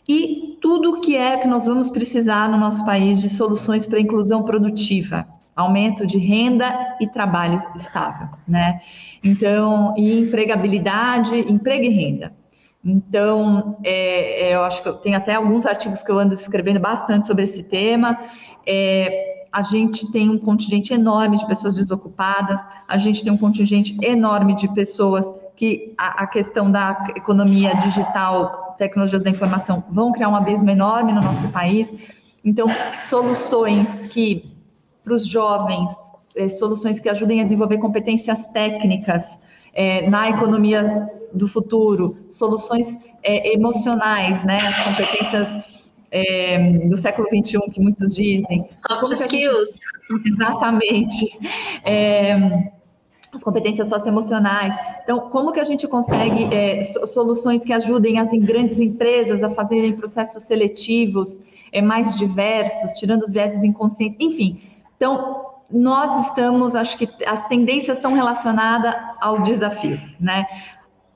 E 0.08 0.58
tudo 0.62 1.02
que 1.02 1.16
é 1.16 1.38
que 1.38 1.48
nós 1.48 1.66
vamos 1.66 1.90
precisar 1.90 2.50
no 2.50 2.58
nosso 2.58 2.86
país 2.86 3.22
de 3.22 3.30
soluções 3.30 3.86
para 3.86 4.00
inclusão 4.00 4.44
produtiva, 4.44 5.28
aumento 5.56 6.06
de 6.06 6.18
renda 6.18 6.98
e 7.00 7.08
trabalho 7.08 7.62
estável, 7.76 8.30
né? 8.48 8.82
Então, 9.24 9.94
e 9.98 10.20
empregabilidade, 10.20 11.36
emprego 11.52 11.86
e 11.86 11.90
renda. 11.90 12.34
Então, 12.88 13.78
é, 13.84 14.48
é, 14.48 14.56
eu 14.56 14.64
acho 14.64 14.82
que 14.82 14.88
eu 14.88 14.94
tenho 14.94 15.18
até 15.18 15.36
alguns 15.36 15.66
artigos 15.66 16.02
que 16.02 16.10
eu 16.10 16.18
ando 16.18 16.34
escrevendo 16.34 16.80
bastante 16.80 17.28
sobre 17.28 17.44
esse 17.44 17.62
tema. 17.62 18.18
É, 18.66 19.46
a 19.52 19.62
gente 19.62 20.10
tem 20.10 20.30
um 20.30 20.38
contingente 20.40 20.94
enorme 20.94 21.38
de 21.38 21.46
pessoas 21.46 21.76
desocupadas, 21.76 22.66
a 22.88 22.98
gente 22.98 23.22
tem 23.22 23.32
um 23.32 23.38
contingente 23.38 23.98
enorme 24.02 24.56
de 24.56 24.74
pessoas 24.74 25.26
que 25.58 25.94
a, 25.98 26.24
a 26.24 26.28
questão 26.28 26.72
da 26.72 27.08
economia 27.16 27.76
digital, 27.76 28.76
tecnologias 28.78 29.22
da 29.22 29.30
informação, 29.30 29.84
vão 29.90 30.14
criar 30.14 30.30
um 30.30 30.36
abismo 30.36 30.70
enorme 30.70 31.12
no 31.12 31.22
nosso 31.22 31.50
país. 31.50 31.94
Então, 32.46 32.68
soluções 33.02 34.08
que, 34.08 34.50
para 35.04 35.14
os 35.14 35.28
jovens, 35.28 35.92
é, 36.38 36.48
soluções 36.48 37.02
que 37.02 37.10
ajudem 37.10 37.42
a 37.42 37.44
desenvolver 37.44 37.80
competências 37.80 38.48
técnicas 38.48 39.38
é, 39.74 40.10
na 40.10 40.30
economia 40.30 41.17
do 41.34 41.48
futuro, 41.48 42.18
soluções 42.30 42.98
é, 43.24 43.54
emocionais, 43.54 44.44
né, 44.44 44.58
as 44.58 44.80
competências 44.84 45.48
é, 46.12 46.88
do 46.88 46.98
século 46.98 47.28
XXI, 47.28 47.60
que 47.72 47.80
muitos 47.80 48.16
dizem. 48.16 48.68
Soft 48.72 49.12
skills. 49.12 49.80
Gente... 50.10 50.34
Exatamente. 50.34 51.38
É, 51.84 52.72
as 53.34 53.44
competências 53.44 53.88
socioemocionais. 53.88 54.74
Então, 55.04 55.30
como 55.30 55.52
que 55.52 55.60
a 55.60 55.64
gente 55.64 55.88
consegue 55.88 56.46
é, 56.54 56.82
soluções 56.82 57.64
que 57.64 57.74
ajudem 57.74 58.20
as 58.20 58.32
grandes 58.32 58.80
empresas 58.80 59.44
a 59.44 59.50
fazerem 59.50 59.96
processos 59.96 60.44
seletivos 60.44 61.40
é, 61.72 61.82
mais 61.82 62.16
diversos, 62.18 62.94
tirando 62.94 63.24
os 63.24 63.34
vieses 63.34 63.64
inconscientes, 63.64 64.18
enfim. 64.20 64.62
Então, 64.96 65.46
nós 65.70 66.28
estamos, 66.28 66.76
acho 66.76 66.98
que 66.98 67.10
as 67.26 67.46
tendências 67.48 67.98
estão 67.98 68.14
relacionadas 68.14 68.96
aos 69.20 69.42
desafios, 69.44 70.18
né? 70.20 70.46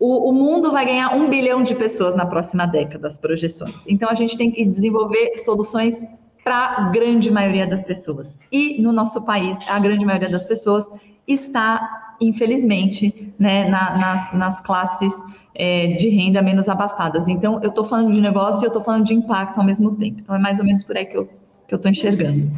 O, 0.01 0.29
o, 0.29 0.33
mundo 0.33 0.71
vai 0.71 0.83
ganhar 0.83 1.15
um 1.15 1.29
bilhão 1.29 1.61
de 1.61 1.75
pessoas 1.75 2.15
na 2.15 2.25
próxima 2.25 2.65
década, 2.65 3.07
as 3.07 3.19
projeções. 3.19 3.83
Então, 3.87 4.09
a 4.09 4.15
gente 4.15 4.35
tem 4.35 4.49
que 4.49 4.65
desenvolver 4.65 5.37
soluções 5.37 6.01
para 6.43 6.75
a 6.75 6.89
grande 6.89 7.29
maioria 7.29 7.67
das 7.67 7.85
pessoas. 7.85 8.33
E 8.51 8.81
no 8.81 8.91
nosso 8.91 9.21
país, 9.21 9.55
a 9.67 9.77
grande 9.77 10.03
maioria 10.03 10.27
das 10.27 10.43
pessoas 10.43 10.89
está, 11.27 12.15
infelizmente, 12.19 13.31
né, 13.37 13.69
na, 13.69 13.95
nas, 13.95 14.33
nas 14.33 14.61
classes 14.61 15.13
é, 15.53 15.89
de 15.89 16.09
renda 16.09 16.41
menos 16.41 16.67
abastadas. 16.67 17.27
Então, 17.27 17.61
eu 17.61 17.69
estou 17.69 17.85
falando 17.85 18.11
de 18.11 18.19
negócio 18.19 18.63
e 18.63 18.65
eu 18.65 18.69
estou 18.69 18.83
falando 18.83 19.05
de 19.05 19.13
impacto 19.13 19.59
ao 19.59 19.63
mesmo 19.63 19.95
tempo. 19.97 20.19
Então, 20.19 20.33
é 20.33 20.39
mais 20.39 20.57
ou 20.57 20.65
menos 20.65 20.83
por 20.83 20.97
aí 20.97 21.05
que 21.05 21.15
eu 21.15 21.29
estou 21.71 21.91
enxergando. 21.91 22.49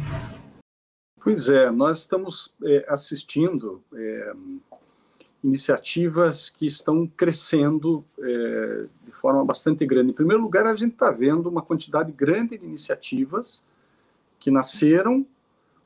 Pois 1.22 1.50
é, 1.50 1.70
nós 1.70 1.98
estamos 1.98 2.54
é, 2.64 2.86
assistindo 2.88 3.82
é, 3.94 4.32
iniciativas 5.44 6.48
que 6.48 6.64
estão 6.64 7.06
crescendo 7.06 8.02
é, 8.18 8.86
de 9.04 9.12
forma 9.12 9.44
bastante 9.44 9.84
grande. 9.84 10.10
Em 10.10 10.14
primeiro 10.14 10.42
lugar, 10.42 10.66
a 10.66 10.74
gente 10.74 10.94
está 10.94 11.10
vendo 11.10 11.50
uma 11.50 11.60
quantidade 11.60 12.10
grande 12.10 12.56
de 12.56 12.64
iniciativas 12.64 13.62
que 14.40 14.50
nasceram 14.50 15.26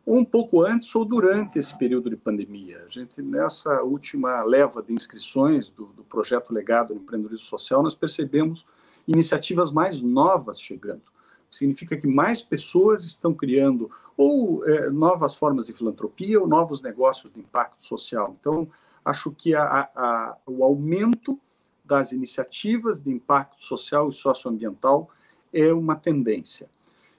um 0.07 0.25
pouco 0.25 0.63
antes 0.63 0.95
ou 0.95 1.05
durante 1.05 1.59
esse 1.59 1.77
período 1.77 2.09
de 2.09 2.17
pandemia. 2.17 2.83
A 2.87 2.89
gente, 2.89 3.21
nessa 3.21 3.83
última 3.83 4.43
leva 4.43 4.83
de 4.83 4.95
inscrições 4.95 5.69
do, 5.69 5.87
do 5.87 6.05
projeto 6.05 6.55
Legado 6.55 6.95
do 6.95 7.01
Empreendedorismo 7.01 7.45
Social, 7.45 7.83
nós 7.83 7.95
percebemos 7.95 8.65
iniciativas 9.07 9.73
mais 9.73 10.01
novas 10.01 10.61
chegando. 10.61 11.03
Significa 11.51 11.97
que 11.97 12.07
mais 12.07 12.41
pessoas 12.41 13.05
estão 13.05 13.35
criando 13.35 13.91
ou 14.17 14.65
é, 14.67 14.89
novas 14.89 15.35
formas 15.35 15.67
de 15.67 15.73
filantropia 15.73 16.41
ou 16.41 16.47
novos 16.47 16.81
negócios 16.81 17.33
de 17.33 17.41
impacto 17.41 17.85
social. 17.85 18.37
Então, 18.41 18.69
acho 19.09 19.31
que 19.31 19.55
a, 19.55 19.89
a, 19.95 20.37
o 20.47 20.63
aumento 20.63 21.39
das 21.85 22.13
iniciativas 22.13 23.01
de 23.01 23.11
impacto 23.11 23.65
social 23.65 24.09
e 24.09 24.13
socioambiental 24.13 25.09
é 25.53 25.73
uma 25.73 25.97
tendência. 25.97 26.69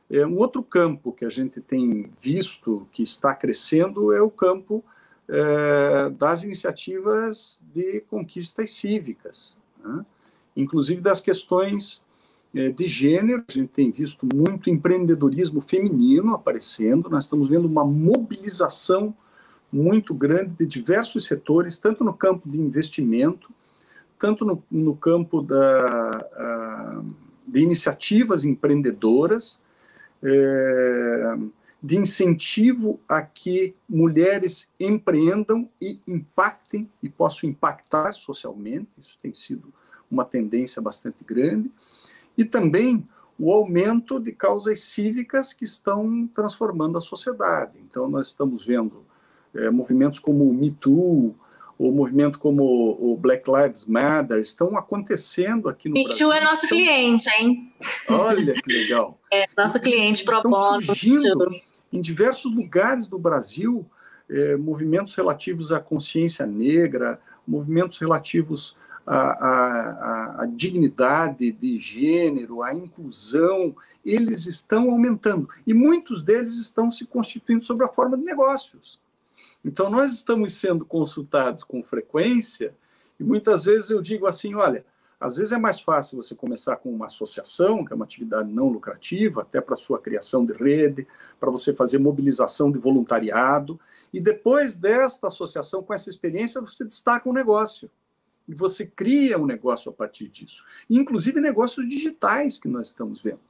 É, 0.09 0.25
um 0.25 0.37
outro 0.37 0.61
campo 0.63 1.11
que 1.11 1.25
a 1.25 1.29
gente 1.29 1.61
tem 1.61 2.11
visto 2.21 2.87
que 2.91 3.01
está 3.01 3.33
crescendo 3.33 4.13
é 4.13 4.21
o 4.21 4.29
campo 4.29 4.83
é, 5.27 6.09
das 6.11 6.43
iniciativas 6.43 7.59
de 7.73 8.01
conquistas 8.01 8.71
cívicas, 8.71 9.57
né? 9.83 10.05
inclusive 10.55 11.01
das 11.01 11.21
questões 11.21 12.03
é, 12.53 12.69
de 12.69 12.87
gênero. 12.87 13.43
A 13.47 13.51
gente 13.51 13.69
tem 13.69 13.91
visto 13.91 14.27
muito 14.33 14.69
empreendedorismo 14.69 15.61
feminino 15.61 16.33
aparecendo, 16.35 17.09
nós 17.09 17.23
estamos 17.23 17.49
vendo 17.49 17.65
uma 17.65 17.85
mobilização 17.85 19.15
muito 19.71 20.13
grande 20.13 20.51
de 20.57 20.65
diversos 20.65 21.25
setores, 21.25 21.77
tanto 21.77 22.03
no 22.03 22.13
campo 22.13 22.49
de 22.49 22.57
investimento, 22.59 23.49
tanto 24.17 24.43
no, 24.43 24.63
no 24.69 24.95
campo 24.95 25.41
da, 25.41 27.01
de 27.47 27.61
iniciativas 27.61 28.43
empreendedoras, 28.43 29.61
é, 30.21 31.37
de 31.81 31.97
incentivo 31.97 32.99
a 33.07 33.21
que 33.21 33.73
mulheres 33.87 34.69
empreendam 34.77 35.69
e 35.81 35.97
impactem 36.07 36.89
e 37.01 37.07
possam 37.07 37.49
impactar 37.49 38.11
socialmente. 38.13 38.89
Isso 38.97 39.17
tem 39.21 39.33
sido 39.33 39.73
uma 40.11 40.25
tendência 40.25 40.81
bastante 40.81 41.23
grande. 41.23 41.71
E 42.37 42.43
também 42.43 43.07
o 43.39 43.53
aumento 43.53 44.19
de 44.19 44.33
causas 44.33 44.81
cívicas 44.81 45.53
que 45.53 45.63
estão 45.63 46.27
transformando 46.27 46.97
a 46.97 47.01
sociedade. 47.01 47.79
Então, 47.87 48.09
nós 48.09 48.27
estamos 48.27 48.65
vendo 48.65 49.05
é, 49.55 49.69
movimentos 49.69 50.19
como 50.19 50.49
o 50.49 50.53
Me 50.53 50.71
Too, 50.71 51.35
o 51.77 51.91
movimento 51.91 52.39
como 52.39 52.63
o 52.99 53.15
Black 53.17 53.49
Lives 53.49 53.85
Matter 53.85 54.39
estão 54.39 54.77
acontecendo 54.77 55.69
aqui 55.69 55.87
no 55.87 55.93
Me 55.93 56.03
Brasil. 56.03 56.27
Me 56.27 56.33
Too 56.33 56.41
é 56.41 56.43
nosso 56.43 56.65
estão... 56.65 56.77
cliente, 56.77 57.29
hein? 57.39 57.73
Olha 58.09 58.53
que 58.53 58.71
legal. 58.71 59.17
É, 59.31 59.45
nosso 59.55 59.79
cliente. 59.79 60.23
Estão 60.23 60.81
surgindo 60.81 61.47
em 61.93 62.01
diversos 62.01 62.51
lugares 62.51 63.05
do 63.05 63.19
Brasil 63.19 63.85
é, 64.29 64.55
movimentos 64.55 65.15
relativos 65.15 65.71
à 65.71 65.79
consciência 65.79 66.45
negra, 66.45 67.19
movimentos 67.47 67.97
relativos 67.97 68.77
à, 69.05 69.17
à, 69.17 70.43
à, 70.43 70.45
dignidade 70.45 71.51
de 71.51 71.79
gênero, 71.79 72.61
à 72.61 72.73
inclusão, 72.73 73.75
eles 74.05 74.45
estão 74.45 74.91
aumentando. 74.91 75.49
E 75.65 75.73
muitos 75.73 76.21
deles 76.21 76.57
estão 76.57 76.91
se 76.91 77.05
constituindo 77.05 77.63
sob 77.63 77.83
a 77.83 77.87
forma 77.87 78.15
de 78.15 78.23
negócios. 78.23 78.99
Então, 79.63 79.89
nós 79.89 80.13
estamos 80.13 80.53
sendo 80.53 80.85
consultados 80.85 81.63
com 81.63 81.83
frequência 81.83 82.73
e 83.19 83.23
muitas 83.23 83.65
vezes 83.65 83.89
eu 83.89 84.01
digo 84.01 84.25
assim: 84.25 84.55
olha, 84.55 84.85
às 85.19 85.35
vezes 85.35 85.51
é 85.51 85.57
mais 85.57 85.81
fácil 85.81 86.15
você 86.15 86.33
começar 86.33 86.77
com 86.77 86.89
uma 86.89 87.07
associação, 87.07 87.83
que 87.83 87.91
é 87.91 87.95
uma 87.95 88.05
atividade 88.05 88.49
não 88.49 88.69
lucrativa, 88.69 89.41
até 89.41 89.59
para 89.59 89.75
sua 89.75 89.99
criação 89.99 90.45
de 90.45 90.53
rede, 90.53 91.05
para 91.37 91.51
você 91.51 91.73
fazer 91.73 91.97
mobilização 91.97 92.71
de 92.71 92.79
voluntariado, 92.79 93.77
e 94.13 94.19
depois 94.21 94.77
desta 94.77 95.27
associação, 95.27 95.83
com 95.83 95.93
essa 95.93 96.09
experiência, 96.09 96.61
você 96.61 96.85
destaca 96.85 97.27
um 97.29 97.33
negócio. 97.33 97.91
E 98.47 98.55
você 98.55 98.85
cria 98.85 99.37
um 99.37 99.45
negócio 99.45 99.91
a 99.91 99.93
partir 99.93 100.27
disso. 100.27 100.63
Inclusive 100.89 101.39
negócios 101.39 101.87
digitais 101.87 102.57
que 102.57 102.67
nós 102.67 102.87
estamos 102.87 103.21
vendo. 103.21 103.41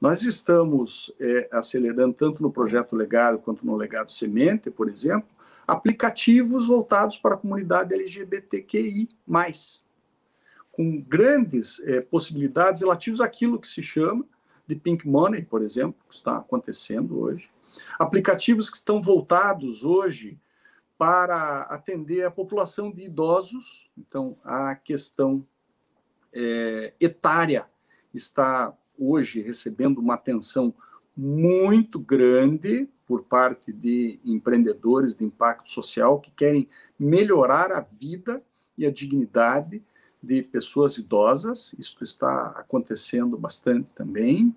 Nós 0.00 0.22
estamos 0.22 1.12
é, 1.18 1.48
acelerando, 1.50 2.14
tanto 2.14 2.40
no 2.40 2.52
projeto 2.52 2.94
Legado 2.94 3.38
quanto 3.38 3.66
no 3.66 3.74
Legado 3.74 4.12
Semente, 4.12 4.70
por 4.70 4.88
exemplo, 4.88 5.28
aplicativos 5.68 6.66
voltados 6.66 7.18
para 7.18 7.34
a 7.34 7.38
comunidade 7.38 7.94
LGBTQI, 7.94 9.06
com 10.72 10.98
grandes 11.02 11.78
é, 11.80 12.00
possibilidades 12.00 12.80
relativas 12.80 13.20
àquilo 13.20 13.60
que 13.60 13.68
se 13.68 13.82
chama 13.82 14.24
de 14.66 14.74
pink 14.74 15.06
money, 15.06 15.44
por 15.44 15.62
exemplo, 15.62 16.00
que 16.08 16.14
está 16.14 16.38
acontecendo 16.38 17.20
hoje. 17.20 17.50
Aplicativos 17.98 18.70
que 18.70 18.78
estão 18.78 19.02
voltados 19.02 19.84
hoje 19.84 20.38
para 20.96 21.62
atender 21.62 22.24
a 22.24 22.30
população 22.30 22.90
de 22.90 23.04
idosos, 23.04 23.90
então 23.96 24.36
a 24.42 24.74
questão 24.74 25.46
é, 26.32 26.94
etária 26.98 27.66
está 28.12 28.74
hoje 28.98 29.42
recebendo 29.42 29.98
uma 29.98 30.14
atenção 30.14 30.74
muito 31.14 31.98
grande 31.98 32.88
por 33.08 33.22
parte 33.24 33.72
de 33.72 34.20
empreendedores 34.22 35.14
de 35.14 35.24
impacto 35.24 35.70
social 35.70 36.20
que 36.20 36.30
querem 36.30 36.68
melhorar 36.98 37.72
a 37.72 37.80
vida 37.80 38.42
e 38.76 38.84
a 38.84 38.92
dignidade 38.92 39.82
de 40.22 40.42
pessoas 40.42 40.98
idosas. 40.98 41.74
Isso 41.78 42.04
está 42.04 42.48
acontecendo 42.48 43.38
bastante 43.38 43.94
também. 43.94 44.54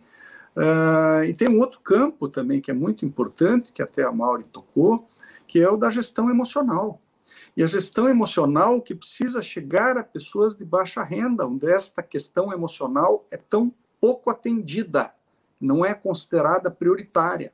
Uh, 0.55 1.23
e 1.23 1.33
tem 1.33 1.47
um 1.47 1.59
outro 1.59 1.79
campo 1.79 2.27
também 2.27 2.59
que 2.59 2.69
é 2.69 2.73
muito 2.73 3.05
importante, 3.05 3.71
que 3.71 3.81
até 3.81 4.03
a 4.03 4.11
Mauri 4.11 4.43
tocou, 4.51 5.07
que 5.47 5.61
é 5.61 5.69
o 5.69 5.77
da 5.77 5.89
gestão 5.89 6.29
emocional. 6.29 6.99
E 7.55 7.63
a 7.63 7.67
gestão 7.67 8.09
emocional 8.09 8.81
que 8.81 8.93
precisa 8.93 9.41
chegar 9.41 9.97
a 9.97 10.03
pessoas 10.03 10.55
de 10.55 10.65
baixa 10.65 11.03
renda, 11.03 11.47
onde 11.47 11.69
esta 11.69 12.03
questão 12.03 12.51
emocional 12.51 13.25
é 13.31 13.37
tão 13.37 13.73
pouco 13.99 14.29
atendida, 14.29 15.13
não 15.59 15.85
é 15.85 15.93
considerada 15.93 16.71
prioritária. 16.71 17.53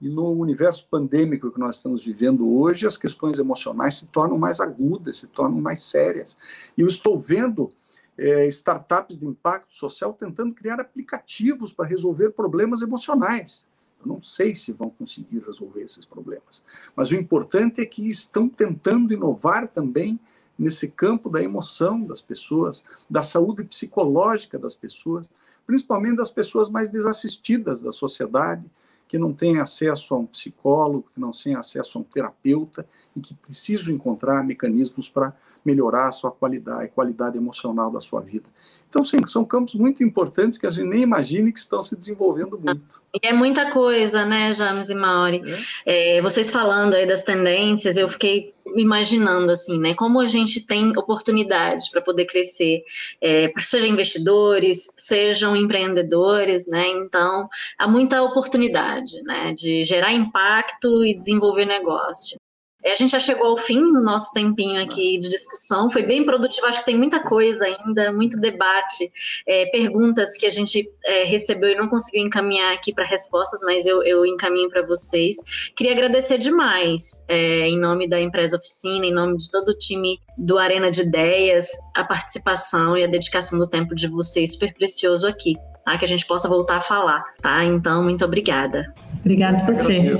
E 0.00 0.08
no 0.08 0.30
universo 0.30 0.86
pandêmico 0.88 1.50
que 1.50 1.58
nós 1.58 1.76
estamos 1.76 2.04
vivendo 2.04 2.48
hoje, 2.48 2.86
as 2.86 2.96
questões 2.96 3.38
emocionais 3.38 3.96
se 3.96 4.06
tornam 4.06 4.38
mais 4.38 4.60
agudas, 4.60 5.18
se 5.18 5.26
tornam 5.26 5.60
mais 5.60 5.82
sérias. 5.82 6.38
E 6.76 6.80
eu 6.80 6.86
estou 6.86 7.18
vendo 7.18 7.72
é, 8.16 8.46
startups 8.46 9.16
de 9.16 9.26
impacto 9.26 9.74
social 9.74 10.12
tentando 10.12 10.54
criar 10.54 10.80
aplicativos 10.80 11.72
para 11.72 11.86
resolver 11.88 12.30
problemas 12.30 12.82
emocionais. 12.82 13.66
Eu 14.00 14.06
não 14.06 14.22
sei 14.22 14.54
se 14.54 14.72
vão 14.72 14.90
conseguir 14.90 15.40
resolver 15.40 15.82
esses 15.82 16.04
problemas, 16.04 16.64
mas 16.94 17.10
o 17.10 17.16
importante 17.16 17.80
é 17.80 17.86
que 17.86 18.06
estão 18.08 18.48
tentando 18.48 19.12
inovar 19.12 19.66
também 19.66 20.18
nesse 20.58 20.88
campo 20.88 21.28
da 21.30 21.42
emoção 21.42 22.04
das 22.04 22.20
pessoas, 22.20 22.84
da 23.08 23.22
saúde 23.22 23.64
psicológica 23.64 24.58
das 24.58 24.74
pessoas, 24.74 25.30
principalmente 25.66 26.16
das 26.16 26.30
pessoas 26.30 26.68
mais 26.68 26.88
desassistidas 26.88 27.82
da 27.82 27.92
sociedade, 27.92 28.64
que 29.08 29.18
não 29.18 29.32
têm 29.32 29.58
acesso 29.58 30.14
a 30.14 30.18
um 30.18 30.26
psicólogo, 30.26 31.08
que 31.12 31.18
não 31.18 31.30
têm 31.30 31.54
acesso 31.54 31.96
a 31.96 32.00
um 32.02 32.04
terapeuta 32.04 32.86
e 33.16 33.20
que 33.20 33.34
precisam 33.34 33.94
encontrar 33.94 34.44
mecanismos 34.44 35.08
para 35.08 35.34
melhorar 35.64 36.08
a 36.08 36.12
sua 36.12 36.30
qualidade, 36.30 36.84
a 36.84 36.88
qualidade 36.88 37.36
emocional 37.36 37.90
da 37.90 38.00
sua 38.00 38.20
vida. 38.20 38.46
Então, 38.88 39.04
sim, 39.04 39.18
são 39.26 39.44
campos 39.44 39.74
muito 39.74 40.02
importantes 40.02 40.56
que 40.56 40.66
a 40.66 40.70
gente 40.70 40.88
nem 40.88 41.02
imagine 41.02 41.52
que 41.52 41.58
estão 41.58 41.82
se 41.82 41.94
desenvolvendo 41.94 42.58
muito. 42.58 43.02
E 43.22 43.26
é 43.26 43.34
muita 43.34 43.70
coisa, 43.70 44.24
né, 44.24 44.50
James 44.54 44.88
e 44.88 44.94
Mauri? 44.94 45.42
É. 45.84 46.18
É, 46.18 46.22
vocês 46.22 46.50
falando 46.50 46.94
aí 46.94 47.06
das 47.06 47.22
tendências, 47.22 47.98
eu 47.98 48.08
fiquei 48.08 48.54
imaginando 48.76 49.52
assim, 49.52 49.78
né, 49.78 49.94
como 49.94 50.20
a 50.20 50.24
gente 50.24 50.64
tem 50.64 50.96
oportunidade 50.96 51.90
para 51.90 52.00
poder 52.00 52.24
crescer, 52.24 52.82
é, 53.20 53.52
sejam 53.58 53.90
investidores, 53.90 54.90
sejam 54.96 55.54
empreendedores, 55.54 56.66
né, 56.66 56.88
então 56.88 57.48
há 57.78 57.88
muita 57.88 58.22
oportunidade, 58.22 59.22
né, 59.22 59.52
de 59.52 59.82
gerar 59.82 60.12
impacto 60.12 61.04
e 61.04 61.14
desenvolver 61.14 61.66
negócio. 61.66 62.38
É, 62.84 62.92
a 62.92 62.94
gente 62.94 63.10
já 63.10 63.20
chegou 63.20 63.46
ao 63.48 63.56
fim 63.56 63.80
no 63.80 64.00
nosso 64.00 64.32
tempinho 64.32 64.80
aqui 64.80 65.18
de 65.18 65.28
discussão, 65.28 65.90
foi 65.90 66.04
bem 66.04 66.24
produtivo, 66.24 66.66
acho 66.66 66.78
que 66.80 66.86
tem 66.86 66.96
muita 66.96 67.20
coisa 67.20 67.64
ainda, 67.64 68.12
muito 68.12 68.38
debate, 68.38 69.10
é, 69.46 69.66
perguntas 69.66 70.36
que 70.36 70.46
a 70.46 70.50
gente 70.50 70.88
é, 71.04 71.24
recebeu 71.24 71.70
e 71.70 71.74
não 71.74 71.88
conseguiu 71.88 72.24
encaminhar 72.24 72.72
aqui 72.72 72.94
para 72.94 73.04
respostas, 73.04 73.60
mas 73.62 73.84
eu, 73.86 74.02
eu 74.04 74.24
encaminho 74.24 74.70
para 74.70 74.82
vocês. 74.86 75.36
Queria 75.76 75.92
agradecer 75.92 76.38
demais, 76.38 77.24
é, 77.26 77.68
em 77.68 77.78
nome 77.78 78.08
da 78.08 78.20
empresa 78.20 78.56
Oficina, 78.56 79.06
em 79.06 79.12
nome 79.12 79.38
de 79.38 79.50
todo 79.50 79.70
o 79.70 79.76
time 79.76 80.20
do 80.36 80.56
Arena 80.56 80.90
de 80.90 81.02
Ideias, 81.02 81.68
a 81.94 82.04
participação 82.04 82.96
e 82.96 83.02
a 83.02 83.08
dedicação 83.08 83.58
do 83.58 83.66
tempo 83.66 83.94
de 83.94 84.06
vocês, 84.06 84.52
super 84.52 84.72
precioso 84.72 85.26
aqui. 85.26 85.56
Tá? 85.84 85.96
Que 85.96 86.04
a 86.04 86.08
gente 86.08 86.26
possa 86.26 86.48
voltar 86.48 86.76
a 86.76 86.80
falar, 86.80 87.24
tá? 87.40 87.64
Então, 87.64 88.02
muito 88.02 88.24
obrigada. 88.24 88.92
Obrigada 89.20 89.58
a 89.58 89.72
você. 89.72 90.18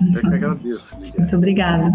Eu 0.00 0.20
que 0.20 0.26
agradeço, 0.26 0.96
Muito 0.98 1.36
obrigada. 1.36 1.92